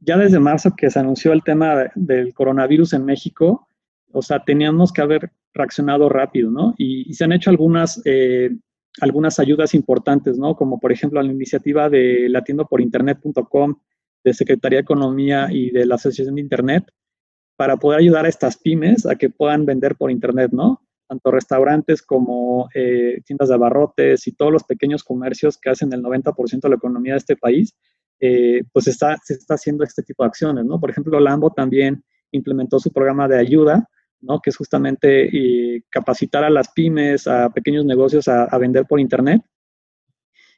ya 0.00 0.16
desde 0.16 0.40
marzo 0.40 0.74
que 0.76 0.90
se 0.90 0.98
anunció 0.98 1.32
el 1.32 1.42
tema 1.42 1.86
del 1.94 2.34
coronavirus 2.34 2.94
en 2.94 3.04
México, 3.04 3.68
O 4.12 4.22
sea, 4.22 4.44
teníamos 4.44 4.92
que 4.92 5.02
haber 5.02 5.32
reaccionado 5.54 6.08
rápido, 6.08 6.50
¿no? 6.50 6.74
Y, 6.78 7.12
se 7.14 7.24
han 7.24 7.32
hecho 7.32 7.50
algunas, 7.50 8.00
eh, 8.04 8.50
algunas 9.00 9.38
ayudas 9.38 9.74
importantes, 9.74 10.38
¿no? 10.38 10.56
Como 10.56 10.78
por 10.80 10.92
ejemplo 10.92 11.22
la 11.22 11.32
iniciativa 11.32 11.88
de 11.88 12.30
internet.com 12.78 13.76
de 14.24 14.34
Secretaría 14.34 14.78
de 14.78 14.82
Economía 14.82 15.48
y 15.50 15.70
de 15.70 15.86
la 15.86 15.96
Asociación 15.96 16.36
de 16.36 16.42
Internet, 16.42 16.84
para 17.56 17.76
poder 17.76 18.00
ayudar 18.00 18.24
a 18.24 18.28
estas 18.28 18.56
pymes 18.56 19.06
a 19.06 19.16
que 19.16 19.30
puedan 19.30 19.66
vender 19.66 19.96
por 19.96 20.10
Internet, 20.10 20.50
¿no? 20.52 20.82
Tanto 21.08 21.30
restaurantes 21.30 22.02
como 22.02 22.68
eh, 22.74 23.20
tiendas 23.26 23.48
de 23.48 23.54
abarrotes 23.54 24.26
y 24.26 24.32
todos 24.32 24.52
los 24.52 24.64
pequeños 24.64 25.04
comercios 25.04 25.58
que 25.58 25.70
hacen 25.70 25.92
el 25.92 26.02
90% 26.02 26.60
de 26.60 26.68
la 26.68 26.76
economía 26.76 27.12
de 27.12 27.18
este 27.18 27.36
país, 27.36 27.74
eh, 28.20 28.62
pues 28.72 28.86
está, 28.86 29.16
se 29.22 29.34
está 29.34 29.54
haciendo 29.54 29.84
este 29.84 30.02
tipo 30.02 30.22
de 30.22 30.28
acciones, 30.28 30.64
¿no? 30.64 30.80
Por 30.80 30.90
ejemplo, 30.90 31.18
Lambo 31.20 31.52
también 31.52 32.04
implementó 32.30 32.78
su 32.78 32.92
programa 32.92 33.28
de 33.28 33.38
ayuda, 33.38 33.88
¿no? 34.22 34.40
Que 34.40 34.50
es 34.50 34.56
justamente 34.56 35.26
eh, 35.26 35.84
capacitar 35.90 36.44
a 36.44 36.50
las 36.50 36.72
pymes, 36.72 37.26
a 37.26 37.50
pequeños 37.50 37.84
negocios 37.84 38.28
a, 38.28 38.56
vender 38.58 38.86
por 38.86 39.00
Internet. 39.00 39.42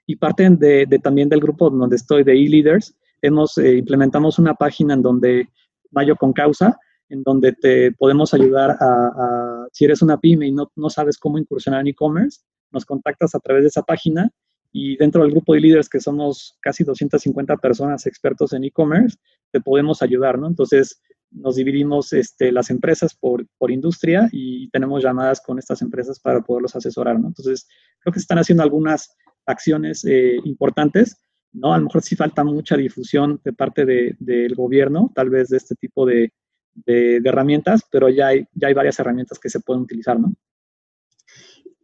Y 0.06 0.16
parte 0.16 0.48
de, 0.50 0.86
también 1.02 1.28
del 1.28 1.40
grupo 1.40 1.70
donde 1.70 1.96
estoy, 1.96 2.22
de 2.24 2.32
e-leaders, 2.32 2.96
hemos, 3.22 3.56
implementamos 3.58 4.38
una 4.38 4.54
página 4.54 4.94
en 4.94 5.02
donde 5.02 5.48
Mayo 5.90 6.14
con 6.16 6.32
Causa, 6.32 6.78
en 7.08 7.22
donde 7.22 7.52
te 7.52 7.92
podemos 7.92 8.34
ayudar 8.34 8.76
a, 8.78 9.66
si 9.72 9.86
eres 9.86 10.02
una 10.02 10.18
pyme 10.18 10.46
y 10.46 10.52
no, 10.52 10.70
no 10.76 10.90
sabes 10.90 11.18
cómo 11.18 11.38
incursionar 11.38 11.80
en 11.80 11.88
e-commerce, 11.88 12.40
nos 12.70 12.84
contactas 12.84 13.34
a 13.34 13.40
través 13.40 13.62
de 13.62 13.68
esa 13.68 13.82
página 13.82 14.30
y 14.76 14.96
dentro 14.96 15.22
del 15.22 15.30
grupo 15.30 15.54
de 15.54 15.60
líderes, 15.60 15.88
que 15.88 16.00
somos 16.00 16.58
casi 16.60 16.82
250 16.82 17.56
personas 17.58 18.06
expertos 18.06 18.52
en 18.52 18.64
e-commerce, 18.64 19.16
te 19.52 19.60
podemos 19.60 20.02
ayudar, 20.02 20.36
¿no? 20.36 20.48
Entonces, 20.48 21.00
nos 21.34 21.56
dividimos 21.56 22.12
este, 22.12 22.52
las 22.52 22.70
empresas 22.70 23.14
por, 23.14 23.46
por, 23.58 23.70
industria 23.70 24.28
y 24.32 24.70
tenemos 24.70 25.02
llamadas 25.02 25.40
con 25.40 25.58
estas 25.58 25.82
empresas 25.82 26.20
para 26.20 26.40
poderlos 26.40 26.76
asesorar, 26.76 27.18
¿no? 27.18 27.28
Entonces, 27.28 27.66
creo 27.98 28.12
que 28.12 28.20
se 28.20 28.24
están 28.24 28.38
haciendo 28.38 28.62
algunas 28.62 29.16
acciones 29.44 30.04
eh, 30.04 30.36
importantes, 30.44 31.16
¿no? 31.52 31.74
A 31.74 31.78
lo 31.78 31.84
mejor 31.84 32.02
sí 32.02 32.16
falta 32.16 32.44
mucha 32.44 32.76
difusión 32.76 33.40
de 33.44 33.52
parte 33.52 33.84
de, 33.84 34.16
del 34.18 34.54
gobierno, 34.54 35.10
tal 35.14 35.28
vez 35.30 35.48
de 35.48 35.56
este 35.56 35.74
tipo 35.74 36.06
de, 36.06 36.32
de, 36.74 37.20
herramientas, 37.24 37.82
pero 37.90 38.08
ya 38.08 38.28
hay, 38.28 38.46
ya 38.54 38.68
hay 38.68 38.74
varias 38.74 38.98
herramientas 38.98 39.38
que 39.38 39.50
se 39.50 39.60
pueden 39.60 39.82
utilizar, 39.82 40.18
¿no? 40.18 40.32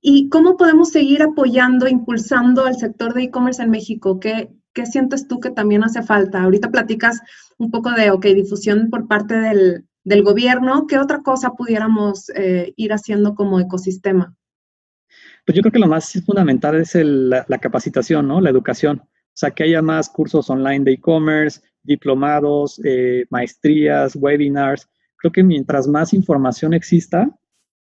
¿Y 0.03 0.30
cómo 0.30 0.57
podemos 0.57 0.90
seguir 0.90 1.22
apoyando, 1.22 1.86
impulsando 1.86 2.66
el 2.66 2.74
sector 2.76 3.12
de 3.12 3.24
e-commerce 3.24 3.62
en 3.62 3.70
México? 3.70 4.18
¿Qué, 4.18 4.51
¿Qué 4.73 4.87
sientes 4.87 5.27
tú 5.29 5.41
que 5.41 5.51
también 5.51 5.85
hace 5.85 6.03
falta? 6.03 6.43
Ahorita 6.43 6.71
platicas 6.71 7.21
un 7.59 7.71
poco 7.71 7.91
de, 7.93 8.11
ok, 8.11 8.25
difusión 8.27 8.89
por 8.91 9.09
parte 9.09 9.35
del, 9.35 9.87
del 10.05 10.23
gobierno. 10.23 10.87
¿Qué 10.87 10.99
otra 10.99 11.23
cosa 11.23 11.53
pudiéramos 11.53 12.31
eh, 12.31 12.73
ir 12.77 12.93
haciendo 12.93 13.35
como 13.35 13.61
ecosistema? 13.61 14.35
Pues 15.45 15.57
yo 15.57 15.62
creo 15.62 15.73
que 15.73 15.79
lo 15.79 15.89
más 15.89 16.12
fundamental 16.25 16.77
es 16.77 16.95
la, 16.95 17.45
la, 17.49 17.59
capacitación, 17.59 18.29
¿no? 18.29 18.41
La 18.41 18.51
educación. 18.51 19.03
O 19.03 19.37
sea, 19.41 19.51
que 19.51 19.64
haya 19.64 19.83
más 19.83 20.09
cursos 20.09 20.51
online 20.51 20.85
de 20.85 20.93
e-commerce, 20.93 21.61
diplomados, 21.83 22.81
eh, 22.85 23.25
maestrías, 23.31 24.16
webinars. 24.16 24.89
Creo 25.16 25.33
que 25.33 25.43
mientras 25.43 25.87
más 25.87 26.12
información 26.12 26.75
exista, 26.75 27.29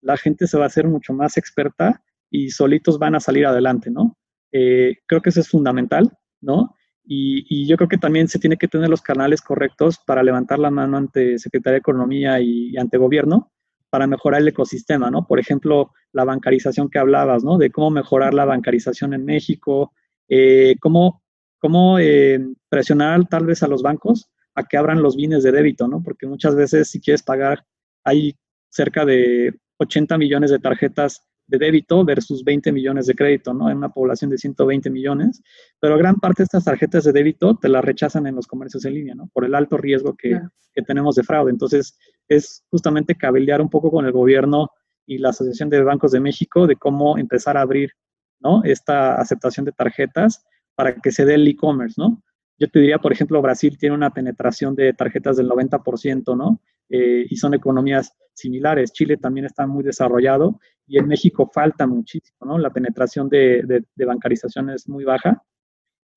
la 0.02 0.18
gente 0.18 0.48
se 0.48 0.58
va 0.58 0.66
a 0.66 0.68
hacer 0.68 0.88
mucho 0.88 1.14
más 1.14 1.38
experta 1.38 2.02
y 2.30 2.52
solitos 2.52 3.00
van 3.00 3.16
a 3.16 3.20
salir 3.20 3.46
adelante, 3.46 3.90
¿no? 3.90 4.18
Eh, 4.52 4.98
creo 5.06 5.22
que 5.22 5.30
eso 5.30 5.42
es 5.42 5.50
fundamental, 5.50 6.12
¿no? 6.42 6.76
Y, 7.10 7.66
yo 7.66 7.78
creo 7.78 7.88
que 7.88 7.98
también 7.98 8.28
se 8.28 8.40
tiene 8.40 8.58
que 8.58 8.68
tener 8.68 8.90
los 8.90 9.02
canales 9.02 9.42
correctos 9.42 10.00
para 10.06 10.24
levantar 10.24 10.60
la 10.60 10.70
mano 10.70 10.98
ante 10.98 11.40
Secretaría 11.40 11.76
de 11.76 11.80
Economía 11.80 12.40
y, 12.42 12.76
ante 12.78 12.98
gobierno 12.98 13.52
para 13.90 14.06
mejorar 14.06 14.42
el 14.42 14.50
ecosistema, 14.50 15.10
¿no? 15.10 15.26
Por 15.26 15.40
ejemplo, 15.40 15.92
la 16.12 16.26
bancarización 16.26 16.90
que 16.90 17.00
hablabas, 17.00 17.46
¿no? 17.46 17.58
De 17.58 17.70
cómo 17.70 17.90
mejorar 17.90 18.34
la 18.34 18.44
bancarización 18.44 19.14
en 19.14 19.24
México, 19.24 19.94
eh, 20.28 20.76
cómo 20.82 21.22
cómo 21.60 22.00
eh, 22.00 22.40
presionar 22.70 23.28
tal 23.28 23.46
vez 23.46 23.64
a 23.64 23.68
los 23.68 23.82
bancos 23.82 24.30
a 24.56 24.64
que 24.64 24.78
abran 24.78 25.02
los 25.02 25.16
bienes 25.16 25.44
de 25.44 25.52
débito, 25.52 25.88
¿no? 25.88 26.02
Porque 26.04 26.28
muchas 26.28 26.56
veces 26.56 26.90
si 26.90 27.00
quieres 27.00 27.24
pagar, 27.24 27.66
hay 28.04 28.36
cerca 28.70 29.06
de 29.06 29.54
80 29.78 30.18
millones 30.18 30.52
de 30.52 30.60
tarjetas 30.60 31.24
de 31.48 31.58
débito 31.58 32.04
versus 32.04 32.44
20 32.44 32.72
millones 32.72 33.08
de 33.08 33.16
crédito, 33.16 33.54
¿no? 33.54 33.70
En 33.70 33.78
una 33.78 33.90
población 33.90 34.30
de 34.30 34.38
120 34.38 34.90
millones, 34.90 35.42
pero 35.80 35.98
gran 35.98 36.16
parte 36.16 36.42
de 36.42 36.46
estas 36.46 36.66
tarjetas 36.66 37.06
de 37.06 37.14
débito 37.14 37.56
te 37.56 37.70
las 37.70 37.84
rechazan 37.84 38.28
en 38.28 38.36
los 38.36 38.48
comercios 38.48 38.84
en 38.86 38.94
línea, 38.94 39.16
¿no? 39.16 39.30
Por 39.34 39.46
el 39.46 39.56
alto 39.56 39.78
riesgo 39.78 40.16
que, 40.16 40.40
que 40.74 40.82
tenemos 40.82 41.16
de 41.16 41.24
fraude. 41.24 41.52
Entonces, 41.52 41.98
es 42.28 42.64
justamente 42.70 43.16
cabildear 43.16 43.62
un 43.62 43.70
poco 43.70 43.90
con 43.90 44.06
el 44.06 44.12
gobierno 44.12 44.70
y 45.06 45.18
la 45.20 45.30
Asociación 45.30 45.70
de 45.70 45.82
Bancos 45.82 46.12
de 46.12 46.20
México 46.20 46.68
de 46.68 46.76
cómo 46.76 47.18
empezar 47.18 47.58
a 47.58 47.62
abrir, 47.62 47.92
¿no? 48.40 48.64
Esta 48.64 49.16
aceptación 49.16 49.66
de 49.66 49.72
tarjetas 49.72 50.46
para 50.76 50.96
que 50.96 51.12
se 51.12 51.26
dé 51.26 51.36
el 51.36 51.48
e-commerce, 51.48 51.96
¿no? 51.98 52.22
Yo 52.60 52.68
te 52.70 52.80
diría, 52.80 52.98
por 52.98 53.12
ejemplo, 53.14 53.42
Brasil 53.42 53.78
tiene 53.78 53.96
una 53.96 54.10
penetración 54.10 54.76
de 54.76 54.94
tarjetas 54.94 55.38
del 55.38 55.48
90%, 55.48 56.36
¿no? 56.36 56.60
Eh, 56.90 57.26
y 57.30 57.36
son 57.36 57.54
economías 57.54 58.14
similares. 58.34 58.94
Chile 58.94 59.18
también 59.18 59.46
está 59.46 59.68
muy 59.68 59.84
desarrollado 59.84 60.60
y 60.86 60.98
en 60.98 61.08
México 61.08 61.50
falta 61.54 61.86
muchísimo, 61.86 62.38
¿no? 62.46 62.58
La 62.58 62.70
penetración 62.70 63.28
de, 63.30 63.84
bancarización 63.96 64.70
es 64.70 64.88
muy 64.88 65.04
baja. 65.04 65.44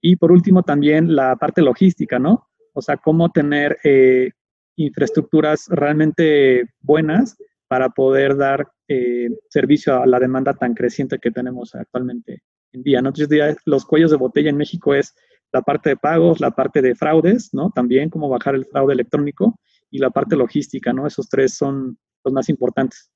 Y 0.00 0.16
por 0.16 0.30
último, 0.30 0.62
también 0.62 1.14
la 1.14 1.36
parte 1.36 1.62
logística, 1.62 2.18
¿no? 2.18 2.48
O 2.72 2.82
sea, 2.82 2.96
cómo 2.96 3.30
tener 3.30 3.78
eh, 3.84 4.30
infraestructuras 4.76 5.66
realmente 5.68 6.70
buenas 6.80 7.36
para 7.66 7.88
poder 7.90 8.36
dar 8.36 8.68
eh, 8.88 9.28
servicio 9.48 10.00
a 10.00 10.06
la 10.06 10.18
demanda 10.18 10.54
tan 10.54 10.74
creciente 10.74 11.18
que 11.18 11.30
tenemos 11.30 11.74
actualmente 11.74 12.42
en 12.72 12.82
día. 12.82 13.02
¿no? 13.02 13.08
Entonces, 13.10 13.56
los 13.64 13.84
cuellos 13.84 14.10
de 14.10 14.16
botella 14.16 14.50
en 14.50 14.56
México 14.56 14.94
es 14.94 15.14
la 15.52 15.62
parte 15.62 15.90
de 15.90 15.96
pagos, 15.96 16.40
la 16.40 16.52
parte 16.52 16.80
de 16.80 16.94
fraudes, 16.94 17.52
¿no? 17.52 17.70
También 17.70 18.08
cómo 18.08 18.28
bajar 18.28 18.54
el 18.54 18.66
fraude 18.66 18.94
electrónico 18.94 19.58
y 19.90 19.98
la 19.98 20.10
parte 20.10 20.36
logística, 20.36 20.92
¿no? 20.92 21.06
Esos 21.06 21.28
tres 21.28 21.56
son 21.56 21.98
los 22.24 22.32
más 22.32 22.48
importantes. 22.48 23.10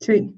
Sí. 0.00 0.34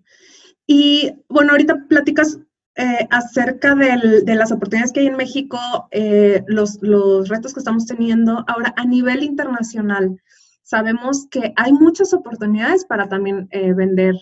Y 0.66 1.12
bueno, 1.28 1.52
ahorita 1.52 1.86
platicas 1.88 2.38
eh, 2.80 3.08
acerca 3.10 3.74
de 3.74 4.34
las 4.36 4.52
oportunidades 4.52 4.92
que 4.92 5.00
hay 5.00 5.08
en 5.08 5.16
México, 5.16 5.58
eh, 5.90 6.44
los, 6.46 6.78
los, 6.80 7.28
retos 7.28 7.52
que 7.52 7.58
estamos 7.58 7.86
teniendo. 7.86 8.44
Ahora, 8.46 8.72
a 8.76 8.84
nivel 8.84 9.24
internacional, 9.24 10.20
sabemos 10.62 11.26
que 11.28 11.52
hay 11.56 11.72
muchas 11.72 12.14
oportunidades 12.14 12.84
para 12.84 13.08
también 13.08 13.48
eh, 13.50 13.72
vender 13.72 14.14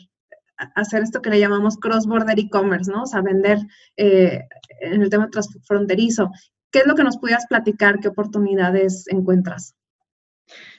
hacer 0.75 1.03
esto 1.03 1.21
que 1.21 1.29
le 1.29 1.39
llamamos 1.39 1.77
cross-border 1.77 2.39
e-commerce, 2.39 2.91
¿no? 2.91 3.03
O 3.03 3.07
sea, 3.07 3.21
vender 3.21 3.59
en 3.97 5.03
el 5.03 5.11
tema 5.11 5.29
transfronterizo. 5.29 6.31
¿Qué 6.71 6.79
es 6.79 6.87
lo 6.87 6.95
que 6.95 7.05
nos 7.05 7.19
pudieras 7.19 7.45
platicar? 7.47 8.01
¿Qué 8.01 8.09
oportunidades 8.09 9.07
encuentras? 9.09 9.76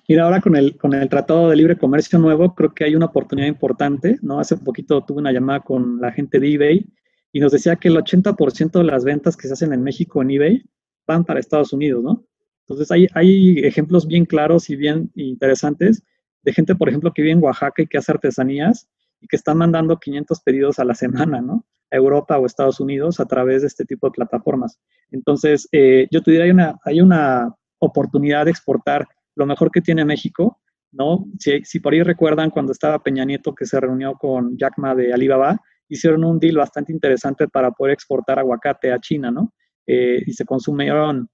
Mira, 0.09 0.23
ahora 0.23 0.39
con 0.39 0.55
el, 0.55 0.77
con 0.77 0.93
el 0.93 1.09
Tratado 1.09 1.49
de 1.49 1.57
Libre 1.57 1.77
Comercio 1.77 2.17
nuevo, 2.17 2.55
creo 2.55 2.73
que 2.73 2.85
hay 2.85 2.95
una 2.95 3.07
oportunidad 3.07 3.47
importante, 3.47 4.17
¿no? 4.21 4.39
Hace 4.39 4.55
poquito 4.55 5.03
tuve 5.03 5.19
una 5.19 5.33
llamada 5.33 5.59
con 5.59 5.99
la 5.99 6.13
gente 6.13 6.39
de 6.39 6.53
eBay 6.53 6.85
y 7.33 7.41
nos 7.41 7.51
decía 7.51 7.75
que 7.75 7.89
el 7.89 7.97
80% 7.97 8.71
de 8.71 8.83
las 8.85 9.03
ventas 9.03 9.35
que 9.35 9.47
se 9.47 9.53
hacen 9.53 9.73
en 9.73 9.83
México 9.83 10.21
en 10.21 10.31
eBay 10.31 10.63
van 11.05 11.25
para 11.25 11.41
Estados 11.41 11.73
Unidos, 11.73 12.01
¿no? 12.03 12.23
Entonces 12.61 12.89
hay, 12.89 13.07
hay 13.15 13.59
ejemplos 13.59 14.07
bien 14.07 14.25
claros 14.25 14.69
y 14.69 14.77
bien 14.77 15.11
interesantes 15.15 16.03
de 16.41 16.53
gente, 16.53 16.73
por 16.75 16.87
ejemplo, 16.87 17.11
que 17.13 17.21
vive 17.21 17.33
en 17.33 17.43
Oaxaca 17.43 17.81
y 17.81 17.87
que 17.87 17.97
hace 17.97 18.13
artesanías 18.13 18.87
y 19.19 19.27
que 19.27 19.35
están 19.35 19.57
mandando 19.57 19.99
500 19.99 20.39
pedidos 20.39 20.79
a 20.79 20.85
la 20.85 20.95
semana, 20.95 21.41
¿no? 21.41 21.65
A 21.91 21.97
Europa 21.97 22.37
o 22.37 22.45
Estados 22.45 22.79
Unidos 22.79 23.19
a 23.19 23.25
través 23.25 23.61
de 23.61 23.67
este 23.67 23.83
tipo 23.83 24.07
de 24.07 24.11
plataformas. 24.11 24.79
Entonces, 25.11 25.67
eh, 25.73 26.07
yo 26.11 26.23
te 26.23 26.31
diría, 26.31 26.45
hay 26.45 26.51
una, 26.51 26.79
hay 26.85 27.01
una 27.01 27.53
oportunidad 27.79 28.45
de 28.45 28.51
exportar 28.51 29.05
lo 29.37 29.45
mejor 29.45 29.71
que 29.71 29.81
tiene 29.81 30.03
México, 30.03 30.59
¿no? 30.91 31.25
Si, 31.39 31.63
si 31.63 31.79
por 31.79 31.93
ahí 31.93 32.03
recuerdan 32.03 32.49
cuando 32.49 32.71
estaba 32.71 33.01
Peña 33.01 33.23
Nieto 33.23 33.53
que 33.53 33.65
se 33.65 33.79
reunió 33.79 34.15
con 34.15 34.57
Jack 34.57 34.77
Ma 34.77 34.95
de 34.95 35.13
Alibaba, 35.13 35.59
hicieron 35.89 36.23
un 36.25 36.39
deal 36.39 36.57
bastante 36.57 36.91
interesante 36.91 37.47
para 37.47 37.71
poder 37.71 37.93
exportar 37.93 38.39
aguacate 38.39 38.91
a 38.91 38.99
China, 38.99 39.31
¿no? 39.31 39.53
Eh, 39.85 40.21
y 40.25 40.33
se 40.33 40.45
consumieron 40.45 41.29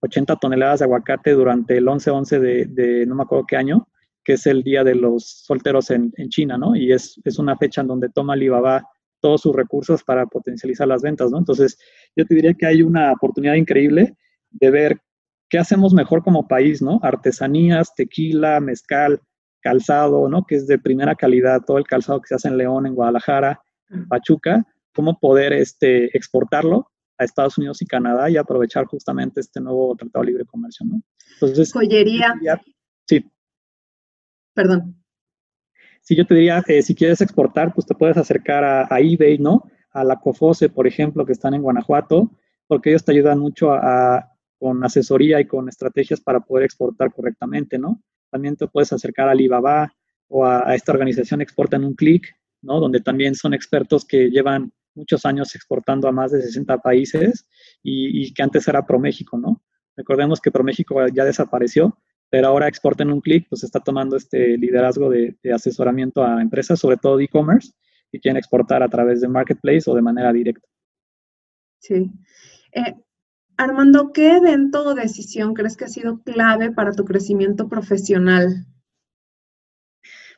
80 0.00 0.36
toneladas 0.36 0.80
de 0.80 0.84
aguacate 0.84 1.32
durante 1.32 1.76
el 1.76 1.86
11-11 1.86 2.38
de, 2.38 2.66
de, 2.66 3.06
no 3.06 3.16
me 3.16 3.22
acuerdo 3.22 3.46
qué 3.48 3.56
año, 3.56 3.88
que 4.22 4.34
es 4.34 4.46
el 4.46 4.62
Día 4.62 4.84
de 4.84 4.94
los 4.94 5.44
Solteros 5.44 5.90
en, 5.90 6.12
China, 6.28 6.58
¿no? 6.58 6.76
Y 6.76 6.92
es, 6.92 7.20
es, 7.24 7.38
una 7.38 7.56
fecha 7.56 7.80
en 7.80 7.86
donde 7.86 8.08
toma 8.10 8.34
Alibaba 8.34 8.84
todos 9.20 9.40
sus 9.40 9.54
recursos 9.54 10.04
para 10.04 10.26
potencializar 10.26 10.86
las 10.86 11.02
ventas, 11.02 11.30
¿no? 11.30 11.38
Entonces, 11.38 11.78
yo 12.14 12.26
te 12.26 12.34
diría 12.34 12.54
que 12.54 12.66
hay 12.66 12.82
una 12.82 13.12
oportunidad 13.12 13.54
increíble 13.54 14.16
de 14.50 14.70
ver 14.70 15.00
qué 15.48 15.58
hacemos 15.58 15.94
mejor 15.94 16.22
como 16.22 16.48
país, 16.48 16.82
¿no? 16.82 16.98
Artesanías, 17.02 17.94
tequila, 17.94 18.60
mezcal, 18.60 19.20
calzado, 19.60 20.28
¿no? 20.28 20.44
Que 20.44 20.56
es 20.56 20.66
de 20.66 20.78
primera 20.78 21.14
calidad, 21.14 21.62
todo 21.66 21.78
el 21.78 21.86
calzado 21.86 22.20
que 22.20 22.28
se 22.28 22.34
hace 22.36 22.48
en 22.48 22.56
León, 22.56 22.86
en 22.86 22.94
Guadalajara, 22.94 23.60
en 23.90 24.06
Pachuca, 24.08 24.66
cómo 24.94 25.18
poder 25.18 25.52
este, 25.52 26.16
exportarlo 26.16 26.90
a 27.18 27.24
Estados 27.24 27.58
Unidos 27.58 27.80
y 27.82 27.86
Canadá 27.86 28.28
y 28.30 28.36
aprovechar 28.36 28.84
justamente 28.86 29.40
este 29.40 29.60
nuevo 29.60 29.94
Tratado 29.96 30.24
de 30.24 30.30
Libre 30.30 30.44
Comercio, 30.44 30.86
¿no? 30.86 31.02
Entonces, 31.34 31.72
joyería. 31.72 32.34
Sí, 33.06 33.24
Perdón. 34.54 34.96
si 36.00 36.16
yo 36.16 36.26
te 36.26 36.34
diría, 36.34 36.62
eh, 36.66 36.82
si 36.82 36.94
quieres 36.94 37.20
exportar, 37.20 37.74
pues 37.74 37.86
te 37.86 37.94
puedes 37.94 38.16
acercar 38.16 38.64
a, 38.64 38.88
eBay, 38.98 39.38
¿no? 39.38 39.64
A 39.92 40.02
la 40.02 40.16
COFOSE, 40.16 40.68
por 40.68 40.86
ejemplo, 40.86 41.24
que 41.26 41.32
están 41.32 41.54
en 41.54 41.62
Guanajuato, 41.62 42.30
porque 42.66 42.90
ellos 42.90 43.04
te 43.04 43.12
ayudan 43.12 43.38
mucho 43.38 43.72
a, 43.72 44.32
con 44.58 44.82
asesoría 44.84 45.40
y 45.40 45.46
con 45.46 45.68
estrategias 45.68 46.20
para 46.20 46.40
poder 46.40 46.64
exportar 46.64 47.12
correctamente, 47.12 47.78
¿no? 47.78 48.02
También 48.30 48.56
te 48.56 48.66
puedes 48.66 48.92
acercar 48.92 49.28
a 49.28 49.32
Alibaba 49.32 49.92
o 50.28 50.44
a, 50.44 50.74
esta 50.74 50.92
organización 50.92 51.40
Exporta 51.40 51.76
en 51.76 51.84
un 51.84 51.94
clic, 51.94 52.34
¿no? 52.62 52.80
Donde 52.80 53.00
también 53.00 53.34
son 53.34 53.54
expertos 53.54 54.04
que 54.04 54.30
llevan 54.30 54.72
muchos 54.94 55.26
años 55.26 55.54
exportando 55.54 56.08
a 56.08 56.12
más 56.12 56.32
de 56.32 56.42
60 56.42 56.78
países 56.78 57.46
y, 57.82 58.32
que 58.32 58.42
antes 58.42 58.66
era 58.66 58.86
ProMéxico, 58.86 59.38
¿no? 59.38 59.62
Recordemos 59.94 60.40
que 60.40 60.50
ProMéxico 60.50 61.06
ya 61.08 61.24
desapareció, 61.24 61.98
pero 62.30 62.48
ahora 62.48 62.68
Exporta 62.68 63.02
en 63.02 63.12
un 63.12 63.20
clic, 63.20 63.46
pues 63.48 63.62
está 63.62 63.80
tomando 63.80 64.16
este 64.16 64.58
liderazgo 64.58 65.10
de, 65.10 65.36
asesoramiento 65.54 66.24
a 66.24 66.42
empresas, 66.42 66.80
sobre 66.80 66.96
todo 66.96 67.20
e-commerce, 67.20 67.72
y 68.10 68.20
quieren 68.20 68.38
exportar 68.38 68.82
a 68.82 68.88
través 68.88 69.20
de 69.20 69.28
Marketplace 69.28 69.90
o 69.90 69.94
de 69.94 70.02
manera 70.02 70.32
directa. 70.32 70.66
Sí. 71.78 72.10
Eh, 72.72 72.94
Armando, 73.58 74.12
¿qué 74.12 74.36
evento 74.36 74.84
o 74.84 74.94
decisión 74.94 75.54
crees 75.54 75.76
que 75.76 75.86
ha 75.86 75.88
sido 75.88 76.20
clave 76.22 76.72
para 76.72 76.92
tu 76.92 77.04
crecimiento 77.04 77.68
profesional? 77.68 78.66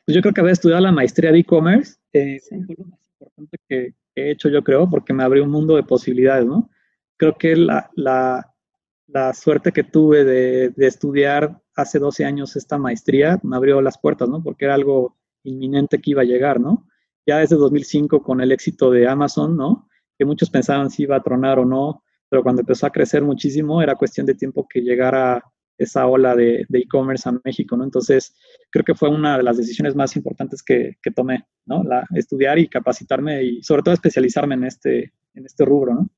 Pues 0.05 0.15
yo 0.15 0.21
creo 0.21 0.33
que 0.33 0.41
haber 0.41 0.53
estudiado 0.53 0.81
la 0.81 0.91
maestría 0.91 1.31
de 1.31 1.39
e-commerce 1.39 1.97
eh, 2.13 2.39
fue 2.47 2.75
lo 2.77 2.85
más 2.85 2.99
importante 3.11 3.57
que, 3.67 3.93
he 4.15 4.31
hecho, 4.31 4.49
yo 4.49 4.63
creo, 4.63 4.89
porque 4.89 5.13
me 5.13 5.23
abrió 5.23 5.43
un 5.43 5.51
mundo 5.51 5.75
de 5.75 5.83
posibilidades, 5.83 6.45
¿no? 6.45 6.69
Creo 7.17 7.37
que 7.37 7.55
la, 7.55 7.91
la, 7.95 9.33
suerte 9.33 9.71
que 9.71 9.83
tuve 9.83 10.23
de, 10.23 10.69
de, 10.69 10.87
estudiar 10.87 11.61
hace 11.75 11.99
12 11.99 12.25
años 12.25 12.55
esta 12.55 12.77
maestría 12.77 13.39
me 13.43 13.55
abrió 13.55 13.81
las 13.81 13.97
puertas, 13.97 14.29
¿no? 14.29 14.41
Porque 14.41 14.65
era 14.65 14.75
algo 14.75 15.17
inminente 15.43 15.99
que 15.99 16.11
iba 16.11 16.21
a 16.21 16.25
llegar, 16.25 16.59
¿no? 16.59 16.87
Ya 17.25 17.39
desde 17.39 17.57
2005 17.57 18.23
con 18.23 18.41
el 18.41 18.51
éxito 18.51 18.91
de 18.91 19.07
Amazon, 19.07 19.57
¿no? 19.57 19.89
Que 20.17 20.25
muchos 20.25 20.49
pensaban 20.49 20.89
si 20.89 21.03
iba 21.03 21.17
a 21.17 21.23
tronar 21.23 21.59
o 21.59 21.65
no, 21.65 22.03
pero 22.29 22.43
cuando 22.43 22.61
empezó 22.61 22.85
a 22.85 22.91
crecer 22.91 23.23
muchísimo 23.23 23.81
era 23.81 23.95
cuestión 23.95 24.25
de 24.25 24.35
tiempo 24.35 24.67
que 24.67 24.81
llegara 24.81 25.43
esa 25.77 26.05
ola 26.07 26.35
de 26.35 26.65
e-commerce 26.69 27.27
a 27.27 27.39
México, 27.43 27.77
¿no? 27.77 27.85
Entonces, 27.85 28.35
creo 28.69 28.83
que 28.83 28.95
fue 28.95 29.09
una 29.09 29.37
de 29.37 29.43
las 29.43 29.57
decisiones 29.57 29.95
más 29.95 30.15
importantes 30.17 30.61
que, 30.61 30.97
que, 31.01 31.09
tomé, 31.09 31.47
¿no? 31.65 31.83
La, 31.83 32.05
estudiar 32.15 32.59
y 32.59 32.67
capacitarme 32.67 33.43
y 33.43 33.63
sobre 33.63 33.83
todo 33.83 33.93
especializarme 33.93 34.55
en 34.55 34.65
este, 34.65 35.13
en 35.33 35.45
este 35.45 35.63
rubro, 35.63 35.95
¿no? 35.95 36.09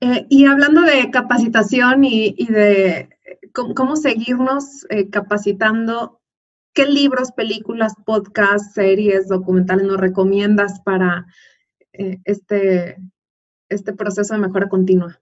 Eh, 0.00 0.26
y 0.28 0.46
hablando 0.46 0.82
de 0.82 1.10
capacitación 1.10 2.04
y, 2.04 2.34
y 2.38 2.46
de 2.46 3.08
cómo, 3.52 3.96
seguirnos 3.96 4.86
eh, 4.90 5.10
capacitando, 5.10 6.20
¿qué 6.72 6.86
libros, 6.86 7.32
películas, 7.32 7.94
podcasts, 8.06 8.74
series, 8.74 9.26
documentales 9.26 9.84
nos 9.84 9.98
recomiendas 9.98 10.80
para 10.82 11.26
eh, 11.92 12.18
este, 12.24 12.96
este 13.68 13.92
proceso 13.92 14.34
de 14.34 14.40
mejora 14.40 14.68
continua? 14.68 15.20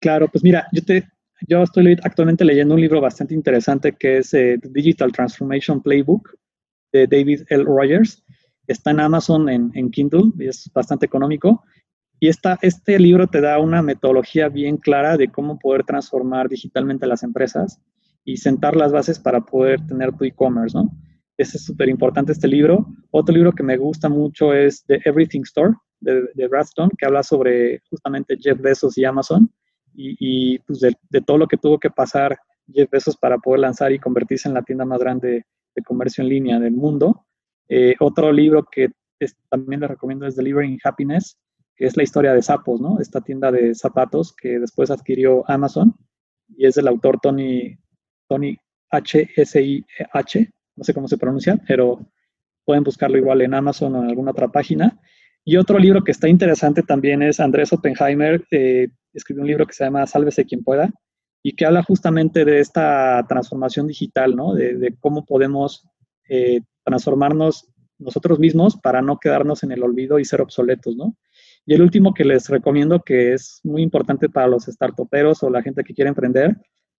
Claro, 0.00 0.28
pues 0.28 0.42
mira, 0.42 0.66
yo, 0.72 0.82
te, 0.82 1.08
yo 1.46 1.62
estoy 1.62 1.96
actualmente 2.02 2.44
leyendo 2.44 2.74
un 2.74 2.80
libro 2.80 3.00
bastante 3.00 3.34
interesante 3.34 3.92
que 3.92 4.18
es 4.18 4.32
eh, 4.34 4.58
Digital 4.62 5.12
Transformation 5.12 5.82
Playbook 5.82 6.36
de 6.92 7.06
David 7.06 7.42
L. 7.48 7.64
Rogers. 7.64 8.22
Está 8.66 8.92
en 8.92 9.00
Amazon 9.00 9.48
en, 9.48 9.70
en 9.74 9.90
Kindle 9.90 10.32
y 10.38 10.48
es 10.48 10.70
bastante 10.72 11.06
económico. 11.06 11.64
Y 12.18 12.28
esta, 12.28 12.58
este 12.62 12.98
libro 12.98 13.26
te 13.26 13.40
da 13.40 13.58
una 13.58 13.82
metodología 13.82 14.48
bien 14.48 14.76
clara 14.76 15.16
de 15.16 15.28
cómo 15.28 15.58
poder 15.58 15.84
transformar 15.84 16.48
digitalmente 16.48 17.06
las 17.06 17.22
empresas 17.22 17.80
y 18.24 18.36
sentar 18.36 18.76
las 18.76 18.92
bases 18.92 19.18
para 19.18 19.40
poder 19.40 19.86
tener 19.86 20.12
tu 20.12 20.24
e-commerce, 20.24 20.76
¿no? 20.76 20.90
Es 21.38 21.50
súper 21.64 21.88
importante 21.88 22.32
este 22.32 22.46
libro. 22.46 22.86
Otro 23.10 23.34
libro 23.34 23.52
que 23.52 23.62
me 23.62 23.78
gusta 23.78 24.10
mucho 24.10 24.52
es 24.52 24.84
The 24.84 25.00
Everything 25.06 25.40
Store 25.42 25.74
de, 26.00 26.28
de 26.34 26.48
que 26.98 27.06
habla 27.06 27.22
sobre 27.22 27.80
justamente 27.90 28.36
Jeff 28.40 28.60
Bezos 28.60 28.96
y 28.98 29.04
Amazon 29.04 29.50
y, 29.94 30.58
pues 30.60 30.80
de, 30.80 31.20
todo 31.20 31.38
lo 31.38 31.46
que 31.46 31.56
tuvo 31.56 31.78
que 31.78 31.90
pasar 31.90 32.38
Jeff 32.72 32.90
Bezos 32.90 33.16
para 33.16 33.38
poder 33.38 33.60
lanzar 33.60 33.92
y 33.92 33.98
convertirse 33.98 34.48
en 34.48 34.54
la 34.54 34.62
tienda 34.62 34.84
más 34.84 35.00
grande 35.00 35.44
de 35.74 35.82
comercio 35.82 36.22
en 36.22 36.30
línea 36.30 36.58
del 36.58 36.72
mundo. 36.72 37.26
Eh, 37.68 37.94
otro 38.00 38.32
libro 38.32 38.66
que 38.70 38.90
también 39.48 39.80
le 39.80 39.88
recomiendo 39.88 40.26
es 40.26 40.36
Delivering 40.36 40.78
Happiness, 40.82 41.36
que 41.76 41.86
es 41.86 41.96
la 41.96 42.02
historia 42.02 42.32
de 42.32 42.42
Sapos, 42.42 42.80
¿no? 42.80 42.98
Esta 43.00 43.20
tienda 43.20 43.50
de 43.50 43.74
zapatos 43.74 44.34
que 44.34 44.58
después 44.58 44.90
adquirió 44.90 45.48
Amazon 45.48 45.94
y 46.48 46.66
es 46.66 46.74
del 46.74 46.88
autor 46.88 47.20
Tony, 47.20 47.76
Tony 48.28 48.56
H-S-I-H, 48.90 50.50
no 50.76 50.84
sé 50.84 50.94
cómo 50.94 51.08
se 51.08 51.18
pronuncia, 51.18 51.58
pero 51.66 52.00
pueden 52.64 52.84
buscarlo 52.84 53.18
igual 53.18 53.42
en 53.42 53.54
Amazon 53.54 53.94
o 53.94 54.02
en 54.02 54.08
alguna 54.08 54.32
otra 54.32 54.48
página. 54.48 55.00
Y 55.44 55.56
otro 55.56 55.78
libro 55.78 56.04
que 56.04 56.12
está 56.12 56.28
interesante 56.28 56.82
también 56.82 57.22
es 57.22 57.40
Andrés 57.40 57.72
Oppenheimer, 57.72 58.44
eh, 58.50 58.88
escribió 59.12 59.42
un 59.42 59.48
libro 59.48 59.66
que 59.66 59.72
se 59.72 59.84
llama 59.84 60.06
Sálvese 60.06 60.44
quien 60.44 60.62
pueda 60.62 60.90
y 61.42 61.56
que 61.56 61.64
habla 61.64 61.82
justamente 61.82 62.44
de 62.44 62.60
esta 62.60 63.24
transformación 63.28 63.86
digital, 63.86 64.36
¿no? 64.36 64.54
De, 64.54 64.94
cómo 65.00 65.24
podemos 65.24 65.88
eh, 66.28 66.60
transformarnos 66.84 67.70
nosotros 67.98 68.38
mismos 68.38 68.76
para 68.76 69.02
no 69.02 69.18
quedarnos 69.18 69.62
en 69.62 69.72
el 69.72 69.82
olvido 69.82 70.18
y 70.18 70.24
ser 70.24 70.40
obsoletos, 70.40 70.96
¿no? 70.96 71.16
Y 71.66 71.74
el 71.74 71.82
último 71.82 72.14
que 72.14 72.24
les 72.24 72.48
recomiendo, 72.48 73.00
que 73.00 73.32
es 73.34 73.60
muy 73.64 73.82
importante 73.82 74.28
para 74.28 74.48
los 74.48 74.64
startuperos 74.64 75.42
o 75.42 75.50
la 75.50 75.62
gente 75.62 75.84
que 75.84 75.94
quiere 75.94 76.08
emprender, 76.08 76.56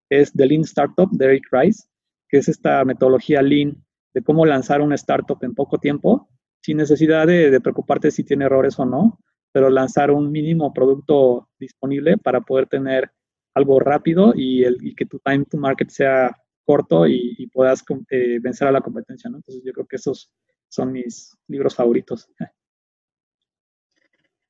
es 0.10 0.32
The 0.34 0.46
Lean 0.46 0.62
Startup 0.62 1.10
de 1.12 1.26
Eric 1.26 1.48
Rice, 1.52 1.84
que 2.30 2.38
es 2.38 2.48
esta 2.48 2.84
metodología 2.86 3.42
Lean 3.42 3.84
de 4.14 4.22
cómo 4.22 4.46
lanzar 4.46 4.82
una 4.82 4.96
startup 4.96 5.38
en 5.42 5.54
poco 5.56 5.78
tiempo, 5.78 6.30
sin 6.62 6.78
necesidad 6.78 7.28
de, 7.28 7.60
preocuparte 7.60 8.12
si 8.12 8.24
tiene 8.24 8.46
errores 8.46 8.78
o 8.80 8.86
no, 8.86 9.20
pero 9.52 9.70
lanzar 9.70 10.12
un 10.12 10.32
mínimo 10.32 10.74
producto 10.74 11.50
disponible 11.60 12.18
para 12.18 12.42
poder 12.42 12.68
tener 12.68 13.12
algo 13.54 13.80
rápido 13.80 14.34
y, 14.36 14.64
el, 14.64 14.78
que 14.96 15.06
tu 15.06 15.20
time 15.20 15.46
to 15.46 15.58
market 15.58 15.90
sea 15.90 16.38
corto 16.64 17.08
y, 17.08 17.50
puedas 17.52 17.84
eh, 18.10 18.40
vencer 18.40 18.68
a 18.68 18.72
la 18.72 18.82
competencia, 18.82 19.30
¿no? 19.30 19.38
Entonces 19.38 19.64
yo 19.66 19.74
creo 19.74 19.88
que 19.88 19.98
esos 19.98 20.32
son 20.70 20.92
mis 20.92 21.38
libros 21.48 21.76
favoritos. 21.76 22.30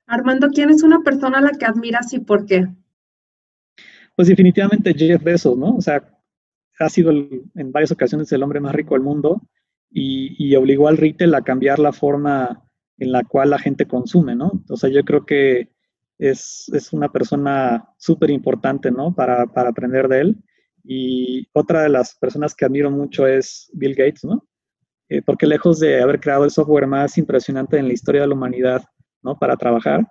Armando, 0.06 0.50
¿quién 0.50 0.70
es 0.70 0.84
una 0.84 1.00
persona 1.00 1.40
a 1.40 1.42
la 1.42 1.52
que 1.52 1.66
admiras 1.66 2.14
y 2.14 2.20
por 2.20 2.46
qué? 2.46 2.68
Pues 4.16 4.28
definitivamente 4.28 4.94
Jeff 4.94 5.24
Bezos, 5.24 5.58
¿no? 5.58 5.78
O 5.78 5.82
sea, 5.82 6.04
ha 6.78 6.90
sido 6.90 7.12
en 7.12 7.72
varias 7.72 7.92
ocasiones 7.92 8.32
el 8.32 8.44
hombre 8.44 8.60
más 8.60 8.76
rico 8.76 8.94
del 8.94 9.04
mundo 9.04 9.42
y, 9.92 10.56
obligó 10.56 10.88
al 10.88 10.98
retail 10.98 11.34
a 11.36 11.42
cambiar 11.42 11.80
la 11.80 11.92
forma 11.92 12.64
en 12.98 13.12
la 13.12 13.24
cual 13.24 13.50
la 13.50 13.60
gente 13.60 13.88
consume, 13.88 14.36
¿no? 14.36 14.52
O 14.70 14.78
sea, 14.78 14.90
yo 14.90 15.04
creo 15.04 15.26
que 15.26 15.70
es, 16.18 16.70
una 16.92 17.12
persona 17.12 17.90
súper 17.98 18.30
importante, 18.30 18.92
¿no? 18.92 19.14
Para, 19.14 19.44
aprender 19.44 20.08
de 20.08 20.22
él. 20.22 20.38
Y 20.84 21.48
otra 21.54 21.84
de 21.84 21.90
las 21.90 22.16
personas 22.16 22.56
que 22.56 22.66
admiro 22.66 22.90
mucho 22.90 23.28
es 23.28 23.70
Bill 23.74 23.96
Gates, 23.96 24.24
¿no? 24.24 24.48
Eh, 25.10 25.22
porque 25.22 25.46
lejos 25.46 25.80
de 25.80 26.02
haber 26.02 26.20
creado 26.20 26.46
el 26.46 26.52
software 26.52 26.88
más 26.88 27.18
impresionante 27.18 27.78
en 27.78 27.88
la 27.88 27.94
historia 27.94 28.22
de 28.22 28.28
la 28.28 28.36
humanidad, 28.36 28.84
¿no? 29.22 29.38
Para 29.38 29.58
trabajar, 29.58 30.08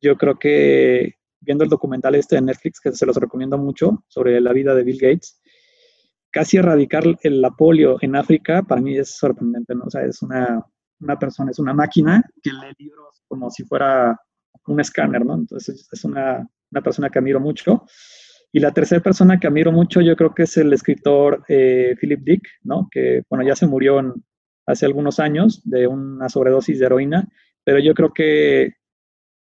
yo 0.00 0.16
creo 0.16 0.38
que 0.38 1.14
viendo 1.40 1.64
el 1.64 1.70
documental 1.70 2.14
este 2.14 2.36
de 2.36 2.42
Netflix, 2.42 2.80
que 2.80 2.92
se 2.92 3.06
los 3.06 3.16
recomiendo 3.16 3.58
mucho, 3.58 4.04
sobre 4.08 4.40
la 4.40 4.52
vida 4.52 4.74
de 4.74 4.82
Bill 4.82 4.98
Gates, 5.00 5.39
casi 6.30 6.56
erradicar 6.56 7.04
la 7.22 7.50
polio 7.50 7.98
en 8.00 8.16
África, 8.16 8.62
para 8.62 8.80
mí 8.80 8.96
es 8.96 9.16
sorprendente, 9.16 9.74
¿no? 9.74 9.84
O 9.84 9.90
sea, 9.90 10.02
es 10.02 10.22
una, 10.22 10.64
una 11.00 11.18
persona, 11.18 11.50
es 11.50 11.58
una 11.58 11.74
máquina 11.74 12.22
que 12.42 12.50
lee 12.50 12.74
libros 12.78 13.22
como 13.28 13.50
si 13.50 13.64
fuera 13.64 14.18
un 14.66 14.80
escáner, 14.80 15.24
¿no? 15.24 15.34
Entonces 15.34 15.88
es 15.90 16.04
una, 16.04 16.48
una 16.70 16.82
persona 16.82 17.10
que 17.10 17.18
admiro 17.18 17.40
mucho. 17.40 17.84
Y 18.52 18.60
la 18.60 18.72
tercera 18.72 19.00
persona 19.00 19.38
que 19.38 19.46
admiro 19.46 19.70
mucho 19.70 20.00
yo 20.00 20.16
creo 20.16 20.34
que 20.34 20.42
es 20.42 20.56
el 20.56 20.72
escritor 20.72 21.44
eh, 21.48 21.94
Philip 22.00 22.20
Dick, 22.20 22.48
¿no? 22.62 22.88
Que, 22.90 23.22
bueno, 23.28 23.44
ya 23.44 23.54
se 23.54 23.66
murió 23.66 24.14
hace 24.66 24.86
algunos 24.86 25.20
años 25.20 25.62
de 25.64 25.86
una 25.86 26.28
sobredosis 26.28 26.78
de 26.78 26.86
heroína, 26.86 27.28
pero 27.64 27.78
yo 27.78 27.94
creo 27.94 28.12
que 28.12 28.74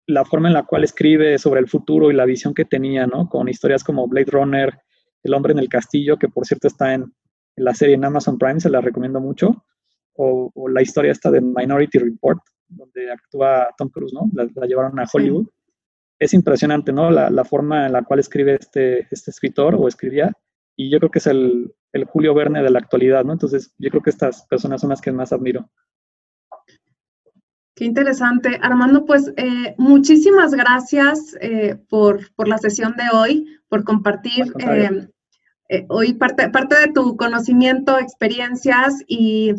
la 0.06 0.24
forma 0.24 0.48
en 0.48 0.54
la 0.54 0.64
cual 0.64 0.84
escribe 0.84 1.38
sobre 1.38 1.60
el 1.60 1.68
futuro 1.68 2.10
y 2.10 2.14
la 2.14 2.24
visión 2.24 2.54
que 2.54 2.64
tenía, 2.64 3.06
¿no? 3.06 3.28
Con 3.28 3.48
historias 3.48 3.84
como 3.84 4.08
Blade 4.08 4.30
Runner, 4.30 4.78
El 5.28 5.34
hombre 5.34 5.52
en 5.52 5.58
el 5.58 5.68
castillo, 5.68 6.18
que 6.18 6.28
por 6.28 6.46
cierto 6.46 6.68
está 6.68 6.94
en, 6.94 7.12
la 7.56 7.74
serie 7.74 7.94
en 7.94 8.04
Amazon 8.04 8.38
Prime, 8.38 8.60
se 8.60 8.70
la 8.70 8.80
recomiendo 8.80 9.20
mucho, 9.20 9.64
o, 10.14 10.50
la 10.68 10.82
historia 10.82 11.12
esta 11.12 11.30
de 11.30 11.40
Minority 11.40 11.98
Report, 11.98 12.40
donde 12.68 13.10
actúa 13.10 13.68
Tom 13.76 13.88
Cruise, 13.88 14.12
¿no? 14.12 14.28
La, 14.32 14.66
llevaron 14.66 14.98
a 14.98 15.06
Hollywood. 15.12 15.46
Es 16.18 16.34
impresionante, 16.34 16.92
¿no? 16.92 17.10
La, 17.10 17.44
forma 17.44 17.86
en 17.86 17.92
la 17.92 18.02
cual 18.02 18.20
escribe 18.20 18.56
este, 18.60 19.06
este 19.10 19.30
escritor 19.30 19.76
o 19.76 19.86
escribía, 19.86 20.32
y 20.76 20.90
yo 20.90 20.98
creo 20.98 21.10
que 21.10 21.18
es 21.18 21.26
el, 21.26 21.72
el 21.92 22.04
Julio 22.04 22.34
Verne 22.34 22.62
de 22.62 22.70
la 22.70 22.78
actualidad, 22.78 23.24
¿no? 23.24 23.32
Entonces, 23.32 23.72
yo 23.78 23.90
creo 23.90 24.02
que 24.02 24.10
estas 24.10 24.46
personas 24.46 24.80
son 24.80 24.90
las 24.90 25.00
que 25.00 25.12
más 25.12 25.32
admiro. 25.32 25.68
Qué 27.78 27.84
interesante. 27.84 28.58
Armando, 28.60 29.04
pues 29.04 29.32
eh, 29.36 29.76
muchísimas 29.78 30.52
gracias 30.52 31.36
eh, 31.40 31.76
por, 31.88 32.20
la 32.44 32.58
sesión 32.58 32.94
de 32.96 33.16
hoy, 33.16 33.46
por 33.68 33.84
compartir 33.84 34.52
eh, 34.58 35.08
hoy 35.88 36.14
parte, 36.14 36.48
parte 36.50 36.78
de 36.78 36.92
tu 36.92 37.16
conocimiento, 37.16 37.98
experiencias 37.98 38.94
y 39.06 39.54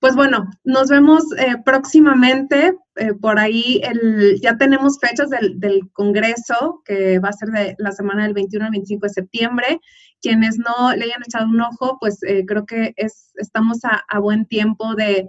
pues 0.00 0.14
bueno, 0.14 0.48
nos 0.64 0.88
vemos 0.88 1.24
eh, 1.38 1.56
próximamente. 1.64 2.74
Eh, 2.96 3.14
por 3.14 3.38
ahí 3.38 3.80
el, 3.82 4.40
ya 4.40 4.56
tenemos 4.56 4.98
fechas 5.00 5.28
del, 5.30 5.90
Congreso, 5.92 6.82
que 6.84 7.18
va 7.18 7.30
a 7.30 7.32
ser 7.32 7.48
de 7.48 7.74
la 7.78 7.92
semana 7.92 8.24
del 8.24 8.34
21 8.34 8.66
al 8.66 8.70
25 8.72 9.06
de 9.06 9.12
septiembre. 9.12 9.80
Quienes 10.20 10.58
no 10.58 10.92
le 10.94 11.04
hayan 11.04 11.22
echado 11.26 11.46
un 11.46 11.60
ojo, 11.60 11.96
pues 12.00 12.22
eh, 12.22 12.44
creo 12.46 12.64
que 12.64 12.92
es, 12.96 13.32
estamos 13.36 13.78
a, 13.84 14.18
buen 14.20 14.46
tiempo 14.46 14.94
de, 14.94 15.28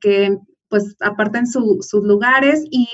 que 0.00 0.36
pues 0.68 0.96
aparten 1.00 1.46
sus 1.46 1.92
lugares. 1.92 2.64
Y, 2.70 2.88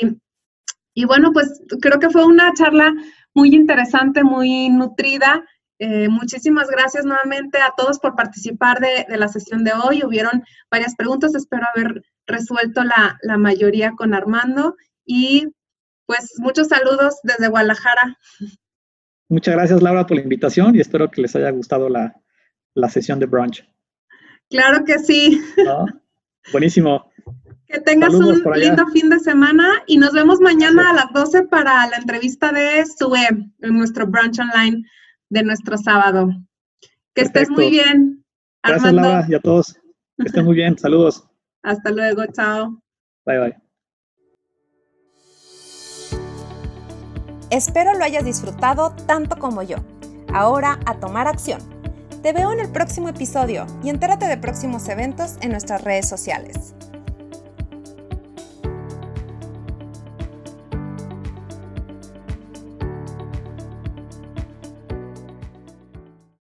y 0.95 1.05
bueno, 1.07 1.33
pues 1.33 1.63
creo 1.81 1.99
que 1.99 2.11
fue 2.11 2.27
una 2.27 2.53
charla 2.53 2.93
muy 3.35 3.55
interesante, 3.55 4.23
muy 4.23 4.69
nutrida. 4.69 5.45
Eh, 5.79 6.09
muchísimas 6.09 6.69
gracias 6.69 7.05
nuevamente 7.05 7.59
a 7.59 7.75
todos 7.77 7.99
por 7.99 8.17
participar 8.17 8.81
de, 8.81 9.05
la 9.17 9.29
sesión 9.29 9.63
de 9.63 9.73
hoy. 9.73 10.03
Hubieron 10.05 10.43
varias 10.71 10.95
preguntas, 10.95 11.35
espero 11.35 11.67
haber 11.75 12.03
resuelto 12.27 12.83
la, 12.83 13.19
mayoría 13.37 13.93
con 13.93 14.15
Armando 14.15 14.77
y 15.05 15.49
pues 16.07 16.35
muchos 16.39 16.69
saludos 16.69 17.17
desde 17.23 17.49
Guadalajara. 17.49 18.17
Muchas 19.29 19.55
gracias 19.55 19.83
Laura 19.83 20.07
por 20.07 20.17
la 20.17 20.23
invitación 20.23 20.77
y 20.77 20.81
espero 20.81 21.11
que 21.11 21.21
les 21.21 21.35
haya 21.37 21.51
gustado 21.51 21.89
la, 21.89 22.15
sesión 22.89 23.19
de 23.19 23.27
brunch. 23.27 23.69
Claro 24.49 24.85
que 24.85 24.99
sí. 24.99 25.43
Buenísimo. 26.53 27.11
Que 27.67 27.81
tengas 27.81 28.15
un 28.15 28.43
lindo 28.55 28.87
fin 28.89 29.11
de 29.11 29.19
semana 29.19 29.83
y 29.87 29.99
nos 29.99 30.13
vemos 30.13 30.41
mañana 30.41 30.91
a 30.91 30.95
las 30.95 31.13
12 31.13 31.49
para 31.49 31.87
la 31.89 31.97
entrevista 31.97 32.53
de 32.53 32.87
SUE 32.87 33.27
en 33.29 33.77
nuestro 33.77 34.07
brunch 34.07 34.39
online 34.39 34.85
de 35.31 35.43
nuestro 35.43 35.77
sábado. 35.77 36.29
Que 37.15 37.23
estés 37.23 37.49
muy 37.51 37.71
bien. 37.71 38.25
Gracias, 38.63 38.93
Laura, 38.93 39.27
y 39.29 39.35
a 39.35 39.41
todos. 39.41 39.75
Que 40.19 40.27
estén 40.27 40.45
muy 40.45 40.55
bien. 40.57 40.77
Saludos. 40.79 41.27
Hasta 41.63 41.91
luego. 41.91 42.25
Chao. 42.27 42.81
Bye, 43.25 43.39
bye. 43.39 43.57
Espero 47.51 47.95
lo 47.95 48.05
hayas 48.05 48.25
disfrutado 48.25 48.95
tanto 49.07 49.39
como 49.39 49.63
yo. 49.63 49.77
Ahora 50.33 50.81
a 50.85 50.99
tomar 50.99 51.29
acción. 51.29 51.61
Te 52.23 52.33
veo 52.33 52.53
en 52.53 52.59
el 52.59 52.71
próximo 52.73 53.09
episodio 53.09 53.67
y 53.85 53.89
entérate 53.89 54.27
de 54.27 54.37
próximos 54.37 54.89
eventos 54.89 55.37
en 55.43 55.53
nuestras 55.53 55.85
redes 55.85 56.09
sociales. 56.09 56.75